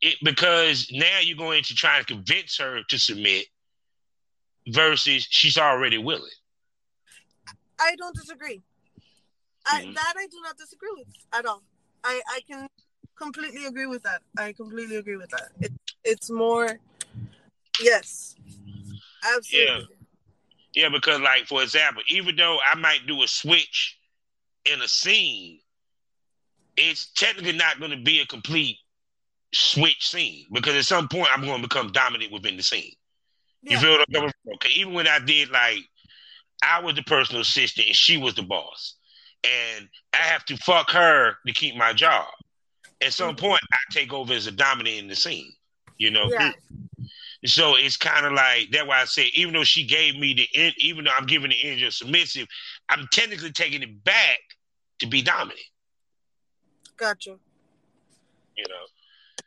it 0.00 0.16
because 0.22 0.90
now 0.92 1.18
you're 1.20 1.36
going 1.36 1.62
to 1.64 1.74
try 1.74 1.98
to 1.98 2.04
convince 2.04 2.56
her 2.58 2.80
to 2.88 2.98
submit 2.98 3.46
versus 4.68 5.26
she's 5.28 5.58
already 5.58 5.98
willing. 5.98 6.30
I 7.78 7.94
don't 7.96 8.14
disagree. 8.14 8.62
I, 9.66 9.82
Mhm. 9.82 9.94
that 9.94 10.14
I 10.16 10.26
do 10.26 10.40
not 10.42 10.56
disagree 10.56 10.92
with 10.96 11.08
at 11.32 11.44
all. 11.46 11.62
I, 12.04 12.22
I 12.28 12.40
can 12.48 12.68
completely 13.16 13.66
agree 13.66 13.86
with 13.86 14.02
that. 14.04 14.22
I 14.38 14.52
completely 14.52 14.96
agree 14.96 15.16
with 15.16 15.30
that. 15.30 15.50
It's 16.04 16.30
more, 16.30 16.78
yes, 17.80 18.36
absolutely. 19.36 19.88
Yeah, 20.74 20.84
yeah 20.84 20.88
because 20.88 21.20
like 21.20 21.46
for 21.46 21.62
example, 21.62 22.02
even 22.08 22.36
though 22.36 22.58
I 22.70 22.76
might 22.76 23.06
do 23.06 23.22
a 23.22 23.28
switch 23.28 23.98
in 24.64 24.80
a 24.82 24.88
scene, 24.88 25.60
it's 26.76 27.12
technically 27.12 27.56
not 27.56 27.78
going 27.78 27.90
to 27.90 28.02
be 28.02 28.20
a 28.20 28.26
complete 28.26 28.78
switch 29.52 30.08
scene 30.08 30.46
because 30.52 30.74
at 30.74 30.84
some 30.84 31.08
point 31.08 31.28
I'm 31.32 31.42
going 31.42 31.62
to 31.62 31.68
become 31.68 31.92
dominant 31.92 32.32
within 32.32 32.56
the 32.56 32.62
scene. 32.62 32.92
You 33.62 33.76
Yeah. 33.76 33.80
feel 33.80 33.90
what 33.92 34.00
I'm 34.08 34.14
coming 34.14 34.30
from? 34.30 34.54
Okay, 34.54 34.70
even 34.70 34.92
when 34.92 35.08
I 35.08 35.18
did 35.20 35.50
like, 35.50 35.88
I 36.62 36.80
was 36.80 36.94
the 36.94 37.02
personal 37.02 37.42
assistant 37.42 37.86
and 37.88 37.96
she 37.96 38.16
was 38.16 38.34
the 38.34 38.42
boss, 38.42 38.96
and 39.42 39.88
I 40.12 40.18
have 40.18 40.44
to 40.46 40.56
fuck 40.58 40.90
her 40.90 41.36
to 41.46 41.52
keep 41.52 41.76
my 41.76 41.92
job. 41.92 42.28
At 43.00 43.12
some 43.12 43.34
mm-hmm. 43.34 43.46
point, 43.46 43.62
I 43.72 43.78
take 43.92 44.12
over 44.12 44.32
as 44.32 44.46
a 44.46 44.52
dominant 44.52 44.96
in 44.96 45.08
the 45.08 45.16
scene. 45.16 45.52
You 46.04 46.10
know, 46.10 46.30
Yeah. 46.30 46.52
so 47.46 47.76
it's 47.76 47.96
kind 47.96 48.26
of 48.26 48.34
like 48.34 48.70
that's 48.70 48.86
why 48.86 49.00
I 49.00 49.06
say 49.06 49.30
even 49.34 49.54
though 49.54 49.64
she 49.64 49.86
gave 49.86 50.16
me 50.18 50.34
the 50.34 50.46
en- 50.54 50.74
even 50.76 51.04
though 51.04 51.12
I'm 51.16 51.24
giving 51.24 51.48
the 51.48 51.62
energy 51.64 51.86
of 51.86 51.94
submissive, 51.94 52.46
I'm 52.90 53.08
technically 53.10 53.52
taking 53.52 53.82
it 53.82 54.04
back 54.04 54.38
to 54.98 55.06
be 55.06 55.22
dominant. 55.22 55.58
Gotcha. 56.98 57.38
You 58.54 58.64
know, 58.68 58.84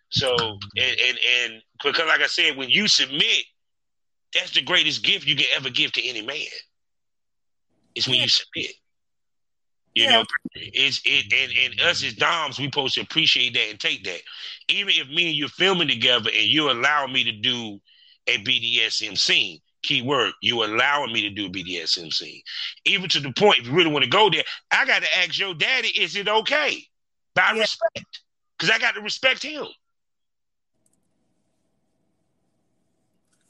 so 0.10 0.36
and 0.78 1.00
and, 1.00 1.20
and 1.44 1.62
because 1.84 2.08
like 2.08 2.22
I 2.22 2.28
said, 2.28 2.58
when 2.58 2.70
you 2.72 2.88
submit, 2.88 3.46
that's 4.34 4.52
the 4.54 4.64
greatest 4.64 5.04
gift 5.04 5.28
you 5.28 5.36
can 5.36 5.46
ever 5.56 5.70
give 5.70 5.92
to 5.92 6.04
any 6.04 6.24
man. 6.24 6.38
It's 7.94 8.08
when 8.08 8.16
Yeah. 8.18 8.24
you 8.24 8.30
submit. 8.30 8.72
You 9.98 10.06
Yeah. 10.06 10.18
know, 10.18 10.26
it's 10.54 11.02
it 11.06 11.34
and, 11.34 11.74
and 11.74 11.82
us 11.82 12.04
as 12.04 12.14
doms, 12.14 12.60
we 12.60 12.66
supposed 12.66 12.94
to 12.96 13.02
appreciate 13.02 13.56
that 13.56 13.70
and 13.72 13.80
take 13.80 14.04
that. 14.04 14.22
Even 14.70 14.94
if 14.96 15.10
me 15.10 15.30
and 15.30 15.36
you're 15.36 15.50
filming 15.50 15.88
together 15.88 16.30
and 16.30 16.46
you 16.46 16.70
allow 16.70 17.08
me 17.08 17.24
to 17.24 17.32
do 17.32 17.82
a 18.28 18.38
BDSM 18.38 19.18
scene, 19.18 19.60
key 19.82 20.04
word, 20.04 20.34
you 20.44 20.64
allowing 20.64 21.14
me 21.14 21.22
to 21.22 21.32
do 21.32 21.48
a 21.48 21.50
BDSM 21.50 22.14
scene. 22.14 22.44
Even 22.86 23.10
to 23.10 23.20
the 23.20 23.34
point, 23.34 23.58
if 23.58 23.66
you 23.66 23.74
really 23.74 23.90
want 23.92 24.04
to 24.04 24.10
go 24.10 24.30
there, 24.30 24.44
I 24.70 24.86
got 24.86 25.02
to 25.02 25.18
ask 25.18 25.40
your 25.40 25.56
daddy, 25.56 25.88
is 25.90 26.16
it 26.16 26.28
okay? 26.28 26.86
By 27.34 27.54
Yeah. 27.56 27.62
respect. 27.62 28.22
Because 28.60 28.70
I 28.76 28.78
got 28.78 28.94
to 28.94 29.02
respect 29.02 29.42
him. 29.42 29.66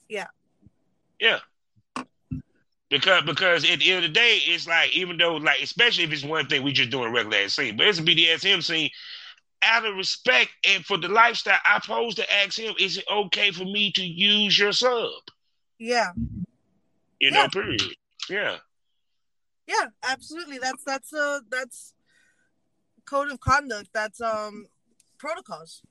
Yeah. 0.08 0.28
Yeah. 1.20 1.40
Because 2.90 3.24
because 3.24 3.70
at 3.70 3.80
the 3.80 3.92
end 3.92 4.06
of 4.06 4.10
the 4.14 4.14
day, 4.20 4.40
it's 4.46 4.66
like 4.68 4.96
even 4.96 5.18
though 5.18 5.36
like 5.36 5.62
especially 5.62 6.06
if 6.06 6.12
it's 6.14 6.24
one 6.24 6.48
thing 6.48 6.64
we 6.64 6.72
just 6.72 6.90
doing 6.90 7.10
a 7.10 7.12
regular 7.12 7.38
ass 7.40 7.56
scene, 7.56 7.76
but 7.76 7.86
it's 7.88 8.00
a 8.00 8.04
BDSM 8.04 8.64
scene. 8.64 8.90
Out 9.64 9.86
of 9.86 9.96
respect 9.96 10.52
and 10.70 10.86
for 10.86 10.98
the 10.98 11.08
lifestyle, 11.08 11.58
I 11.66 11.80
pose 11.84 12.14
to 12.16 12.34
ask 12.34 12.58
him, 12.60 12.76
is 12.80 12.98
it 13.00 13.06
okay 13.12 13.50
for 13.52 13.66
me 13.66 13.92
to 13.94 14.04
use 14.04 14.58
your 14.58 14.72
sub? 14.72 15.10
Yeah. 15.80 16.12
You 17.20 17.32
Yeah. 17.32 17.44
know, 17.44 17.48
period. 17.50 17.82
Yeah. 18.30 18.58
Yeah. 19.68 19.88
Absolutely. 20.08 20.60
That's 20.60 20.84
that's 20.84 21.12
uh 21.12 21.40
that's 21.50 21.94
code 23.06 23.32
of 23.32 23.40
conduct. 23.40 23.90
That's 23.94 24.22
um 24.22 24.68
protocols. 25.18 25.82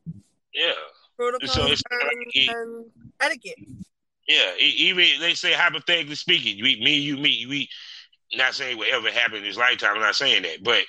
Yeah. 0.55 0.72
Protocols 1.16 1.72
it's 1.72 1.82
and, 1.90 2.51
like- 2.51 2.57
and 2.57 2.84
etiquette. 3.20 3.59
Yeah, 4.26 4.54
even 4.58 5.06
they 5.20 5.34
say 5.34 5.52
hypothetically 5.52 6.16
speaking, 6.16 6.62
we, 6.62 6.80
me, 6.80 6.96
you, 6.98 7.16
me, 7.16 7.46
we. 7.48 7.68
Not 8.34 8.54
saying 8.54 8.76
whatever 8.76 9.08
happened 9.08 9.38
in 9.38 9.44
his 9.44 9.56
lifetime. 9.56 9.92
I'm 9.94 10.00
not 10.00 10.16
saying 10.16 10.42
that, 10.42 10.64
but 10.64 10.82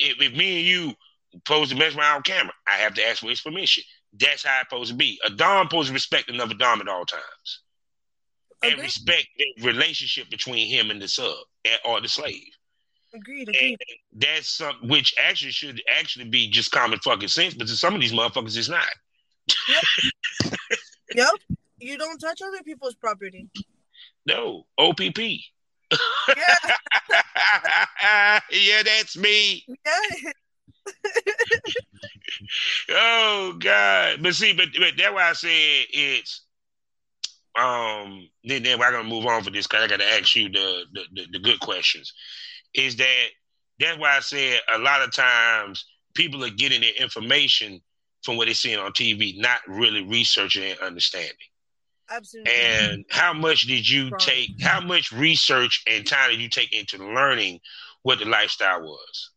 if, 0.00 0.20
if 0.20 0.32
me 0.36 0.58
and 0.58 0.66
you 0.66 0.94
supposed 1.32 1.70
to 1.70 1.76
mess 1.76 1.94
around 1.94 2.16
on 2.16 2.22
camera, 2.22 2.52
I 2.66 2.72
have 2.72 2.94
to 2.94 3.06
ask 3.06 3.20
for 3.20 3.28
his 3.28 3.40
permission. 3.40 3.84
That's 4.18 4.44
how 4.44 4.60
it's 4.60 4.68
supposed 4.68 4.90
to 4.90 4.96
be. 4.96 5.20
A 5.24 5.30
dom 5.30 5.68
supposed 5.68 5.88
to 5.88 5.94
respect 5.94 6.28
another 6.28 6.54
dom 6.54 6.80
at 6.80 6.88
all 6.88 7.04
times, 7.04 7.60
and 8.64 8.72
Agreed. 8.72 8.84
respect 8.84 9.28
the 9.36 9.64
relationship 9.64 10.28
between 10.28 10.68
him 10.68 10.90
and 10.90 11.00
the 11.00 11.06
sub 11.06 11.36
or 11.86 12.00
the 12.00 12.08
slave. 12.08 12.42
Agreed. 13.14 13.46
And 13.46 13.56
Agreed. 13.56 13.78
that's 14.14 14.48
something 14.48 14.88
which 14.88 15.14
actually 15.24 15.52
should 15.52 15.80
actually 15.96 16.24
be 16.24 16.50
just 16.50 16.72
common 16.72 16.98
fucking 16.98 17.28
sense, 17.28 17.54
but 17.54 17.68
to 17.68 17.76
some 17.76 17.94
of 17.94 18.00
these 18.00 18.12
motherfuckers, 18.12 18.56
it's 18.56 18.68
not. 18.68 18.88
Yep. 21.14 21.28
You 21.82 21.98
don't 21.98 22.18
touch 22.18 22.40
other 22.42 22.62
people's 22.62 22.94
property. 22.94 23.48
No, 24.24 24.66
OPP. 24.78 25.18
Yeah. 25.18 25.98
yeah, 28.50 28.82
that's 28.84 29.16
me. 29.16 29.64
Yeah. 29.68 30.30
oh 32.90 33.56
God! 33.58 34.22
But 34.22 34.34
see, 34.34 34.52
but, 34.52 34.68
but 34.78 34.92
that's 34.96 35.12
why 35.12 35.30
I 35.30 35.32
said 35.32 35.86
it's. 35.92 36.42
Um. 37.58 38.28
Then, 38.44 38.62
then 38.62 38.78
we're 38.78 38.92
gonna 38.92 39.08
move 39.08 39.26
on 39.26 39.42
for 39.42 39.50
this 39.50 39.66
because 39.66 39.84
I 39.84 39.88
got 39.88 40.00
to 40.00 40.12
ask 40.14 40.34
you 40.34 40.48
the, 40.48 40.84
the 40.92 41.02
the 41.12 41.26
the 41.32 41.38
good 41.40 41.60
questions. 41.60 42.14
Is 42.74 42.96
that 42.96 43.26
that's 43.78 43.98
why 43.98 44.16
I 44.16 44.20
said 44.20 44.60
a 44.74 44.78
lot 44.78 45.02
of 45.02 45.12
times 45.12 45.84
people 46.14 46.44
are 46.44 46.50
getting 46.50 46.80
their 46.80 46.94
information 46.98 47.80
from 48.22 48.36
what 48.36 48.46
they're 48.46 48.54
seeing 48.54 48.78
on 48.78 48.92
TV, 48.92 49.38
not 49.38 49.60
really 49.66 50.02
researching 50.02 50.70
and 50.70 50.80
understanding. 50.80 51.36
Absolutely. 52.12 52.52
And 52.52 53.04
how 53.10 53.32
much 53.32 53.62
did 53.62 53.88
you 53.88 54.10
take? 54.18 54.50
How 54.60 54.80
much 54.80 55.12
research 55.12 55.82
and 55.86 56.06
time 56.06 56.30
did 56.30 56.40
you 56.40 56.48
take 56.48 56.72
into 56.72 56.98
learning 56.98 57.60
what 58.02 58.18
the 58.18 58.26
lifestyle 58.26 58.82
was? 58.82 59.30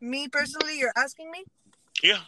Me 0.00 0.28
personally, 0.28 0.78
you're 0.78 0.92
asking 0.96 1.30
me? 1.30 1.44
Yeah. 2.02 2.20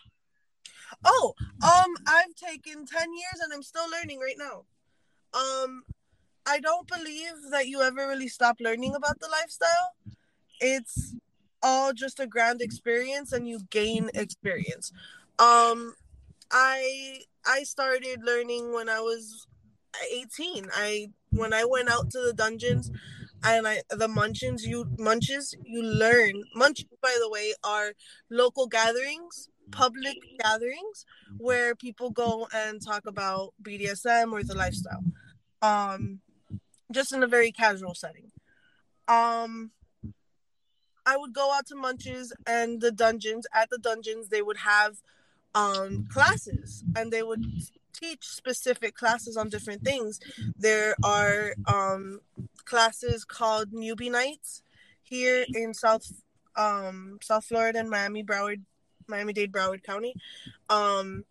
Oh, 1.04 1.34
um, 1.62 1.94
I've 2.06 2.34
taken 2.34 2.86
10 2.86 3.12
years 3.12 3.40
and 3.42 3.52
I'm 3.52 3.62
still 3.62 3.90
learning 3.90 4.20
right 4.20 4.36
now. 4.38 4.64
Um, 5.32 5.84
I 6.46 6.60
don't 6.60 6.86
believe 6.86 7.50
that 7.50 7.68
you 7.68 7.80
ever 7.82 8.08
really 8.08 8.28
stop 8.28 8.56
learning 8.60 8.94
about 8.94 9.20
the 9.20 9.28
lifestyle. 9.28 9.94
It's 10.60 11.14
all 11.62 11.92
just 11.92 12.20
a 12.20 12.26
grand 12.26 12.60
experience 12.60 13.32
and 13.32 13.48
you 13.48 13.60
gain 13.70 14.10
experience. 14.14 14.92
Um, 15.38 15.94
I 16.50 17.22
I 17.46 17.62
started 17.62 18.20
learning 18.24 18.72
when 18.72 18.88
I 18.88 19.00
was 19.00 19.46
18. 20.12 20.66
I 20.74 21.08
when 21.30 21.52
I 21.52 21.64
went 21.64 21.88
out 21.88 22.10
to 22.10 22.20
the 22.20 22.32
dungeons 22.32 22.90
and 23.44 23.66
I 23.66 23.82
the 23.90 24.08
munchins 24.08 24.62
you 24.62 24.86
munches 24.98 25.54
you 25.64 25.82
learn. 25.82 26.42
Munchins 26.56 27.00
by 27.02 27.16
the 27.20 27.30
way 27.30 27.54
are 27.64 27.92
local 28.30 28.66
gatherings 28.66 29.48
public 29.70 30.16
gatherings 30.40 31.06
where 31.38 31.76
people 31.76 32.10
go 32.10 32.48
and 32.52 32.84
talk 32.84 33.06
about 33.06 33.54
BDSM 33.62 34.32
or 34.32 34.42
the 34.42 34.54
lifestyle 34.54 35.04
um 35.62 36.20
just 36.92 37.12
in 37.12 37.22
a 37.22 37.26
very 37.28 37.52
casual 37.52 37.94
setting. 37.94 38.30
Um 39.08 39.70
I 41.06 41.16
would 41.16 41.32
go 41.32 41.52
out 41.52 41.66
to 41.68 41.76
munches 41.76 42.32
and 42.46 42.80
the 42.80 42.92
dungeons. 42.92 43.46
At 43.54 43.70
the 43.70 43.78
dungeons 43.78 44.28
they 44.28 44.42
would 44.42 44.58
have 44.58 44.96
um 45.54 46.06
classes 46.12 46.84
and 46.96 47.12
they 47.12 47.22
would 47.22 47.44
teach 47.92 48.24
specific 48.24 48.94
classes 48.94 49.36
on 49.36 49.48
different 49.48 49.82
things. 49.84 50.20
There 50.58 50.94
are 51.02 51.54
um 51.66 52.20
classes 52.64 53.24
called 53.24 53.72
newbie 53.72 54.10
nights 54.10 54.62
here 55.02 55.44
in 55.54 55.74
south 55.74 56.22
um 56.56 57.18
south 57.22 57.44
florida 57.44 57.78
and 57.78 57.90
miami 57.90 58.22
broward 58.22 58.60
miami 59.08 59.32
dade 59.32 59.52
broward 59.52 59.82
county. 59.82 60.14
Um 60.68 61.24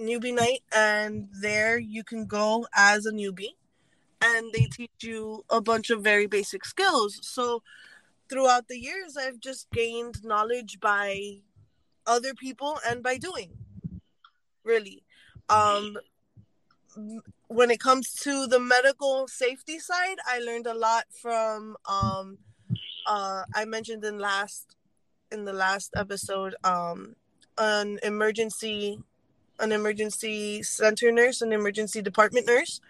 newbie 0.00 0.34
night 0.34 0.62
and 0.74 1.28
there 1.40 1.78
you 1.78 2.02
can 2.02 2.26
go 2.26 2.66
as 2.74 3.06
a 3.06 3.12
newbie 3.12 3.54
and 4.20 4.52
they 4.52 4.66
teach 4.66 4.90
you 5.02 5.44
a 5.50 5.60
bunch 5.60 5.90
of 5.90 6.02
very 6.02 6.26
basic 6.26 6.64
skills. 6.64 7.20
So 7.22 7.62
throughout 8.28 8.66
the 8.68 8.78
years 8.78 9.16
i've 9.16 9.40
just 9.40 9.70
gained 9.72 10.24
knowledge 10.24 10.80
by 10.80 11.36
other 12.06 12.34
people 12.34 12.78
and 12.88 13.02
by 13.02 13.16
doing 13.16 13.50
really. 14.64 15.02
Um 15.48 15.96
when 17.48 17.70
it 17.70 17.80
comes 17.80 18.12
to 18.12 18.46
the 18.46 18.60
medical 18.60 19.26
safety 19.26 19.78
side 19.78 20.16
i 20.26 20.38
learned 20.38 20.66
a 20.66 20.74
lot 20.74 21.04
from 21.10 21.76
um 21.88 22.38
uh 23.06 23.42
i 23.54 23.64
mentioned 23.64 24.04
in 24.04 24.18
last 24.18 24.76
in 25.30 25.44
the 25.44 25.52
last 25.52 25.90
episode 25.96 26.54
um 26.64 27.14
an 27.58 27.98
emergency 28.02 28.98
an 29.60 29.72
emergency 29.72 30.62
center 30.62 31.10
nurse 31.12 31.40
an 31.42 31.52
emergency 31.52 32.02
department 32.02 32.46
nurse. 32.46 32.80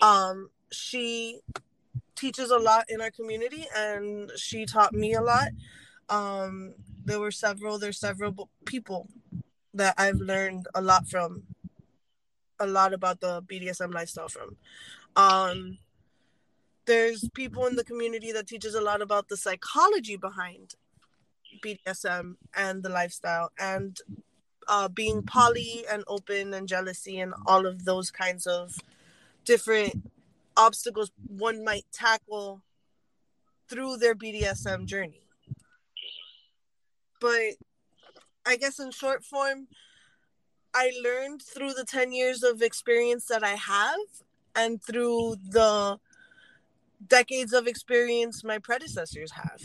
Um 0.00 0.50
she 0.70 1.40
teaches 2.16 2.50
a 2.50 2.58
lot 2.58 2.84
in 2.88 3.00
our 3.00 3.10
community 3.10 3.66
and 3.76 4.30
she 4.36 4.66
taught 4.66 4.92
me 4.92 5.14
a 5.14 5.20
lot 5.20 5.48
um 6.12 6.74
there 7.04 7.18
were 7.18 7.30
several 7.30 7.78
there's 7.78 7.98
several 7.98 8.48
people 8.66 9.08
that 9.74 9.94
I've 9.96 10.20
learned 10.20 10.66
a 10.74 10.82
lot 10.82 11.08
from 11.08 11.44
a 12.60 12.66
lot 12.66 12.92
about 12.92 13.20
the 13.20 13.42
BDSM 13.42 13.92
lifestyle 13.92 14.28
from. 14.28 14.56
Um 15.16 15.78
there's 16.84 17.28
people 17.30 17.66
in 17.66 17.76
the 17.76 17.84
community 17.84 18.32
that 18.32 18.46
teaches 18.46 18.74
a 18.74 18.80
lot 18.80 19.00
about 19.00 19.28
the 19.28 19.36
psychology 19.36 20.16
behind 20.16 20.74
BDSM 21.64 22.34
and 22.56 22.82
the 22.82 22.88
lifestyle 22.88 23.50
and 23.58 23.98
uh, 24.68 24.88
being 24.88 25.22
poly 25.22 25.84
and 25.90 26.02
open 26.06 26.54
and 26.54 26.68
jealousy 26.68 27.20
and 27.20 27.34
all 27.46 27.66
of 27.66 27.84
those 27.84 28.10
kinds 28.10 28.46
of 28.46 28.74
different 29.44 29.94
obstacles 30.56 31.10
one 31.26 31.64
might 31.64 31.86
tackle 31.92 32.62
through 33.68 33.96
their 33.96 34.14
BDSM 34.14 34.86
journey. 34.86 35.21
But 37.22 37.54
I 38.44 38.56
guess 38.56 38.80
in 38.80 38.90
short 38.90 39.24
form, 39.24 39.68
I 40.74 40.90
learned 41.02 41.40
through 41.42 41.74
the 41.74 41.84
10 41.84 42.12
years 42.12 42.42
of 42.42 42.60
experience 42.62 43.26
that 43.26 43.44
I 43.44 43.54
have 43.54 44.00
and 44.56 44.82
through 44.82 45.36
the 45.48 45.98
decades 47.06 47.52
of 47.52 47.66
experience 47.66 48.42
my 48.44 48.58
predecessors 48.58 49.32
have 49.32 49.62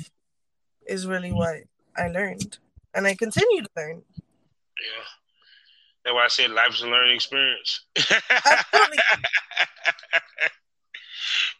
is 0.85 1.07
really 1.07 1.31
what 1.31 1.57
I 1.97 2.09
learned. 2.09 2.59
And 2.93 3.07
I 3.07 3.15
continue 3.15 3.63
to 3.63 3.69
learn. 3.75 4.03
Yeah. 4.15 5.03
That's 6.05 6.13
why 6.13 6.25
I 6.25 6.27
said 6.27 6.51
life's 6.51 6.83
a 6.83 6.87
learning 6.87 7.15
experience. 7.15 7.85
Absolutely. 7.97 8.97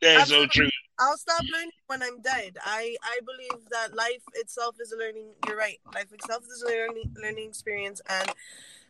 That's 0.01 0.21
Absolutely. 0.21 0.47
so 0.47 0.51
true. 0.51 0.69
I'll 0.99 1.17
stop 1.17 1.43
learning 1.53 1.71
when 1.87 2.01
I'm 2.01 2.21
dead. 2.21 2.57
I 2.63 2.95
I 3.03 3.19
believe 3.25 3.69
that 3.69 3.95
life 3.95 4.23
itself 4.33 4.75
is 4.79 4.91
a 4.91 4.97
learning. 4.97 5.29
You're 5.45 5.57
right. 5.57 5.79
Life 5.93 6.11
itself 6.11 6.43
is 6.45 6.63
a 6.63 6.67
learning 6.69 7.13
learning 7.21 7.49
experience, 7.49 8.01
and 8.09 8.31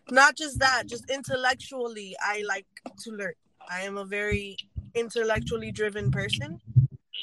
not 0.09 0.37
just 0.37 0.59
that. 0.59 0.87
Just 0.87 1.09
intellectually, 1.09 2.15
I 2.21 2.43
like 2.47 2.65
to 3.03 3.11
learn. 3.11 3.33
I 3.69 3.81
am 3.81 3.97
a 3.97 4.05
very 4.05 4.57
intellectually 4.95 5.71
driven 5.71 6.11
person. 6.11 6.59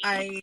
I 0.05 0.41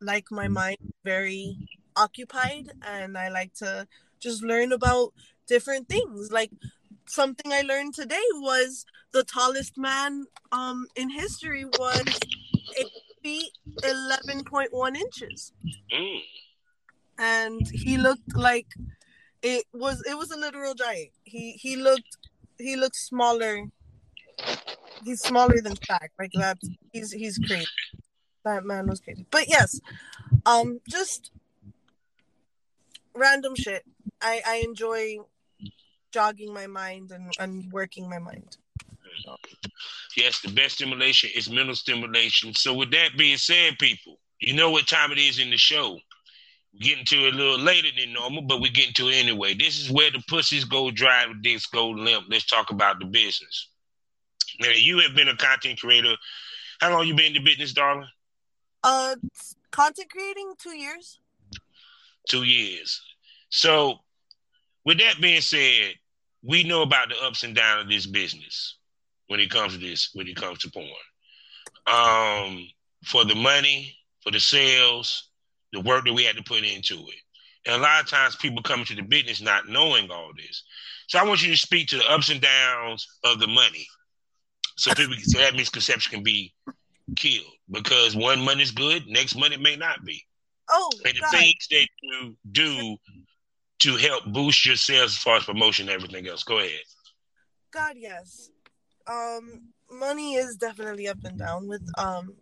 like 0.00 0.26
my 0.30 0.48
mind 0.48 0.78
very 1.04 1.58
occupied, 1.96 2.70
and 2.86 3.18
I 3.18 3.28
like 3.28 3.54
to 3.54 3.88
just 4.20 4.42
learn 4.44 4.72
about 4.72 5.12
different 5.48 5.88
things. 5.88 6.30
Like 6.30 6.52
something 7.06 7.52
I 7.52 7.62
learned 7.62 7.94
today 7.94 8.22
was 8.34 8.86
the 9.12 9.24
tallest 9.24 9.76
man 9.76 10.26
um 10.52 10.86
in 10.96 11.10
history 11.10 11.64
was 11.64 12.06
feet 13.22 13.52
eleven 13.84 14.44
point 14.44 14.72
one 14.72 14.96
inches, 14.96 15.52
Mm. 15.92 16.20
and 17.18 17.66
he 17.72 17.96
looked 17.98 18.34
like 18.36 18.66
it 19.42 19.64
was 19.72 20.02
it 20.08 20.16
was 20.16 20.30
a 20.30 20.36
literal 20.36 20.74
giant. 20.74 21.10
He 21.24 21.52
he 21.52 21.76
looked 21.76 22.16
he 22.58 22.76
looked 22.76 22.96
smaller. 22.96 23.64
He's 25.04 25.20
smaller 25.20 25.60
than 25.60 25.74
Shaq. 25.74 26.08
Like 26.18 26.32
that. 26.34 26.58
He's 26.92 27.12
he's 27.12 27.38
crazy. 27.38 27.66
That 28.44 28.64
man 28.64 28.86
was 28.86 29.00
crazy. 29.00 29.26
But 29.30 29.48
yes, 29.48 29.80
um, 30.46 30.80
just 30.88 31.30
random 33.14 33.54
shit. 33.54 33.84
I 34.20 34.42
I 34.46 34.56
enjoy 34.64 35.18
jogging 36.12 36.52
my 36.52 36.66
mind 36.66 37.10
and, 37.10 37.32
and 37.38 37.72
working 37.72 38.08
my 38.08 38.18
mind. 38.18 38.56
Yes, 40.16 40.40
the 40.40 40.50
best 40.50 40.76
stimulation 40.76 41.30
is 41.34 41.50
mental 41.50 41.74
stimulation. 41.74 42.54
So, 42.54 42.74
with 42.74 42.90
that 42.90 43.16
being 43.16 43.36
said, 43.36 43.78
people, 43.78 44.18
you 44.40 44.54
know 44.54 44.70
what 44.70 44.86
time 44.86 45.12
it 45.12 45.18
is 45.18 45.38
in 45.38 45.50
the 45.50 45.56
show. 45.56 45.98
We're 46.72 46.80
getting 46.80 47.04
to 47.06 47.26
it 47.26 47.34
a 47.34 47.36
little 47.36 47.58
later 47.58 47.88
than 47.98 48.12
normal, 48.12 48.42
but 48.42 48.60
we're 48.60 48.72
getting 48.72 48.94
to 48.94 49.08
it 49.08 49.14
anyway. 49.14 49.54
This 49.54 49.80
is 49.80 49.90
where 49.90 50.10
the 50.10 50.22
pussies 50.28 50.64
go 50.64 50.90
dry, 50.90 51.26
the 51.26 51.34
dicks 51.40 51.66
go 51.66 51.88
limp. 51.88 52.26
Let's 52.28 52.46
talk 52.46 52.70
about 52.70 52.98
the 52.98 53.06
business. 53.06 53.68
Now, 54.60 54.70
you 54.74 54.98
have 55.00 55.14
been 55.14 55.28
a 55.28 55.36
content 55.36 55.80
creator. 55.80 56.14
How 56.80 56.90
long 56.90 57.06
you 57.06 57.14
been 57.14 57.26
in 57.26 57.32
the 57.34 57.40
business, 57.40 57.72
darling? 57.72 58.08
Uh, 58.82 59.16
content 59.70 60.10
creating 60.10 60.54
two 60.58 60.76
years. 60.76 61.18
Two 62.28 62.42
years. 62.42 63.00
So, 63.50 63.98
with 64.84 64.98
that 64.98 65.20
being 65.20 65.40
said, 65.40 65.94
we 66.42 66.64
know 66.64 66.82
about 66.82 67.08
the 67.08 67.16
ups 67.22 67.44
and 67.44 67.54
downs 67.54 67.84
of 67.84 67.88
this 67.88 68.06
business 68.06 68.76
when 69.32 69.40
it 69.40 69.50
comes 69.50 69.72
to 69.72 69.78
this, 69.78 70.10
when 70.12 70.28
it 70.28 70.36
comes 70.36 70.58
to 70.58 70.70
porn. 70.70 70.86
Um, 71.86 72.68
for 73.02 73.24
the 73.24 73.34
money, 73.34 73.96
for 74.22 74.30
the 74.30 74.38
sales, 74.38 75.30
the 75.72 75.80
work 75.80 76.04
that 76.04 76.12
we 76.12 76.22
had 76.22 76.36
to 76.36 76.42
put 76.42 76.64
into 76.64 76.96
it. 76.96 77.22
And 77.64 77.76
a 77.76 77.78
lot 77.78 78.02
of 78.02 78.10
times 78.10 78.36
people 78.36 78.62
come 78.62 78.80
into 78.80 78.94
the 78.94 79.00
business 79.02 79.40
not 79.40 79.70
knowing 79.70 80.10
all 80.10 80.32
this. 80.36 80.64
So 81.06 81.18
I 81.18 81.24
want 81.24 81.42
you 81.42 81.50
to 81.50 81.56
speak 81.56 81.88
to 81.88 81.96
the 81.96 82.12
ups 82.12 82.28
and 82.28 82.42
downs 82.42 83.08
of 83.24 83.40
the 83.40 83.46
money. 83.46 83.86
So 84.76 84.92
people 84.92 85.16
so 85.22 85.38
that 85.38 85.54
misconception 85.54 86.12
can 86.12 86.22
be 86.22 86.52
killed 87.16 87.54
because 87.70 88.14
one 88.14 88.38
money 88.38 88.62
is 88.62 88.70
good, 88.70 89.06
next 89.06 89.34
money 89.34 89.56
may 89.56 89.76
not 89.76 90.04
be. 90.04 90.22
Oh, 90.68 90.90
and 91.06 91.14
the 91.14 91.20
God. 91.20 91.30
things 91.30 91.66
that 91.70 91.88
you 92.02 92.36
do 92.52 92.96
to 93.78 93.96
help 93.96 94.26
boost 94.26 94.66
your 94.66 94.76
sales 94.76 95.12
as 95.12 95.16
far 95.16 95.38
as 95.38 95.44
promotion 95.44 95.88
and 95.88 95.94
everything 95.96 96.28
else. 96.28 96.42
Go 96.42 96.58
ahead. 96.58 96.82
God, 97.72 97.94
yes. 97.96 98.51
Um, 99.06 99.68
money 99.90 100.34
is 100.34 100.56
definitely 100.56 101.08
up 101.08 101.18
and 101.24 101.38
down 101.38 101.68
with 101.68 101.82
um, 101.98 102.34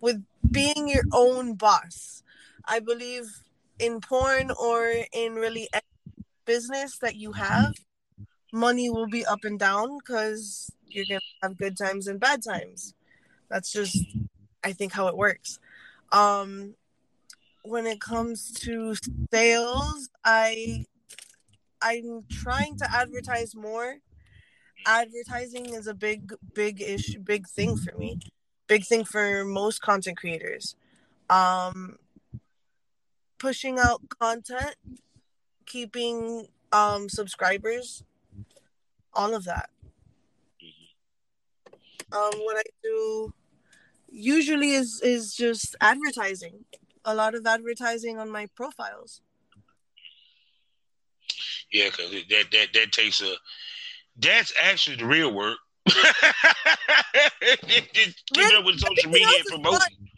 with 0.00 0.22
being 0.50 0.88
your 0.88 1.04
own 1.12 1.54
boss. 1.54 2.22
I 2.66 2.80
believe 2.80 3.24
in 3.78 4.00
porn 4.00 4.50
or 4.50 4.92
in 5.12 5.34
really 5.34 5.68
any 5.72 5.82
business 6.44 6.98
that 6.98 7.16
you 7.16 7.32
have, 7.32 7.74
money 8.52 8.90
will 8.90 9.08
be 9.08 9.24
up 9.24 9.44
and 9.44 9.58
down 9.58 9.98
because 9.98 10.70
you're 10.86 11.06
gonna 11.08 11.20
have 11.42 11.56
good 11.58 11.76
times 11.76 12.06
and 12.06 12.20
bad 12.20 12.42
times. 12.42 12.94
That's 13.48 13.72
just, 13.72 14.06
I 14.62 14.72
think, 14.72 14.92
how 14.92 15.08
it 15.08 15.16
works. 15.16 15.58
Um, 16.12 16.74
when 17.62 17.86
it 17.86 18.00
comes 18.00 18.52
to 18.60 18.94
sales, 19.32 20.08
I 20.24 20.84
I'm 21.82 22.24
trying 22.30 22.76
to 22.78 22.94
advertise 22.94 23.54
more 23.54 23.96
advertising 24.86 25.70
is 25.70 25.86
a 25.86 25.94
big 25.94 26.32
big 26.54 26.80
issue 26.80 27.18
big 27.20 27.48
thing 27.48 27.76
for 27.76 27.96
me. 27.96 28.18
Big 28.66 28.84
thing 28.84 29.04
for 29.04 29.44
most 29.44 29.80
content 29.80 30.16
creators. 30.16 30.76
Um 31.30 31.98
pushing 33.38 33.78
out 33.78 34.00
content 34.08 34.76
keeping 35.66 36.48
um 36.72 37.08
subscribers 37.08 38.04
all 39.12 39.34
of 39.34 39.44
that. 39.44 39.70
Um 42.12 42.32
what 42.44 42.56
i 42.56 42.62
do 42.82 43.32
usually 44.10 44.72
is 44.72 45.00
is 45.02 45.34
just 45.34 45.76
advertising. 45.80 46.64
A 47.04 47.14
lot 47.14 47.34
of 47.34 47.46
advertising 47.46 48.18
on 48.18 48.30
my 48.30 48.46
profiles. 48.54 49.20
Yeah, 51.72 51.90
because 51.90 52.10
that 52.12 52.44
that 52.52 52.68
that 52.72 52.92
takes 52.92 53.20
a. 53.20 53.34
That's 54.16 54.52
actually 54.62 54.96
the 54.96 55.06
real 55.06 55.32
work. 55.34 55.58
Keeping 55.88 56.04
up 58.56 58.64
with 58.64 58.78
social 58.80 59.10
media 59.10 59.26
and 59.36 59.44
promoting. 59.46 60.08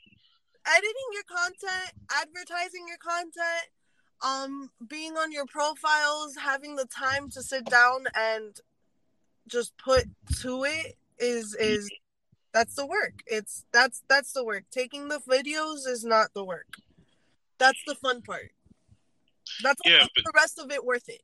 editing 0.66 1.09
your 1.12 1.22
content, 1.28 1.92
advertising 2.12 2.86
your 2.88 2.99
content, 2.99 3.66
um, 4.24 4.70
being 4.88 5.16
on 5.16 5.32
your 5.32 5.47
profiles, 5.47 6.36
having 6.40 6.76
the 6.76 6.86
time 6.86 7.28
to 7.30 7.42
sit 7.42 7.64
down 7.66 8.05
and 8.14 8.57
just 9.49 9.76
put 9.78 10.05
to 10.40 10.64
it 10.64 10.97
is 11.18 11.55
is 11.55 11.88
that's 12.53 12.74
the 12.74 12.86
work. 12.86 13.14
It's 13.26 13.64
that's 13.72 14.03
that's 14.09 14.32
the 14.32 14.44
work. 14.44 14.64
Taking 14.70 15.09
the 15.09 15.20
videos 15.20 15.86
is 15.86 16.05
not 16.05 16.28
the 16.34 16.44
work. 16.44 16.66
That's 17.59 17.82
the 17.86 17.94
fun 17.94 18.22
part. 18.22 18.51
That's 19.62 19.80
Yeah, 19.84 20.07
but- 20.14 20.24
the 20.24 20.32
rest 20.34 20.59
of 20.59 20.70
it 20.70 20.84
worth 20.84 21.09
it. 21.09 21.22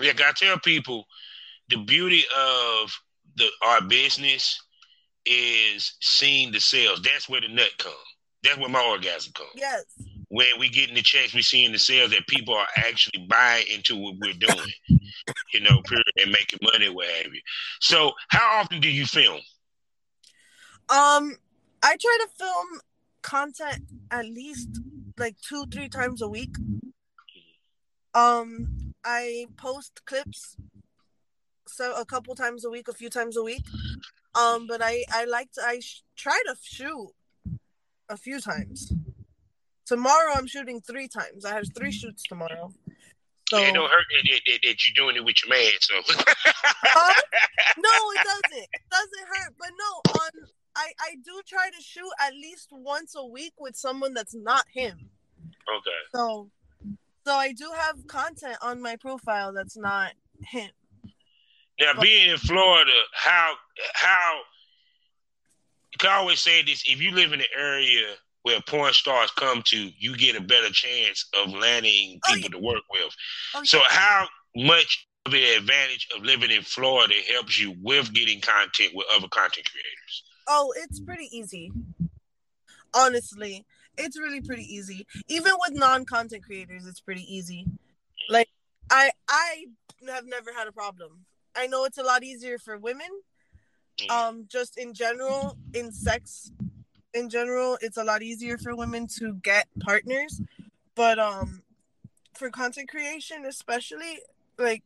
Yeah, 0.00 0.12
I 0.18 0.32
tell 0.32 0.58
people 0.58 1.06
the 1.68 1.76
beauty 1.76 2.24
of 2.36 2.92
the 3.36 3.48
our 3.62 3.80
business 3.82 4.58
is 5.26 5.96
seeing 6.00 6.52
the 6.52 6.60
sales. 6.60 7.02
That's 7.02 7.28
where 7.28 7.40
the 7.40 7.48
nut 7.48 7.70
comes. 7.78 7.94
That's 8.42 8.58
where 8.58 8.68
my 8.68 8.84
orgasm 8.84 9.32
comes. 9.34 9.50
Yes. 9.54 9.84
When 10.28 10.46
we 10.58 10.68
get 10.68 10.88
in 10.88 10.94
the 10.94 11.02
checks, 11.02 11.34
we 11.34 11.42
seeing 11.42 11.72
the 11.72 11.78
sales 11.78 12.10
that 12.10 12.26
people 12.28 12.54
are 12.54 12.66
actually 12.76 13.26
buying 13.28 13.66
into 13.72 13.96
what 13.96 14.14
we're 14.20 14.32
doing. 14.38 14.98
you 15.52 15.60
know, 15.60 15.80
period, 15.82 16.06
and 16.16 16.30
making 16.30 16.60
money, 16.62 16.88
what 16.88 17.06
have 17.08 17.34
you. 17.34 17.40
So, 17.80 18.12
how 18.28 18.60
often 18.60 18.80
do 18.80 18.88
you 18.88 19.06
film? 19.06 19.40
Um, 20.90 21.36
I 21.82 21.96
try 21.96 22.18
to 22.20 22.28
film 22.38 22.66
content 23.22 23.84
at 24.10 24.24
least 24.24 24.68
like 25.18 25.36
two, 25.40 25.66
three 25.66 25.88
times 25.88 26.22
a 26.22 26.28
week. 26.28 26.54
Um, 28.14 28.87
I 29.08 29.46
post 29.56 30.04
clips 30.04 30.56
so 31.66 31.94
a 31.96 32.04
couple 32.04 32.34
times 32.34 32.64
a 32.66 32.70
week, 32.70 32.88
a 32.88 32.92
few 32.92 33.08
times 33.08 33.36
a 33.38 33.42
week. 33.42 33.64
Um, 34.34 34.66
but 34.66 34.80
I 34.82 35.04
I 35.10 35.24
like 35.24 35.50
to 35.52 35.62
I 35.64 35.80
sh- 35.80 36.02
try 36.14 36.38
to 36.46 36.54
shoot 36.62 37.10
a 38.10 38.16
few 38.18 38.38
times. 38.40 38.92
Tomorrow 39.86 40.32
I'm 40.36 40.46
shooting 40.46 40.82
three 40.82 41.08
times. 41.08 41.46
I 41.46 41.54
have 41.54 41.64
three 41.74 41.90
shoots 41.90 42.22
tomorrow. 42.24 42.74
So 43.48 43.56
it 43.64 43.72
don't 43.72 43.90
hurt 43.90 44.04
that, 44.12 44.84
you're 44.84 44.94
doing 44.94 45.16
it 45.16 45.24
with 45.24 45.36
your 45.42 45.56
man. 45.56 45.72
So, 45.80 45.94
Huh? 46.84 47.22
no, 47.78 47.94
it 48.14 48.22
doesn't. 48.32 48.68
It 48.78 48.86
doesn't 48.90 49.26
hurt. 49.32 49.54
But 49.58 49.70
no, 49.82 49.90
on 50.20 50.30
I 50.76 50.92
I 51.00 51.10
do 51.24 51.40
try 51.48 51.70
to 51.70 51.82
shoot 51.82 52.12
at 52.20 52.34
least 52.34 52.68
once 52.72 53.14
a 53.16 53.24
week 53.24 53.54
with 53.58 53.74
someone 53.74 54.12
that's 54.12 54.34
not 54.34 54.66
him. 54.70 55.08
okay. 55.76 56.00
So 56.14 56.50
so 57.28 57.34
I 57.34 57.52
do 57.52 57.70
have 57.76 58.06
content 58.06 58.56
on 58.62 58.80
my 58.80 58.96
profile 58.96 59.52
that's 59.52 59.76
not 59.76 60.12
him. 60.46 60.70
Now, 61.78 62.00
being 62.00 62.30
in 62.30 62.38
Florida, 62.38 62.90
how 63.12 63.52
how 63.92 64.40
you 65.92 65.98
can 65.98 66.10
always 66.10 66.40
say 66.40 66.62
this: 66.62 66.82
if 66.86 67.02
you 67.02 67.10
live 67.10 67.34
in 67.34 67.40
an 67.40 67.46
area 67.54 68.14
where 68.42 68.60
porn 68.66 68.94
stars 68.94 69.30
come 69.32 69.62
to, 69.66 69.90
you 69.98 70.16
get 70.16 70.36
a 70.36 70.40
better 70.40 70.70
chance 70.70 71.28
of 71.38 71.50
landing 71.50 72.18
Oh, 72.26 72.34
people 72.34 72.48
to 72.50 72.58
work 72.58 72.82
with. 72.90 73.14
Oh, 73.54 73.60
So, 73.62 73.80
how 73.88 74.26
much 74.56 75.06
of 75.26 75.32
the 75.32 75.56
advantage 75.56 76.08
of 76.16 76.22
living 76.22 76.50
in 76.50 76.62
Florida 76.62 77.14
helps 77.30 77.60
you 77.60 77.76
with 77.82 78.10
getting 78.14 78.40
content 78.40 78.92
with 78.94 79.06
other 79.14 79.28
content 79.28 79.68
creators? 79.70 80.24
Oh, 80.48 80.72
it's 80.78 80.98
pretty 80.98 81.28
easy. 81.30 81.72
Honestly, 82.94 83.66
it's 83.98 84.18
really 84.18 84.40
pretty 84.40 84.62
easy. 84.62 85.06
Even 85.28 85.52
with 85.60 85.78
non-content 85.78 86.44
creators, 86.44 86.86
it's 86.86 87.00
pretty 87.00 87.22
easy. 87.22 87.66
Like 88.28 88.48
I 88.90 89.10
I 89.28 89.66
have 90.08 90.26
never 90.26 90.52
had 90.52 90.68
a 90.68 90.72
problem. 90.72 91.24
I 91.56 91.66
know 91.66 91.84
it's 91.84 91.98
a 91.98 92.02
lot 92.02 92.22
easier 92.22 92.58
for 92.58 92.78
women. 92.78 93.08
Mm. 93.98 94.10
Um 94.10 94.44
just 94.48 94.78
in 94.78 94.94
general, 94.94 95.56
in 95.74 95.92
sex 95.92 96.50
in 97.14 97.28
general, 97.28 97.78
it's 97.80 97.96
a 97.96 98.04
lot 98.04 98.22
easier 98.22 98.58
for 98.58 98.76
women 98.76 99.06
to 99.18 99.34
get 99.34 99.66
partners. 99.80 100.40
But 100.94 101.18
um 101.18 101.62
for 102.38 102.50
content 102.50 102.88
creation 102.88 103.44
especially 103.44 104.20
like 104.58 104.84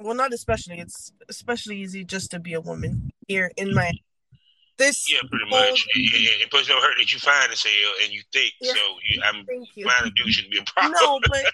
well 0.00 0.14
not 0.14 0.32
especially 0.32 0.80
it's 0.80 1.12
especially 1.28 1.78
easy 1.78 2.04
just 2.04 2.32
to 2.32 2.40
be 2.40 2.52
a 2.52 2.60
woman 2.60 3.12
here 3.28 3.52
in 3.56 3.72
my 3.72 3.92
this 4.78 5.10
Yeah, 5.10 5.20
pretty 5.30 5.50
much. 5.50 5.86
Plus, 6.50 6.66
it 6.66 6.68
don't 6.68 6.82
hurt 6.82 6.94
that 6.98 7.12
you 7.12 7.18
fine 7.18 7.50
as 7.50 7.62
hell 7.62 7.92
and 8.02 8.12
you 8.12 8.22
thick. 8.32 8.52
Yeah. 8.60 8.72
So, 8.72 8.80
you, 9.08 9.20
I'm 9.24 9.44
Thank 9.46 9.68
you. 9.74 9.88
finding 9.88 10.12
a 10.12 10.22
dude 10.22 10.32
shouldn't 10.32 10.52
be 10.52 10.58
a 10.58 10.64
problem. 10.64 10.94
No, 11.00 11.20
but 11.28 11.44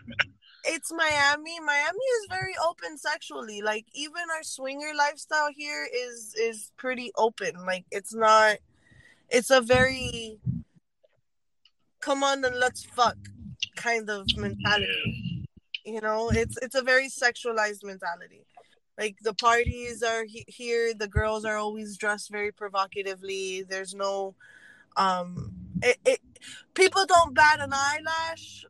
it's 0.64 0.93
Miami. 0.93 1.61
Miami 1.61 1.99
is 1.99 2.27
very 2.31 2.55
open 2.66 2.99
sexually. 2.99 3.62
Like 3.62 3.87
even 3.95 4.23
our 4.35 4.43
swinger 4.43 4.93
lifestyle 4.97 5.49
here 5.57 5.89
is 5.93 6.35
is 6.39 6.73
pretty 6.77 7.12
open. 7.16 7.64
Like 7.66 7.85
it's 7.91 8.14
not 8.14 8.59
it's 9.29 9.51
a 9.51 9.61
very 9.61 10.39
come 12.01 12.23
on 12.23 12.45
and 12.45 12.59
let's 12.59 12.85
fuck 12.85 13.16
kind 13.77 14.09
of 14.11 14.27
mentality. 14.37 15.47
You 15.85 16.01
know, 16.01 16.31
it's 16.31 16.57
it's 16.62 16.75
a 16.75 16.83
very 16.83 17.09
sexualized 17.09 17.85
mentality. 17.85 18.45
Like 18.99 19.16
the 19.22 19.34
parties 19.34 20.03
are 20.03 20.24
he- 20.24 20.45
here, 20.47 20.93
the 20.95 21.09
girls 21.09 21.45
are 21.45 21.57
always 21.57 21.97
dressed 21.97 22.30
very 22.30 22.53
provocatively. 22.53 23.62
There's 23.62 23.95
no 23.95 24.34
um 24.97 25.53
it, 25.82 25.99
it 26.05 26.20
people 26.74 27.07
don't 27.07 27.34
bat 27.34 27.61
an 27.61 27.72
eyelash 27.72 28.64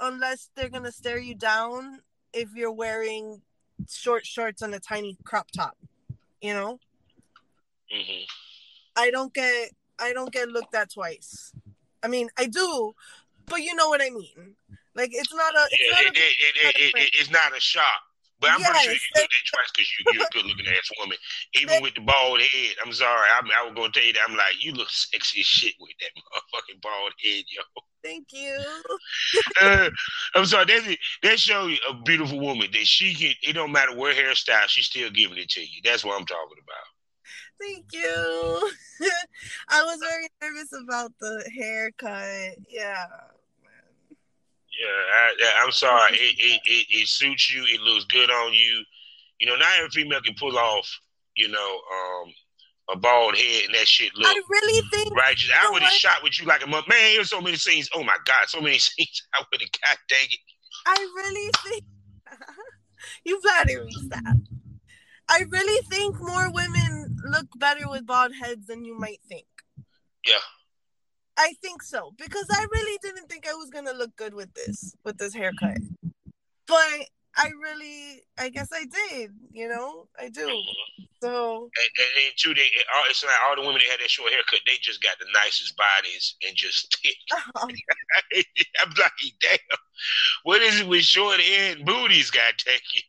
unless 0.00 0.50
they're 0.54 0.68
gonna 0.68 0.90
stare 0.92 1.18
you 1.20 1.34
down 1.34 2.00
if 2.32 2.54
you're 2.54 2.72
wearing 2.72 3.42
short 3.88 4.26
shorts 4.26 4.62
and 4.62 4.74
a 4.74 4.80
tiny 4.80 5.16
crop 5.24 5.50
top. 5.52 5.76
You 6.40 6.54
know, 6.54 6.80
hmm 7.90 8.24
I 8.96 9.10
don't 9.10 9.32
get 9.32 9.70
I 9.98 10.12
don't 10.12 10.32
get 10.32 10.48
looked 10.48 10.74
at 10.74 10.92
twice. 10.92 11.52
I 12.02 12.08
mean, 12.08 12.28
I 12.36 12.46
do, 12.46 12.94
but 13.46 13.62
you 13.62 13.76
know 13.76 13.88
what 13.88 14.02
I 14.02 14.10
mean. 14.10 14.56
Like 14.94 15.10
it's 15.12 15.32
not 15.32 15.54
a. 15.54 15.66
It's 15.70 15.80
Yeah, 15.80 15.90
not 16.04 16.16
it, 16.16 16.18
it, 16.18 16.56
it, 16.56 16.76
it, 16.96 17.02
it, 17.02 17.10
it's 17.14 17.30
not 17.30 17.56
a 17.56 17.60
shock. 17.60 18.02
But 18.42 18.50
I'm 18.50 18.60
pretty 18.60 18.80
sure 18.84 18.92
Yes. 18.92 19.00
you 19.14 19.22
looked 19.22 19.34
at 19.38 19.46
twice 19.54 19.70
because 19.72 19.88
you, 19.94 20.04
you're 20.12 20.26
a 20.26 20.30
good 20.34 20.44
looking 20.46 20.66
ass 20.66 20.90
woman. 20.98 21.16
Even 21.62 21.82
with 21.82 21.94
the 21.94 22.00
bald 22.02 22.40
head, 22.40 22.74
I'm 22.84 22.92
sorry. 22.92 23.28
I, 23.30 23.40
I 23.62 23.64
was 23.64 23.74
going 23.74 23.92
to 23.92 23.98
tell 23.98 24.06
you 24.06 24.12
that. 24.14 24.22
I'm 24.28 24.36
like, 24.36 24.58
you 24.62 24.72
look 24.72 24.90
sexy 24.90 25.40
as 25.40 25.46
shit 25.46 25.74
with 25.80 25.92
that 26.00 26.10
motherfucking 26.20 26.82
bald 26.82 27.12
head, 27.24 27.44
yo. 27.48 27.62
thank 28.04 28.26
you. 28.32 28.58
Uh, 29.62 29.88
I'm 30.34 30.44
sorry. 30.46 30.64
That's 30.66 30.86
it. 30.88 30.98
That 31.22 31.38
show 31.38 31.66
you 31.68 31.76
a 31.88 31.94
beautiful 32.02 32.40
woman 32.40 32.68
that 32.72 32.86
she 32.86 33.14
can, 33.14 33.32
it 33.48 33.52
don't 33.52 33.70
matter 33.70 33.94
what 33.94 34.16
hairstyle, 34.16 34.66
she's 34.66 34.86
still 34.86 35.10
giving 35.10 35.38
it 35.38 35.48
to 35.50 35.60
you. 35.60 35.80
That's 35.84 36.04
what 36.04 36.18
I'm 36.18 36.26
talking 36.26 36.58
about. 36.62 36.86
Thank 37.60 37.86
you. 37.92 38.70
I 39.68 39.82
was 39.84 39.98
very 40.00 40.28
nervous 40.42 40.68
about 40.84 41.12
the 41.20 41.48
haircut. 41.56 42.56
Yeah. 42.68 43.04
Yeah, 44.78 44.88
I, 44.88 45.64
I'm 45.64 45.72
sorry. 45.72 46.14
It, 46.14 46.34
it, 46.38 46.60
it, 46.64 46.86
it 46.90 47.08
suits 47.08 47.52
you. 47.52 47.62
It 47.64 47.80
looks 47.80 48.04
good 48.06 48.30
on 48.30 48.52
you. 48.52 48.84
You 49.38 49.46
know, 49.48 49.56
not 49.56 49.68
every 49.78 49.90
female 49.90 50.20
can 50.22 50.34
pull 50.34 50.56
off, 50.56 50.88
you 51.36 51.48
know, 51.48 51.80
um, 51.92 52.32
a 52.90 52.96
bald 52.96 53.36
head 53.36 53.64
and 53.66 53.74
that 53.74 53.86
shit 53.86 54.14
look 54.16 54.28
I 54.28 54.40
really 54.48 54.82
think 54.92 55.16
righteous. 55.16 55.50
I 55.56 55.70
would 55.70 55.82
have 55.82 55.92
shot 55.92 56.22
with 56.22 56.40
you 56.40 56.46
like 56.46 56.64
a 56.64 56.66
month. 56.66 56.88
Man, 56.88 57.14
there's 57.14 57.30
so 57.30 57.40
many 57.40 57.56
scenes. 57.56 57.88
Oh 57.94 58.02
my 58.02 58.16
god, 58.24 58.46
so 58.46 58.60
many 58.60 58.78
scenes. 58.78 59.22
I 59.34 59.42
would 59.50 59.60
have. 59.60 59.70
God 59.72 59.96
dang 60.08 60.26
it. 60.26 60.40
I 60.86 60.96
really 61.16 61.50
think 61.64 61.84
you 63.24 63.40
flatter 63.40 63.84
me, 63.84 63.92
stop. 63.92 64.36
I 65.28 65.44
really 65.48 65.82
think 65.86 66.20
more 66.20 66.52
women 66.52 67.16
look 67.24 67.46
better 67.56 67.88
with 67.88 68.06
bald 68.06 68.32
heads 68.34 68.66
than 68.66 68.84
you 68.84 68.98
might 68.98 69.20
think. 69.28 69.46
Yeah. 70.26 70.34
I 71.38 71.54
think 71.62 71.82
so 71.82 72.12
because 72.18 72.46
I 72.50 72.66
really 72.70 72.98
didn't 73.02 73.28
think 73.28 73.46
I 73.48 73.54
was 73.54 73.70
gonna 73.70 73.92
look 73.92 74.14
good 74.16 74.34
with 74.34 74.52
this 74.54 74.94
with 75.04 75.18
this 75.18 75.34
haircut, 75.34 75.78
but 76.66 77.08
I 77.36 77.48
really, 77.62 78.22
I 78.38 78.50
guess 78.50 78.68
I 78.72 78.84
did. 78.84 79.30
You 79.52 79.68
know, 79.68 80.08
I 80.20 80.28
do. 80.28 80.46
So 81.22 81.70
And, 81.70 81.90
and, 81.98 82.12
and 82.26 82.34
two, 82.36 82.52
they 82.52 82.66
all, 82.94 83.04
it's 83.08 83.24
like 83.24 83.32
all 83.46 83.56
the 83.56 83.62
women 83.62 83.80
that 83.80 83.90
had 83.90 84.00
that 84.00 84.10
short 84.10 84.32
haircut, 84.32 84.60
they 84.66 84.76
just 84.82 85.02
got 85.02 85.18
the 85.18 85.26
nicest 85.32 85.76
bodies 85.76 86.34
and 86.46 86.56
just 86.56 86.98
thick. 87.02 87.16
I'm 88.80 88.90
like, 88.90 89.12
damn, 89.40 89.58
what 90.42 90.62
is 90.62 90.80
it 90.80 90.88
with 90.88 91.02
short 91.02 91.40
hair 91.40 91.76
and 91.76 91.86
booties, 91.86 92.30
got 92.30 92.58
taken? 92.58 93.02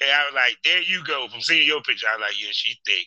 And 0.00 0.10
I 0.10 0.24
was 0.24 0.34
like, 0.34 0.56
there 0.64 0.82
you 0.82 1.04
go. 1.04 1.28
From 1.28 1.40
seeing 1.40 1.66
your 1.66 1.82
picture, 1.82 2.06
I 2.10 2.16
was 2.16 2.22
like, 2.22 2.42
yeah, 2.42 2.50
she 2.52 2.74
thick. 2.86 3.06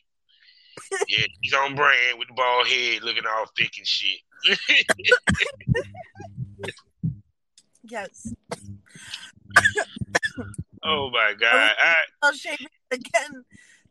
Yeah, 1.07 1.25
he's 1.41 1.53
on 1.53 1.75
brand 1.75 2.19
with 2.19 2.27
the 2.27 2.33
bald 2.33 2.67
head, 2.67 3.03
looking 3.03 3.23
all 3.25 3.45
thick 3.57 3.71
and 3.77 3.87
shit. 3.87 4.19
yes, 7.83 8.33
oh 10.83 11.09
my 11.11 11.33
god! 11.39 11.71
I, 11.79 11.95
again 12.91 13.45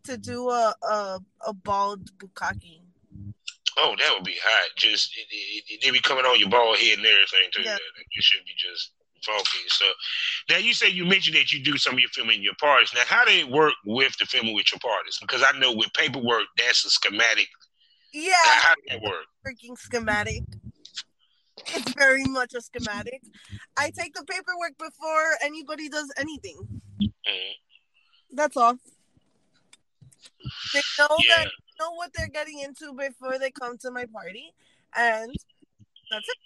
to 0.05 0.17
do 0.17 0.49
a 0.51 0.75
a, 0.83 1.21
a 1.47 1.53
bald 1.53 2.11
bukkake. 2.19 2.81
oh, 3.79 3.95
that 3.99 4.15
would 4.15 4.25
be 4.25 4.37
hot. 4.43 4.71
Just 4.77 5.17
it, 5.17 5.27
it, 5.31 5.65
it, 5.69 5.81
they 5.83 5.91
be 5.91 6.01
coming 6.01 6.25
on 6.25 6.39
your 6.39 6.49
bald 6.51 6.79
head 6.79 6.99
and 6.99 7.07
everything 7.07 7.51
too. 7.53 7.63
Yeah. 7.63 7.77
It 7.77 8.23
should 8.23 8.45
be 8.45 8.53
just 8.57 8.93
funky. 9.25 9.59
So 9.69 9.85
now 10.51 10.59
you 10.59 10.73
say 10.75 10.89
you 10.89 11.05
mentioned 11.05 11.37
that 11.37 11.53
you 11.53 11.63
do 11.63 11.77
some 11.79 11.95
of 11.95 12.01
your 12.01 12.09
filming 12.11 12.37
in 12.39 12.43
your 12.43 12.55
parties. 12.61 12.91
Now, 12.95 13.03
how 13.07 13.25
did 13.25 13.35
it 13.41 13.49
work 13.51 13.75
with 13.85 14.17
the 14.19 14.27
filming 14.27 14.55
with 14.55 14.71
your 14.73 14.79
parties? 14.81 15.19
Because 15.21 15.43
I 15.43 15.57
know 15.59 15.73
with 15.73 15.93
paperwork, 15.95 16.45
that's 16.57 16.85
a 16.85 16.91
schematic. 16.91 17.49
Yeah, 18.13 18.33
How 18.45 18.75
did 18.75 19.01
that 19.01 19.03
work? 19.03 19.25
freaking 19.47 19.77
schematic. 19.77 20.43
It's 21.69 21.93
very 21.95 22.25
much 22.25 22.55
a 22.55 22.61
schematic. 22.61 23.21
I 23.77 23.91
take 23.91 24.15
the 24.15 24.25
paperwork 24.25 24.77
before 24.79 25.25
anybody 25.43 25.89
does 25.89 26.13
anything. 26.17 26.59
Mhm. 27.01 27.53
That's 28.33 28.57
all. 28.57 28.79
They 30.73 30.83
know 30.99 31.17
Yeah. 31.21 31.37
that 31.45 31.49
know 31.81 31.93
what 31.93 32.13
they're 32.13 32.29
getting 32.29 32.61
into 32.61 32.93
before 32.95 33.39
they 33.39 33.51
come 33.51 33.77
to 33.79 33.91
my 33.91 34.07
party, 34.07 34.53
and 34.95 35.35
that's 36.11 36.29
it. 36.29 36.39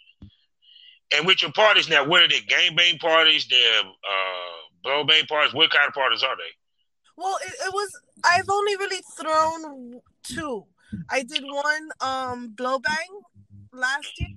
And 1.14 1.26
with 1.26 1.40
your 1.40 1.52
parties 1.52 1.88
now, 1.88 2.04
what 2.04 2.22
are 2.22 2.28
they? 2.28 2.40
Gangbang 2.40 3.00
parties? 3.00 3.46
They're 3.48 3.80
uh, 3.80 4.58
blow 4.82 5.04
bang 5.04 5.24
parties? 5.26 5.54
What 5.54 5.70
kind 5.70 5.88
of 5.88 5.94
parties 5.94 6.22
are 6.22 6.36
they? 6.36 6.52
Well, 7.16 7.36
it, 7.44 7.52
it 7.52 7.72
was. 7.72 7.90
I've 8.24 8.48
only 8.50 8.76
really 8.76 9.02
thrown 9.18 10.00
two. 10.22 10.64
I 11.10 11.22
did 11.22 11.44
one 11.44 11.88
um 12.00 12.54
blow 12.56 12.78
bang 12.78 13.20
last 13.72 14.10
year. 14.18 14.30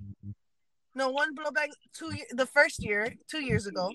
No, 0.94 1.10
one 1.10 1.34
blow 1.34 1.50
bang 1.50 1.70
two 1.94 2.12
the 2.30 2.46
first 2.46 2.82
year, 2.82 3.14
two 3.30 3.44
years 3.44 3.66
ago, 3.66 3.90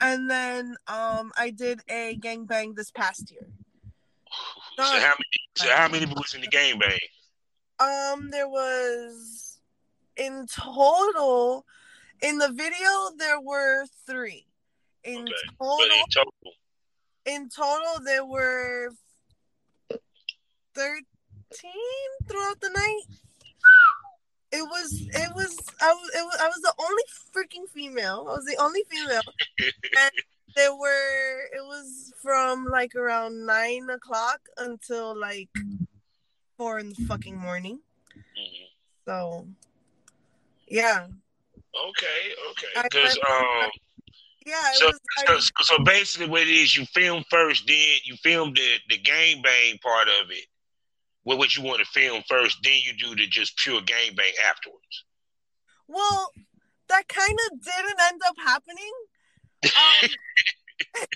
and 0.00 0.28
then 0.30 0.76
um 0.88 1.32
I 1.36 1.50
did 1.50 1.80
a 1.88 2.16
gang 2.16 2.44
bang 2.46 2.74
this 2.74 2.90
past 2.90 3.30
year. 3.30 3.48
So 4.76 4.82
how 4.82 5.14
many? 5.14 5.38
So 5.56 5.70
how 5.70 5.88
many 5.88 6.06
was 6.06 6.34
in 6.34 6.40
the 6.40 6.48
gangbang? 6.48 6.98
Um, 7.78 8.30
there 8.30 8.48
was 8.48 9.58
in 10.16 10.46
total 10.46 11.64
in 12.22 12.38
the 12.38 12.50
video 12.52 13.10
there 13.18 13.40
were 13.40 13.86
three. 14.06 14.46
In 15.04 15.22
Okay. 15.22 15.32
total, 15.58 15.84
in 15.84 16.04
total, 16.10 16.32
in 17.24 17.48
total 17.48 18.04
there 18.04 18.24
were 18.24 18.90
13 20.74 21.02
throughout 22.28 22.60
the 22.60 22.70
night 22.70 23.02
it 24.52 24.62
was 24.62 24.92
it 24.92 25.34
was 25.34 25.56
I 25.80 25.92
was 25.92 26.10
it 26.14 26.24
was 26.24 26.38
I 26.40 26.46
was 26.46 26.60
the 26.62 26.74
only 26.78 27.02
freaking 27.34 27.68
female. 27.72 28.26
I 28.28 28.34
was 28.36 28.44
the 28.44 28.56
only 28.60 28.82
female. 28.88 29.22
and 29.98 30.10
there 30.54 30.74
were 30.74 31.40
it 31.52 31.62
was 31.62 32.12
from 32.22 32.66
like 32.66 32.94
around 32.94 33.44
nine 33.44 33.88
o'clock 33.90 34.40
until 34.56 35.18
like 35.18 35.50
four 36.56 36.78
in 36.78 36.90
the 36.90 36.94
fucking 37.06 37.36
morning. 37.36 37.80
Mhm. 38.38 38.68
So 39.04 39.46
yeah. 40.68 41.08
Okay, 41.88 42.34
okay. 42.50 42.82
Because 42.82 43.18
um, 43.28 43.70
Yeah, 44.46 44.72
so, 44.74 44.92
so 45.26 45.38
so 45.62 45.78
basically, 45.84 46.28
what 46.28 46.42
it 46.42 46.48
is, 46.48 46.76
you 46.76 46.86
film 46.86 47.24
first, 47.30 47.66
then 47.66 47.98
you 48.04 48.16
film 48.22 48.54
the 48.54 48.78
the 48.88 48.98
gang 48.98 49.42
bang 49.42 49.78
part 49.82 50.08
of 50.08 50.30
it. 50.30 50.46
What 51.24 51.38
what 51.38 51.56
you 51.56 51.62
want 51.62 51.80
to 51.80 51.86
film 51.86 52.22
first, 52.28 52.58
then 52.62 52.78
you 52.82 52.92
do 52.96 53.14
the 53.16 53.26
just 53.26 53.56
pure 53.58 53.80
gang 53.82 54.14
bang 54.16 54.32
afterwards. 54.48 55.04
well 55.88 56.30
that 56.88 57.08
kind 57.08 57.38
of 57.50 57.60
didn't 57.60 58.00
end 58.00 58.22
up 58.26 58.36
happening. 58.38 58.92
Um, 59.64 60.08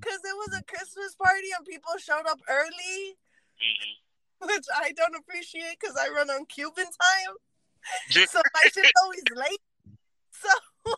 Cause 0.00 0.18
it 0.24 0.34
was 0.36 0.58
a 0.58 0.64
Christmas 0.64 1.14
party 1.14 1.48
and 1.56 1.66
people 1.66 1.92
showed 1.98 2.26
up 2.26 2.40
early, 2.48 3.16
Mhm. 3.62 4.48
which 4.48 4.64
I 4.74 4.92
don't 4.92 5.14
appreciate 5.14 5.78
because 5.78 5.96
I 5.96 6.08
run 6.08 6.30
on 6.30 6.46
Cuban 6.46 6.86
time. 6.86 7.36
So 8.10 8.40
my 8.54 8.62
shit's 8.72 8.92
always 9.02 9.24
late. 9.34 9.60
So, 10.32 10.48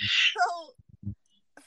so 0.00 0.74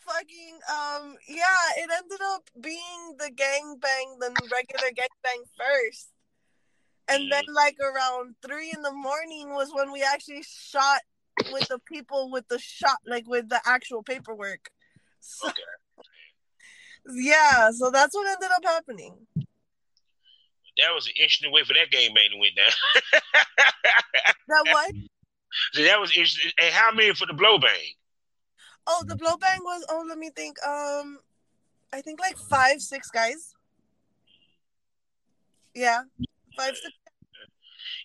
fucking 0.05 0.59
um 0.69 1.15
yeah, 1.27 1.43
it 1.77 1.89
ended 1.91 2.19
up 2.33 2.43
being 2.59 3.15
the 3.17 3.31
gangbang, 3.31 4.19
the 4.19 4.31
regular 4.51 4.89
gangbang 4.91 5.43
first, 5.57 6.09
and 7.07 7.31
then 7.31 7.43
like 7.53 7.77
around 7.79 8.35
three 8.45 8.71
in 8.71 8.81
the 8.81 8.91
morning 8.93 9.49
was 9.49 9.69
when 9.73 9.91
we 9.91 10.03
actually 10.03 10.43
shot 10.43 11.01
with 11.51 11.67
the 11.67 11.79
people 11.79 12.29
with 12.31 12.47
the 12.47 12.59
shot, 12.59 12.97
like 13.05 13.27
with 13.27 13.49
the 13.49 13.61
actual 13.65 14.03
paperwork. 14.03 14.69
So, 15.19 15.49
Okay. 15.49 15.61
Yeah, 17.11 17.71
so 17.71 17.89
that's 17.89 18.13
what 18.13 18.27
ended 18.27 18.51
up 18.55 18.63
happening. 18.63 19.25
That 20.79 20.93
was 20.93 21.07
an 21.07 21.13
interesting 21.17 21.51
way 21.51 21.63
for 21.63 21.73
that 21.73 21.91
game 21.91 22.13
bang 22.13 22.29
to 22.31 22.37
went 22.37 22.55
down. 22.55 23.43
That 24.49 24.65
what? 24.65 24.91
so 25.73 25.83
that 25.83 25.99
was 25.99 26.09
interesting. 26.09 26.51
And 26.59 26.73
how 26.73 26.91
many 26.91 27.13
for 27.13 27.27
the 27.27 27.33
blow 27.33 27.59
bang? 27.59 27.93
Oh, 28.87 29.03
the 29.05 29.15
blow 29.15 29.37
bang 29.37 29.59
was. 29.63 29.85
Oh, 29.89 30.03
let 30.09 30.17
me 30.17 30.31
think. 30.35 30.57
Um, 30.65 31.19
I 31.93 32.01
think 32.01 32.19
like 32.19 32.35
five, 32.35 32.81
six 32.81 33.11
guys. 33.11 33.53
Yeah, 35.75 36.01
five, 36.57 36.75
six. 36.75 36.93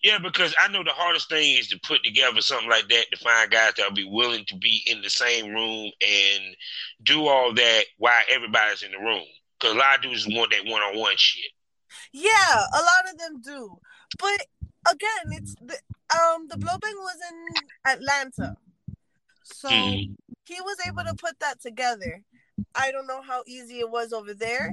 Yeah, 0.03 0.19
because 0.19 0.55
I 0.61 0.69
know 0.69 0.85
the 0.85 0.91
hardest 0.91 1.31
thing 1.31 1.57
is 1.57 1.69
to 1.69 1.81
put 1.83 2.05
together 2.05 2.43
something 2.43 2.69
like 2.69 2.89
that 2.91 3.07
to 3.11 3.25
find 3.25 3.51
guys 3.51 3.73
that'll 3.77 3.95
be 3.95 4.05
willing 4.05 4.45
to 4.49 4.57
be 4.57 4.83
in 4.87 5.01
the 5.01 5.09
same 5.09 5.51
room 5.51 5.91
and 6.07 6.57
do 7.03 7.27
all 7.27 7.55
that 7.55 7.85
while 7.97 8.21
everybody's 8.31 8.83
in 8.83 8.93
the 8.93 8.99
room. 8.99 9.25
Because 9.59 9.75
a 9.75 9.79
lot 9.79 9.97
of 9.97 10.03
dudes 10.03 10.29
want 10.29 10.51
that 10.51 10.71
one 10.71 10.83
on 10.83 10.99
one 10.99 11.15
shit. 11.17 11.51
Yeah, 12.13 12.55
a 12.73 12.81
lot 12.81 13.11
of 13.13 13.19
them 13.19 13.41
do. 13.43 13.79
But 14.19 14.47
again, 14.91 15.33
it's 15.33 15.55
the 15.61 15.79
um 16.15 16.49
the 16.49 16.57
blow 16.57 16.77
bang 16.81 16.95
was 16.99 17.17
in 17.31 17.93
Atlanta, 17.93 18.57
so 19.43 19.69
Mhm. 19.69 20.17
he 20.47 20.61
was 20.61 20.77
able 20.87 21.05
to 21.05 21.15
put 21.15 21.39
that 21.41 21.61
together. 21.61 22.23
I 22.75 22.91
don't 22.93 23.07
know 23.07 23.23
how 23.23 23.43
easy 23.47 23.81
it 23.81 23.91
was 23.91 24.13
over 24.13 24.35
there, 24.35 24.73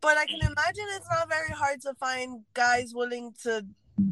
but 0.00 0.18
I 0.18 0.26
can 0.26 0.40
imagine 0.40 0.86
it's 0.96 1.08
not 1.10 1.28
very 1.28 1.50
hard 1.50 1.80
to 1.82 1.94
find 1.94 2.44
guys 2.54 2.92
willing 2.94 3.34
to 3.42 3.64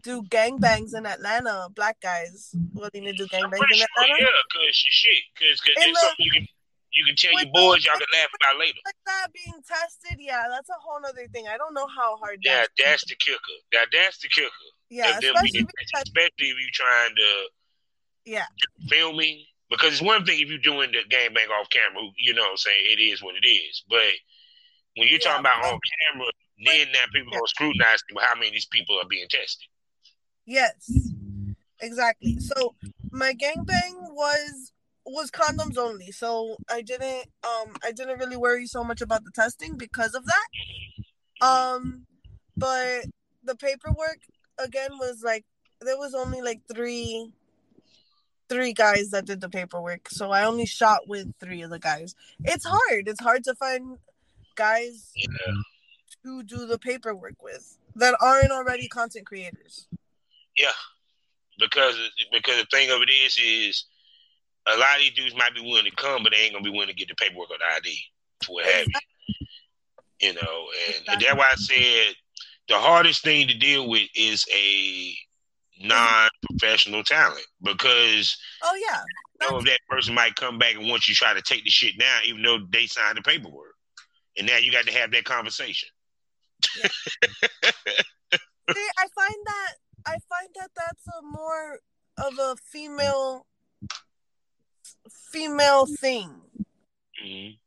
do 0.02 0.22
gangbangs 0.22 0.94
in 0.94 1.06
Atlanta. 1.06 1.68
Black 1.74 2.00
guys 2.00 2.54
willing 2.74 3.04
to 3.04 3.12
do 3.12 3.26
gangbangs 3.26 3.66
in 3.74 3.82
Atlanta. 3.82 4.16
yeah, 4.20 4.26
because 4.48 4.76
shit, 4.76 5.22
because 5.34 5.60
In 5.84 5.90
it's 5.90 6.00
the- 6.00 6.06
something 6.06 6.24
you 6.26 6.32
can 6.32 6.46
you 6.92 7.04
can 7.06 7.14
tell 7.16 7.30
with 7.34 7.44
your 7.44 7.52
boys 7.52 7.84
y'all 7.84 7.94
can 7.98 8.06
laugh 8.12 8.28
about 8.40 8.58
later. 8.58 8.78
Like 8.84 8.98
that 9.06 9.28
being 9.32 9.62
tested, 9.62 10.18
yeah, 10.18 10.46
that's 10.50 10.68
a 10.68 10.78
whole 10.80 10.98
other 11.06 11.26
thing. 11.32 11.46
I 11.48 11.56
don't 11.56 11.74
know 11.74 11.86
how 11.86 12.16
hard. 12.16 12.38
Yeah, 12.42 12.62
that- 12.62 12.70
that's 12.78 13.04
the 13.06 13.14
kicker. 13.16 13.38
Now 13.72 13.84
that's 13.92 14.18
the 14.18 14.28
kicker. 14.28 14.50
yeah, 14.90 15.18
especially 15.18 15.62
because 15.64 16.02
especially 16.06 16.48
if 16.50 16.56
you're 16.58 16.74
trying 16.74 17.14
to 17.16 17.30
yeah, 18.24 18.46
filming 18.88 19.44
because 19.70 19.92
it's 19.92 20.02
one 20.02 20.24
thing 20.24 20.40
if 20.40 20.48
you're 20.48 20.58
doing 20.58 20.90
the 20.92 21.02
game 21.08 21.32
bang 21.34 21.48
off 21.48 21.70
camera, 21.70 22.02
you 22.18 22.34
know 22.34 22.42
what 22.42 22.50
I'm 22.50 22.56
saying, 22.56 22.84
it 22.90 23.00
is 23.00 23.22
what 23.22 23.34
it 23.36 23.46
is. 23.46 23.84
But 23.88 24.12
when 24.96 25.08
you're 25.08 25.18
talking 25.20 25.44
Yeah, 25.44 25.54
about 25.62 25.72
on 25.72 25.78
camera, 26.10 26.26
then 26.66 26.88
now 26.92 27.04
people 27.12 27.32
yeah. 27.32 27.38
gonna 27.38 27.48
scrutinize 27.48 28.02
how 28.20 28.34
many 28.34 28.48
of 28.48 28.52
these 28.54 28.66
people 28.66 28.98
are 29.00 29.06
being 29.08 29.26
tested. 29.30 29.68
Yes, 30.44 30.90
exactly. 31.80 32.38
So 32.40 32.74
my 33.12 33.32
gangbang 33.34 34.10
was 34.12 34.72
was 35.12 35.30
condoms 35.30 35.76
only. 35.76 36.10
So 36.12 36.56
I 36.70 36.82
didn't 36.82 37.26
um 37.44 37.74
I 37.84 37.92
didn't 37.92 38.18
really 38.18 38.36
worry 38.36 38.66
so 38.66 38.82
much 38.84 39.00
about 39.00 39.24
the 39.24 39.30
testing 39.32 39.76
because 39.76 40.14
of 40.14 40.24
that. 40.26 41.46
Um 41.46 42.06
but 42.56 43.04
the 43.44 43.56
paperwork 43.56 44.18
again 44.58 44.90
was 44.98 45.22
like 45.24 45.44
there 45.80 45.98
was 45.98 46.14
only 46.14 46.42
like 46.42 46.60
three 46.72 47.32
three 48.48 48.72
guys 48.72 49.10
that 49.10 49.24
did 49.24 49.40
the 49.40 49.48
paperwork 49.48 50.08
so 50.10 50.30
i 50.32 50.44
only 50.44 50.66
shot 50.66 51.06
with 51.06 51.32
three 51.38 51.62
of 51.62 51.70
the 51.70 51.78
guys 51.78 52.14
it's 52.44 52.66
hard 52.66 53.06
it's 53.06 53.20
hard 53.20 53.44
to 53.44 53.54
find 53.54 53.96
guys 54.56 55.12
Yeah. 55.14 55.54
to 56.24 56.42
do 56.42 56.66
the 56.66 56.78
paperwork 56.78 57.40
with 57.42 57.78
that 57.94 58.16
aren't 58.20 58.50
already 58.50 58.88
content 58.88 59.24
creators 59.24 59.86
Yeah, 60.58 60.72
because 61.58 61.96
because 62.32 62.56
the 62.58 62.66
thing 62.70 62.90
of 62.90 63.00
it 63.02 63.10
is 63.10 63.38
is 63.38 63.84
a 64.74 64.78
lot 64.78 64.96
of 64.96 65.00
these 65.00 65.12
dudes 65.12 65.36
might 65.36 65.54
be 65.54 65.60
willing 65.60 65.84
to 65.84 65.96
come, 65.96 66.22
but 66.22 66.32
they 66.32 66.42
ain't 66.42 66.52
gonna 66.52 66.64
be 66.64 66.70
willing 66.70 66.88
to 66.88 66.94
get 66.94 67.08
the 67.08 67.14
paperwork 67.14 67.50
or 67.50 67.58
the 67.58 67.76
ID 67.76 67.98
for 68.44 68.54
what 68.54 68.66
have 68.66 68.86
you. 68.86 68.92
You 70.20 70.34
know, 70.34 70.66
and, 70.86 70.96
and 71.08 71.20
that's 71.20 71.34
why 71.34 71.48
I 71.50 71.56
said 71.56 72.14
the 72.68 72.78
hardest 72.78 73.24
thing 73.24 73.48
to 73.48 73.54
deal 73.54 73.88
with 73.88 74.08
is 74.14 74.44
a 74.54 75.16
non-professional 75.82 77.02
talent 77.02 77.44
because 77.62 78.36
oh 78.62 78.74
yeah 78.74 79.00
you 79.40 79.50
know 79.50 79.58
if 79.58 79.64
that 79.64 79.80
person 79.88 80.14
might 80.14 80.36
come 80.36 80.58
back 80.58 80.74
and 80.74 80.86
want 80.86 81.08
you 81.08 81.14
to 81.14 81.18
try 81.18 81.32
to 81.32 81.40
take 81.42 81.64
the 81.64 81.70
shit 81.70 81.98
down, 81.98 82.20
even 82.26 82.42
though 82.42 82.58
they 82.70 82.86
signed 82.86 83.16
the 83.16 83.22
paperwork, 83.22 83.74
and 84.36 84.46
now 84.46 84.58
you 84.58 84.70
got 84.70 84.86
to 84.86 84.92
have 84.92 85.10
that 85.12 85.24
conversation. 85.24 85.88
See, 86.62 86.82
I 88.98 89.06
find 89.14 89.34
that 89.46 89.74
I 90.06 90.18
find 90.28 90.48
that 90.56 90.70
that's 90.76 91.06
a 91.18 91.22
more 91.22 91.78
of 92.18 92.38
a 92.38 92.56
female 92.56 93.46
female 95.32 95.86
thing. 95.86 96.40
Mhm. 97.22 97.58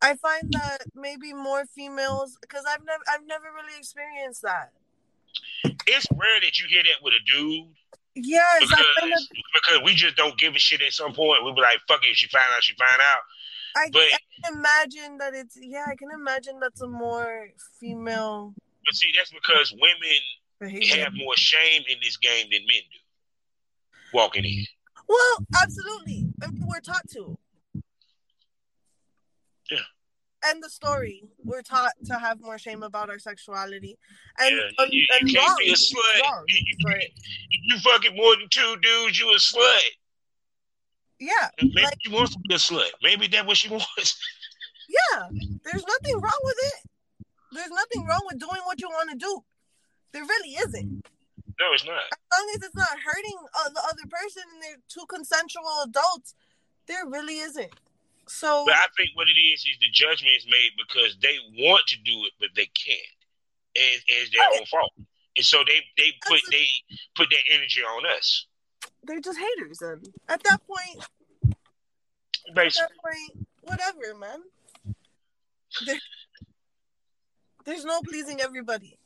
I 0.00 0.16
find 0.16 0.52
that 0.52 0.78
maybe 0.94 1.32
more 1.32 1.64
females 1.66 2.36
because 2.40 2.64
I've 2.68 2.84
never 2.84 3.02
I've 3.08 3.26
never 3.26 3.46
really 3.52 3.78
experienced 3.78 4.42
that. 4.42 4.72
It's 5.86 6.06
rare 6.12 6.40
that 6.40 6.58
you 6.58 6.66
hear 6.68 6.82
that 6.82 7.02
with 7.02 7.14
a 7.14 7.24
dude. 7.24 7.74
Yes, 8.14 8.60
because, 8.60 9.28
because 9.54 9.80
we 9.84 9.94
just 9.94 10.16
don't 10.16 10.36
give 10.38 10.54
a 10.54 10.58
shit 10.58 10.82
at 10.82 10.92
some 10.92 11.14
point. 11.14 11.42
We'll 11.42 11.54
be 11.54 11.62
like, 11.62 11.78
fuck 11.88 12.04
it, 12.04 12.08
if 12.10 12.16
she 12.16 12.28
find 12.28 12.44
out, 12.54 12.62
she 12.62 12.74
find 12.74 13.00
out. 13.00 13.20
I, 13.74 13.88
but- 13.90 14.02
I 14.02 14.18
can 14.44 14.54
imagine 14.58 15.18
that 15.18 15.34
it's 15.34 15.56
yeah, 15.60 15.86
I 15.88 15.94
can 15.96 16.08
imagine 16.12 16.60
that's 16.60 16.82
a 16.82 16.88
more 16.88 17.48
female 17.80 18.54
But 18.84 18.94
see, 18.94 19.10
that's 19.16 19.30
because 19.30 19.72
women 19.80 20.70
have 21.00 21.14
more 21.14 21.36
shame 21.36 21.82
in 21.88 21.98
this 22.02 22.16
game 22.18 22.48
than 22.50 22.60
men 22.66 22.82
do. 22.92 22.98
Walking 24.12 24.44
in. 24.44 24.66
Well, 25.08 25.46
absolutely. 25.62 26.21
We're 26.50 26.80
taught 26.80 27.08
to. 27.10 27.38
Yeah. 29.70 29.78
And 30.44 30.62
the 30.62 30.68
story, 30.70 31.22
we're 31.44 31.62
taught 31.62 31.92
to 32.06 32.14
have 32.18 32.40
more 32.40 32.58
shame 32.58 32.82
about 32.82 33.08
our 33.10 33.18
sexuality, 33.18 33.96
and 34.38 34.56
Yeah, 34.56 34.62
and, 34.84 34.92
you- 34.92 35.00
you 35.00 35.06
and 35.20 35.30
can't 35.30 35.48
wrong, 35.48 35.56
be 35.60 35.70
a 35.70 35.74
slut. 35.74 36.20
wrong, 36.20 36.44
You- 36.48 36.64
you- 36.66 37.08
you 37.62 37.78
fucking 37.80 38.16
more 38.16 38.36
than 38.36 38.48
two 38.48 38.76
dudes, 38.78 39.18
you 39.20 39.30
a 39.32 39.36
slut. 39.36 39.80
yeah, 41.20 41.48
Maybe 41.62 41.82
like 41.82 41.94
she 42.02 42.10
wants 42.10 42.32
to 42.32 42.40
be 42.48 42.54
a 42.54 42.58
slut. 42.58 42.90
Maybe 43.02 43.28
that's 43.28 43.46
what 43.46 43.56
she 43.56 43.68
wants. 43.70 44.16
yeah, 44.88 45.28
there's 45.64 45.84
nothing 45.86 46.20
wrong 46.20 46.40
with 46.42 46.56
it. 46.58 46.90
There's 47.52 47.70
nothing 47.70 48.04
wrong 48.04 48.22
with 48.26 48.40
doing 48.40 48.62
what 48.64 48.80
you 48.80 48.88
want 48.88 49.10
to 49.10 49.16
do. 49.16 49.44
There 50.12 50.24
really 50.24 50.54
isn't. 50.56 51.06
No, 51.60 51.72
it's 51.72 51.84
not. 51.84 52.02
As 52.12 52.38
long 52.38 52.48
as 52.56 52.62
it's 52.62 52.76
not 52.76 52.98
hurting 53.04 53.38
uh, 53.54 53.68
the 53.70 53.80
other 53.80 54.06
person 54.10 54.42
and 54.54 54.62
they're 54.62 54.76
two 54.88 55.04
consensual 55.08 55.82
adults, 55.84 56.34
there 56.86 57.06
really 57.06 57.38
isn't. 57.38 57.72
So 58.28 58.64
But 58.66 58.74
I 58.74 58.86
think 58.96 59.10
what 59.14 59.28
it 59.28 59.38
is 59.38 59.60
is 59.60 59.78
the 59.80 59.90
judgment 59.92 60.32
is 60.36 60.46
made 60.46 60.70
because 60.78 61.16
they 61.20 61.36
want 61.58 61.86
to 61.88 61.96
do 62.04 62.12
it, 62.24 62.32
but 62.40 62.48
they 62.54 62.66
can't. 62.66 63.16
And 63.74 64.02
it's 64.06 64.30
their 64.30 64.46
own 64.58 64.66
fault. 64.66 64.92
And 65.36 65.44
so 65.44 65.64
they, 65.66 65.80
they 65.96 66.12
put 66.26 66.40
they 66.50 66.66
put 67.14 67.28
that 67.30 67.44
energy 67.54 67.80
on 67.82 68.04
us. 68.16 68.46
they're 69.04 69.20
just 69.20 69.38
haters. 69.38 69.80
And 69.82 70.06
at 70.28 70.42
that 70.44 70.60
point, 70.66 71.06
at 72.48 72.54
that 72.54 72.90
point, 73.02 73.46
whatever, 73.62 74.14
man. 74.18 74.40
There, 75.86 75.98
there's 77.64 77.84
no 77.84 78.00
pleasing 78.02 78.40
everybody. 78.40 78.98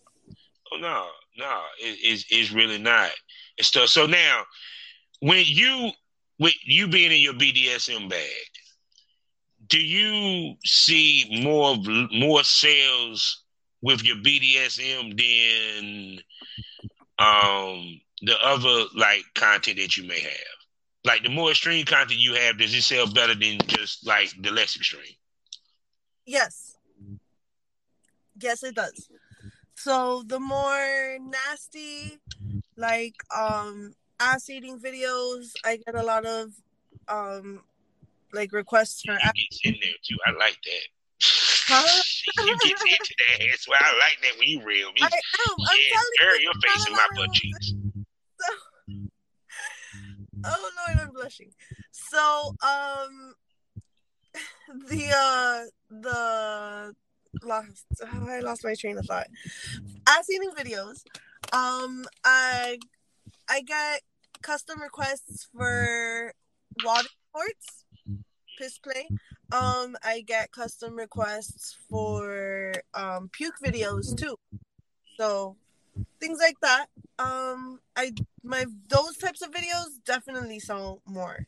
No, 0.73 1.07
no, 1.39 1.61
it, 1.81 1.99
it's 2.03 2.25
it's 2.31 2.53
really 2.53 2.79
not. 2.79 3.11
And 3.59 3.67
stuff. 3.67 3.89
So 3.89 4.07
now, 4.07 4.43
when 5.21 5.45
you 5.47 5.91
with 6.39 6.55
you 6.64 6.89
being 6.89 7.12
in 7.12 7.21
your 7.21 7.35
BDSM 7.35 8.11
bag, 8.11 8.47
do 9.69 9.79
you 9.79 10.55
see 10.64 11.41
more 11.43 11.77
more 12.12 12.45
sales 12.45 13.45
with 13.83 14.03
your 14.05 14.17
BDSM 14.17 15.17
than 15.19 16.19
um 17.19 18.01
the 18.23 18.37
other 18.43 18.85
like 18.95 19.25
content 19.35 19.79
that 19.79 19.97
you 19.97 20.07
may 20.07 20.21
have? 20.21 20.33
Like 21.05 21.23
the 21.23 21.29
more 21.31 21.51
extreme 21.51 21.85
content 21.87 22.19
you 22.19 22.35
have, 22.35 22.59
does 22.59 22.75
it 22.75 22.83
sell 22.83 23.07
better 23.07 23.35
than 23.35 23.59
just 23.67 24.07
like 24.07 24.31
the 24.41 24.51
less 24.51 24.77
extreme? 24.77 25.14
Yes. 26.27 26.77
Yes, 28.39 28.62
it 28.64 28.75
does. 28.75 29.09
So 29.77 30.22
the 30.27 30.41
more 30.41 31.18
nasty, 31.20 32.18
like 32.77 33.14
um 33.37 33.93
ass 34.18 34.49
eating 34.51 34.81
videos, 34.81 35.53
I 35.64 35.77
get 35.77 35.95
a 35.95 36.03
lot 36.03 36.24
of 36.24 36.51
um 37.09 37.62
like 38.33 38.53
requests 38.53 39.03
for 39.05 39.12
You 39.12 39.18
ass 39.22 39.33
get 39.62 39.74
in 39.74 39.81
there 39.81 39.93
too. 40.03 40.16
I 40.27 40.33
like 40.33 40.59
that. 40.64 40.87
Huh? 41.68 42.03
you 42.45 42.57
get 42.62 42.72
into 42.72 43.14
that. 43.18 43.47
That's 43.51 43.68
why 43.68 43.79
I 43.81 43.93
like 43.99 44.18
that 44.22 44.39
when 44.39 44.49
you 44.49 44.62
real. 44.64 44.93
Me. 44.93 45.01
I 45.03 45.07
am. 45.07 45.12
I'm 45.61 45.79
yeah, 45.91 45.99
bury 46.18 46.39
you, 46.39 46.45
your 46.45 46.55
face 46.55 46.87
in 46.87 46.93
my 46.93 47.07
butt 47.16 47.33
cheeks. 47.33 47.74
Oh 50.49 50.70
Lord, 50.87 51.09
I'm 51.09 51.12
blushing. 51.12 51.51
So, 51.91 52.55
um, 52.62 53.35
the 54.89 55.11
uh, 55.12 55.64
the 55.91 56.95
lost. 57.43 57.87
I 58.28 58.41
lost 58.41 58.64
my 58.64 58.74
train 58.74 58.99
of 58.99 59.07
thought. 59.07 59.28
Ass 60.09 60.30
eating 60.30 60.51
videos. 60.51 61.05
Um, 61.53 62.05
I 62.24 62.78
I 63.49 63.62
get 63.62 64.03
custom 64.43 64.80
requests 64.80 65.49
for 65.57 66.32
water 66.84 67.09
sports, 67.30 67.84
piss 68.59 68.78
play. 68.78 69.09
Um, 69.53 69.97
I 70.03 70.22
get 70.26 70.53
custom 70.53 70.97
requests 70.97 71.76
for 71.89 72.72
um 72.95 73.28
puke 73.32 73.59
videos 73.64 74.16
too. 74.16 74.37
So 75.16 75.57
things 76.20 76.39
like 76.41 76.59
that. 76.61 76.87
Um, 77.18 77.80
I 77.97 78.12
my 78.43 78.66
those 78.89 79.16
types 79.16 79.43
of 79.43 79.51
videos 79.51 80.03
definitely 80.05 80.61
sell 80.61 81.01
more, 81.07 81.47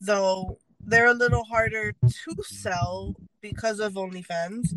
though 0.00 0.58
they're 0.86 1.06
a 1.06 1.14
little 1.14 1.44
harder 1.44 1.92
to 1.92 2.42
sell 2.42 3.14
because 3.44 3.78
of 3.78 3.92
OnlyFans. 3.92 4.72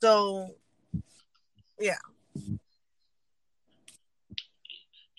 So 0.00 0.48
Yeah, 1.78 1.98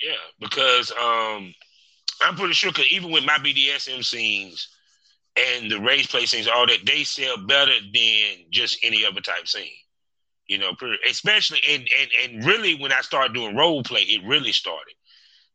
Yeah, 0.02 0.24
because 0.40 0.92
um, 0.92 1.54
I'm 2.20 2.36
pretty 2.36 2.54
sure. 2.54 2.72
Cause 2.72 2.88
even 2.90 3.12
with 3.12 3.26
my 3.26 3.38
BDSM 3.38 4.04
scenes 4.04 4.70
and 5.38 5.70
the 5.70 5.80
race 5.80 6.08
play 6.08 6.26
scenes, 6.26 6.48
all 6.48 6.66
that 6.66 6.84
they 6.84 7.04
sell 7.04 7.38
better 7.46 7.74
than 7.94 8.46
just 8.50 8.80
any 8.82 9.06
other 9.06 9.22
type 9.22 9.48
scene. 9.48 9.70
You 10.48 10.58
know, 10.58 10.72
especially 11.08 11.60
and 11.70 11.88
and 12.02 12.10
and 12.24 12.46
really 12.46 12.74
when 12.74 12.92
I 12.92 13.02
started 13.02 13.36
doing 13.36 13.56
role 13.56 13.84
play, 13.84 14.02
it 14.02 14.28
really 14.28 14.52
started 14.52 14.96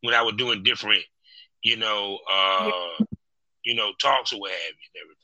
when 0.02 0.14
I 0.14 0.22
was 0.22 0.34
doing 0.36 0.62
different, 0.62 1.02
you 1.64 1.76
know, 1.76 2.20
uh, 2.32 3.04
you 3.64 3.74
know, 3.74 3.90
talks 4.00 4.32
or 4.32 4.38
what 4.38 4.52
have 4.52 4.60
you. 4.60 5.14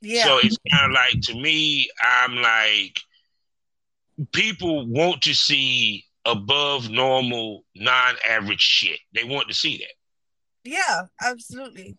Yeah, 0.00 0.24
So 0.26 0.38
it's 0.38 0.56
kind 0.72 0.86
of 0.86 0.92
like 0.92 1.20
to 1.22 1.34
me, 1.34 1.90
I'm 2.02 2.36
like, 2.36 3.00
people 4.32 4.86
want 4.86 5.22
to 5.22 5.34
see 5.34 6.04
above 6.24 6.90
normal, 6.90 7.64
non-average 7.74 8.60
shit. 8.60 9.00
They 9.14 9.24
want 9.24 9.48
to 9.48 9.54
see 9.54 9.78
that. 9.78 9.94
yeah, 10.64 11.02
absolutely, 11.22 11.96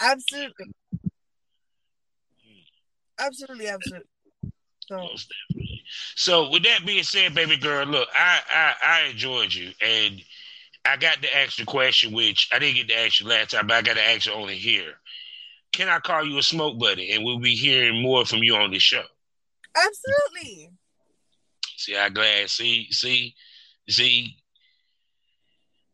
absolutely, 0.00 0.72
absolutely, 3.18 3.68
absolutely. 3.68 4.08
So 4.88 5.08
So 6.16 6.50
with 6.50 6.62
that 6.64 6.86
being 6.86 7.02
said, 7.02 7.34
baby 7.34 7.56
girl, 7.56 7.86
look, 7.86 8.08
I, 8.14 8.40
I 8.50 8.74
I 8.84 9.02
enjoyed 9.10 9.52
you, 9.52 9.72
and 9.80 10.20
I 10.84 10.96
got 10.96 11.22
to 11.22 11.36
ask 11.36 11.56
the 11.56 11.64
question, 11.64 12.12
which 12.14 12.48
I 12.52 12.58
didn't 12.58 12.76
get 12.76 12.88
to 12.88 12.98
ask 12.98 13.20
you 13.20 13.26
last 13.26 13.50
time, 13.50 13.66
but 13.66 13.76
I 13.76 13.82
got 13.82 13.96
to 13.96 14.02
ask 14.02 14.26
you 14.26 14.32
only 14.32 14.56
here. 14.56 14.94
Can 15.76 15.88
I 15.90 16.00
call 16.00 16.24
you 16.24 16.38
a 16.38 16.42
smoke 16.42 16.78
buddy, 16.80 17.12
and 17.12 17.22
we'll 17.22 17.38
be 17.38 17.54
hearing 17.54 18.02
more 18.02 18.24
from 18.24 18.42
you 18.42 18.56
on 18.56 18.70
this 18.72 18.82
show? 18.82 19.04
absolutely, 19.76 20.70
See, 21.76 21.96
I 21.96 22.08
glad. 22.08 22.48
See, 22.50 22.90
see, 22.92 23.34
see. 23.88 24.36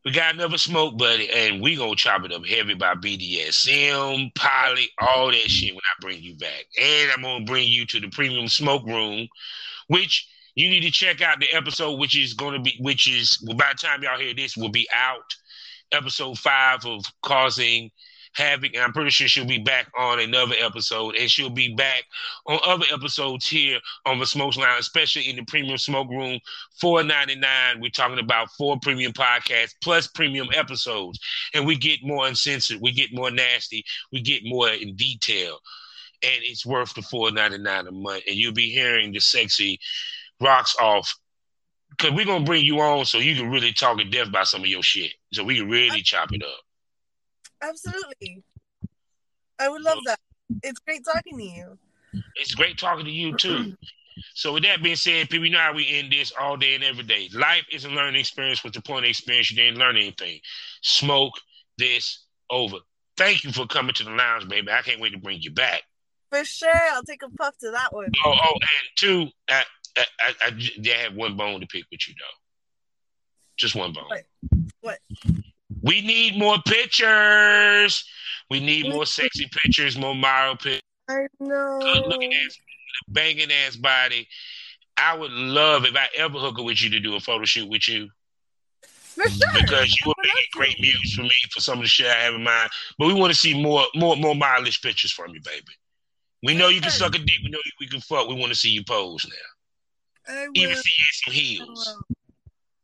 We 0.04 0.12
got 0.12 0.34
another 0.34 0.58
smoke 0.58 0.98
buddy, 0.98 1.28
and 1.30 1.60
we 1.62 1.76
gonna 1.76 1.96
chop 1.96 2.24
it 2.24 2.32
up 2.32 2.46
heavy 2.46 2.74
by 2.74 2.94
BDSM, 2.94 4.34
poly, 4.36 4.88
all 5.00 5.28
that 5.32 5.50
shit 5.50 5.74
when 5.74 5.80
I 5.80 6.00
bring 6.00 6.22
you 6.22 6.36
back. 6.36 6.66
And 6.80 7.10
I'm 7.12 7.22
gonna 7.22 7.44
bring 7.44 7.68
you 7.68 7.86
to 7.86 8.00
the 8.00 8.08
premium 8.10 8.48
smoke 8.48 8.86
room, 8.86 9.28
which 9.88 10.28
You 10.54 10.68
need 10.68 10.82
to 10.82 10.90
check 10.90 11.22
out 11.22 11.40
the 11.40 11.52
episode, 11.52 11.98
which 11.98 12.16
is 12.16 12.34
going 12.34 12.54
to 12.54 12.60
be, 12.60 12.76
which 12.80 13.08
is 13.08 13.38
by 13.56 13.72
the 13.72 13.78
time 13.78 14.02
y'all 14.02 14.18
hear 14.18 14.34
this, 14.34 14.56
will 14.56 14.70
be 14.70 14.88
out. 14.94 15.34
Episode 15.92 16.38
five 16.38 16.84
of 16.86 17.04
causing 17.22 17.90
havoc. 18.34 18.74
And 18.74 18.82
I'm 18.82 18.92
pretty 18.92 19.10
sure 19.10 19.28
she'll 19.28 19.44
be 19.44 19.58
back 19.58 19.90
on 19.98 20.20
another 20.20 20.54
episode, 20.60 21.16
and 21.16 21.30
she'll 21.30 21.50
be 21.50 21.74
back 21.74 22.04
on 22.46 22.58
other 22.64 22.86
episodes 22.92 23.48
here 23.48 23.78
on 24.06 24.18
the 24.18 24.26
Smoke 24.26 24.56
Line, 24.56 24.78
especially 24.78 25.28
in 25.28 25.36
the 25.36 25.44
Premium 25.44 25.78
Smoke 25.78 26.08
Room. 26.10 26.38
Four 26.80 27.02
ninety 27.02 27.36
nine. 27.36 27.80
We're 27.80 27.90
talking 27.90 28.18
about 28.18 28.50
four 28.58 28.78
premium 28.80 29.12
podcasts 29.12 29.74
plus 29.82 30.06
premium 30.08 30.48
episodes, 30.54 31.18
and 31.54 31.66
we 31.66 31.76
get 31.76 32.00
more 32.02 32.26
uncensored, 32.26 32.80
we 32.80 32.92
get 32.92 33.12
more 33.12 33.30
nasty, 33.30 33.84
we 34.10 34.20
get 34.20 34.42
more 34.44 34.68
in 34.68 34.96
detail, 34.96 35.58
and 36.22 36.40
it's 36.42 36.66
worth 36.66 36.94
the 36.94 37.02
four 37.02 37.30
ninety 37.30 37.58
nine 37.58 37.86
a 37.86 37.92
month. 37.92 38.24
And 38.26 38.36
you'll 38.36 38.52
be 38.52 38.70
hearing 38.70 39.12
the 39.12 39.20
sexy 39.20 39.78
rocks 40.40 40.74
off 40.80 41.14
because 41.90 42.12
we're 42.12 42.24
gonna 42.24 42.44
bring 42.44 42.64
you 42.64 42.80
on 42.80 43.04
so 43.04 43.18
you 43.18 43.36
can 43.36 43.50
really 43.50 43.72
talk 43.72 44.00
in 44.00 44.10
depth 44.10 44.30
about 44.30 44.48
some 44.48 44.62
of 44.62 44.66
your 44.66 44.82
shit, 44.82 45.12
so 45.32 45.44
we 45.44 45.56
can 45.58 45.68
really 45.68 46.02
chop 46.02 46.32
it 46.32 46.42
up. 46.42 46.60
Absolutely. 47.62 48.42
I 49.58 49.68
would 49.68 49.82
love 49.82 49.98
that. 50.06 50.18
It's 50.62 50.80
great 50.80 51.04
talking 51.04 51.38
to 51.38 51.44
you. 51.44 51.78
It's 52.36 52.54
great 52.54 52.76
talking 52.78 53.04
to 53.04 53.10
you 53.10 53.36
too. 53.36 53.74
So 54.34 54.52
with 54.52 54.64
that 54.64 54.82
being 54.82 54.96
said, 54.96 55.30
people, 55.30 55.46
you 55.46 55.52
know 55.52 55.58
how 55.58 55.74
we 55.74 55.88
end 55.88 56.12
this 56.12 56.32
all 56.38 56.56
day 56.56 56.74
and 56.74 56.84
every 56.84 57.04
day. 57.04 57.28
Life 57.32 57.64
is 57.72 57.84
a 57.84 57.88
learning 57.88 58.20
experience. 58.20 58.62
With 58.62 58.74
the 58.74 58.82
point 58.82 59.04
of 59.04 59.08
experience, 59.08 59.50
you 59.50 59.56
didn't 59.56 59.78
learn 59.78 59.96
anything. 59.96 60.40
Smoke 60.82 61.32
this 61.78 62.26
over. 62.50 62.76
Thank 63.16 63.44
you 63.44 63.52
for 63.52 63.66
coming 63.66 63.94
to 63.94 64.04
the 64.04 64.10
lounge, 64.10 64.48
baby. 64.48 64.70
I 64.70 64.82
can't 64.82 65.00
wait 65.00 65.12
to 65.12 65.18
bring 65.18 65.40
you 65.40 65.52
back. 65.52 65.82
For 66.30 66.44
sure, 66.44 66.70
I'll 66.92 67.02
take 67.02 67.22
a 67.22 67.30
puff 67.30 67.56
to 67.58 67.70
that 67.70 67.92
one. 67.92 68.10
Oh, 68.24 68.34
oh, 68.42 68.52
and 68.54 68.88
two, 68.96 69.28
I, 69.48 69.64
I, 69.96 70.04
I, 70.20 70.34
I, 70.46 70.90
I 70.90 70.96
have 71.02 71.14
one 71.14 71.36
bone 71.36 71.60
to 71.60 71.66
pick 71.66 71.84
with 71.90 72.08
you, 72.08 72.14
though. 72.18 72.38
Just 73.56 73.74
one 73.74 73.92
bone. 73.92 74.08
What? 74.08 74.24
What? 74.80 74.98
We 75.82 76.00
need 76.00 76.38
more 76.38 76.58
pictures. 76.66 78.04
We 78.50 78.60
need 78.60 78.88
more 78.88 79.02
mm-hmm. 79.02 79.22
sexy 79.22 79.48
pictures, 79.50 79.98
more 79.98 80.14
model 80.14 80.56
pictures. 80.56 80.82
I 81.08 81.26
know. 81.40 81.80
Good 81.80 82.06
looking 82.06 82.32
ass, 82.34 82.56
banging 83.08 83.50
ass 83.50 83.76
body. 83.76 84.28
I 84.96 85.16
would 85.16 85.30
love 85.30 85.84
if 85.84 85.96
I 85.96 86.08
ever 86.16 86.38
hook 86.38 86.58
up 86.58 86.64
with 86.64 86.82
you 86.82 86.90
to 86.90 87.00
do 87.00 87.16
a 87.16 87.20
photo 87.20 87.44
shoot 87.44 87.68
with 87.68 87.88
you. 87.88 88.08
For 88.80 89.28
sure. 89.28 89.48
Because 89.54 89.90
you 89.90 90.06
would 90.06 90.16
make 90.22 90.32
a 90.32 90.56
great 90.56 90.80
muse 90.80 91.14
for 91.14 91.22
me 91.22 91.30
for 91.50 91.60
some 91.60 91.78
of 91.78 91.84
the 91.84 91.88
shit 91.88 92.06
I 92.06 92.14
have 92.14 92.34
in 92.34 92.44
mind. 92.44 92.70
But 92.98 93.08
we 93.08 93.14
want 93.14 93.32
to 93.32 93.38
see 93.38 93.60
more, 93.60 93.84
more, 93.94 94.16
more 94.16 94.34
mileage 94.34 94.80
pictures 94.80 95.12
from 95.12 95.34
you, 95.34 95.40
baby. 95.44 95.64
We 96.42 96.54
know 96.54 96.68
you 96.68 96.80
can 96.80 96.90
suck 96.90 97.14
a 97.14 97.18
dick. 97.18 97.38
We 97.42 97.50
know 97.50 97.58
we 97.80 97.86
can 97.86 98.00
fuck. 98.00 98.28
We 98.28 98.34
want 98.34 98.52
to 98.52 98.58
see 98.58 98.70
you 98.70 98.84
pose 98.84 99.26
now. 99.28 100.34
I 100.34 100.46
will. 100.46 100.52
Even 100.54 100.76
see 100.76 100.94
you 100.98 101.04
in 101.04 101.24
some 101.24 101.34
heels. 101.34 101.96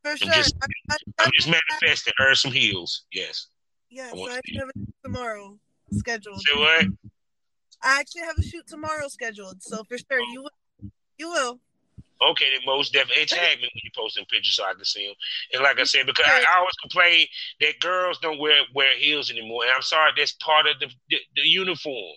For 0.05 0.17
sure. 0.17 0.33
just- 0.33 0.55
I, 0.63 0.67
I, 0.91 0.97
I'm 1.25 1.31
just 1.35 1.49
manifesting 1.49 2.15
her 2.19 2.35
some 2.35 2.53
heels. 2.53 3.05
Yes. 3.13 3.49
Yes, 3.91 4.13
I 4.15 4.17
I 4.17 4.31
have 4.35 4.43
a 4.69 4.79
shoot 4.79 4.95
tomorrow 5.05 5.59
scheduled. 5.93 6.41
Say 6.41 6.57
what? 6.57 6.87
I 7.83 8.01
actually 8.01 8.23
have 8.23 8.37
a 8.39 8.43
shoot 8.43 8.67
tomorrow 8.67 9.09
scheduled, 9.09 9.63
so 9.63 9.83
for 9.85 9.97
sure 9.99 10.21
you 10.33 10.43
will. 10.43 10.91
You 11.17 11.29
will. 11.31 11.61
Okay, 12.21 12.47
then 12.53 12.61
most 12.67 12.93
definitely. 12.93 13.23
And 13.23 13.31
tag 13.31 13.59
me 13.59 13.63
when 13.73 13.81
you 13.85 13.91
post 13.97 14.17
them 14.17 14.25
pictures 14.31 14.57
so 14.57 14.65
I 14.65 14.75
can 14.75 14.85
see 14.85 15.07
them. 15.07 15.15
And 15.55 15.63
like 15.63 15.79
I 15.79 15.85
said, 15.85 16.05
because 16.07 16.27
I, 16.27 16.41
I 16.41 16.59
always 16.59 16.75
complain 16.83 17.27
that 17.61 17.79
girls 17.81 18.19
don't 18.19 18.39
wear 18.41 18.63
wear 18.75 18.97
heels 18.99 19.31
anymore. 19.31 19.63
And 19.65 19.73
I'm 19.73 19.83
sorry, 19.83 20.11
that's 20.17 20.33
part 20.33 20.67
of 20.67 20.79
the 20.81 20.87
the, 21.11 21.19
the 21.37 21.43
uniform. 21.43 22.15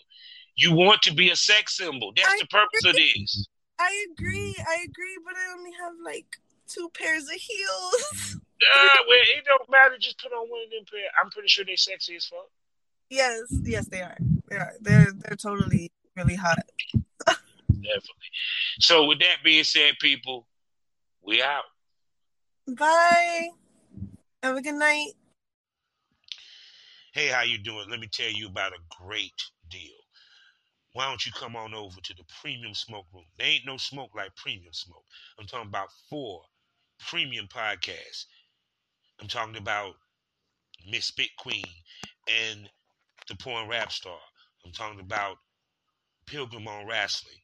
You 0.56 0.74
want 0.74 1.02
to 1.04 1.14
be 1.14 1.30
a 1.30 1.36
sex 1.36 1.78
symbol. 1.78 2.12
That's 2.16 2.28
I 2.30 2.38
the 2.40 2.48
purpose 2.48 2.86
of 2.86 2.96
this. 2.96 3.48
I 3.80 4.06
agree. 4.12 4.56
I 4.68 4.76
agree, 4.84 5.18
but 5.26 5.36
I 5.36 5.54
only 5.58 5.72
have 5.82 5.94
like 6.04 6.26
two 6.74 6.90
pairs 6.94 7.24
of 7.24 7.36
heels. 7.36 8.38
Uh, 8.62 8.98
well, 9.08 9.18
it 9.38 9.44
don't 9.46 9.70
matter. 9.72 9.96
Just 10.00 10.22
put 10.22 10.32
on 10.32 10.48
one 10.48 10.62
of 10.64 10.70
them 10.70 10.86
pair. 10.90 11.02
I'm 11.22 11.32
pretty 11.32 11.48
sure 11.48 11.66
they're 11.66 11.76
sexy 11.78 12.16
as 12.16 12.26
fuck. 12.26 12.48
yes, 13.10 13.42
yes, 13.64 13.88
they 13.88 14.02
are. 14.02 14.18
They 14.50 14.56
are. 14.56 14.74
They're 14.80 15.12
they're 15.12 15.36
totally 15.36 15.92
really 16.16 16.36
hot. 16.36 16.60
Definitely. 17.26 18.30
So 18.80 19.06
with 19.06 19.20
that 19.20 19.38
being 19.44 19.64
said, 19.64 19.94
people, 20.00 20.48
we 21.26 21.42
out. 21.42 21.64
Bye. 22.68 23.50
Have 24.44 24.58
a 24.58 24.62
good 24.62 24.76
night. 24.76 25.14
Hey, 27.14 27.28
how 27.28 27.42
you 27.42 27.58
doing? 27.58 27.90
Let 27.90 28.00
me 28.00 28.08
tell 28.12 28.30
you 28.30 28.48
about 28.48 28.74
a 28.74 29.04
great 29.04 29.34
deal. 29.70 29.98
Why 30.94 31.08
don't 31.08 31.26
you 31.26 31.32
come 31.32 31.56
on 31.56 31.74
over 31.74 32.00
to 32.02 32.14
the 32.14 32.24
premium 32.42 32.74
smoke 32.74 33.06
room? 33.14 33.26
There 33.38 33.48
ain't 33.48 33.66
no 33.66 33.78
smoke 33.78 34.12
like 34.16 34.36
premium 34.36 34.74
smoke. 34.74 35.06
I'm 35.40 35.48
talking 35.48 35.70
about 35.70 35.90
four 36.10 36.42
premium 37.10 37.48
podcasts. 37.48 38.26
I'm 39.20 39.28
talking 39.28 39.58
about 39.58 39.94
Miss 40.90 41.06
Spit 41.06 41.30
Queen 41.38 41.64
and 42.28 42.70
the 43.28 43.36
Porn 43.36 43.68
Rap 43.68 43.92
Star. 43.92 44.18
I'm 44.66 44.72
talking 44.72 45.00
about 45.00 45.38
Pilgrim 46.26 46.68
on 46.68 46.88
Wrestling. 46.88 47.36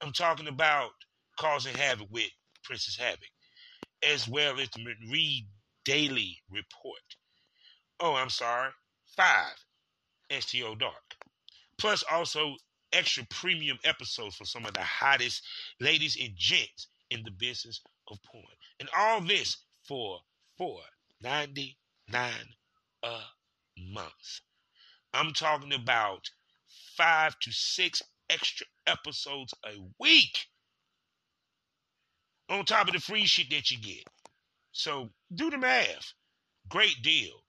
I'm 0.00 0.12
talking 0.12 0.48
about 0.48 0.90
Causing 1.38 1.74
Havoc 1.74 2.08
with 2.10 2.30
Princess 2.64 2.96
Havoc, 2.96 3.28
as 4.08 4.28
well 4.28 4.58
as 4.58 4.68
the 4.70 4.84
Read 5.10 5.46
Daily 5.84 6.38
Report. 6.50 6.98
Oh, 8.00 8.14
I'm 8.14 8.30
sorry, 8.30 8.70
five 9.16 9.54
STO 10.40 10.74
Dark. 10.74 11.16
Plus, 11.78 12.04
also 12.10 12.56
extra 12.92 13.24
premium 13.30 13.78
episodes 13.84 14.36
for 14.36 14.44
some 14.44 14.64
of 14.64 14.74
the 14.74 14.82
hottest 14.82 15.42
ladies 15.80 16.16
and 16.20 16.30
gents 16.36 16.88
in 17.10 17.22
the 17.24 17.30
business 17.30 17.80
of 18.08 18.18
porn. 18.22 18.44
And 18.80 18.88
all 18.96 19.20
this 19.20 19.58
for 19.86 20.20
four 20.58 20.80
ninety 21.22 21.78
nine 22.08 22.54
a 23.02 23.18
month. 23.78 24.40
I'm 25.14 25.32
talking 25.32 25.74
about 25.74 26.30
five 26.96 27.38
to 27.40 27.52
six 27.52 28.02
extra 28.30 28.66
episodes 28.86 29.54
a 29.66 29.72
week 30.00 30.46
on 32.48 32.64
top 32.64 32.88
of 32.88 32.94
the 32.94 33.00
free 33.00 33.26
shit 33.26 33.50
that 33.50 33.70
you 33.70 33.78
get. 33.80 34.04
So 34.72 35.10
do 35.34 35.50
the 35.50 35.58
math. 35.58 36.14
Great 36.68 37.02
deal. 37.02 37.44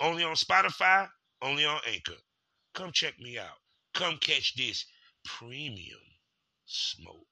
Only 0.00 0.24
on 0.24 0.34
Spotify, 0.36 1.08
only 1.42 1.64
on 1.66 1.80
Anchor. 1.88 2.18
Come 2.74 2.92
check 2.92 3.18
me 3.20 3.38
out. 3.38 3.58
Come 3.94 4.18
catch 4.18 4.54
this 4.56 4.86
premium 5.24 6.00
smoke. 6.66 7.29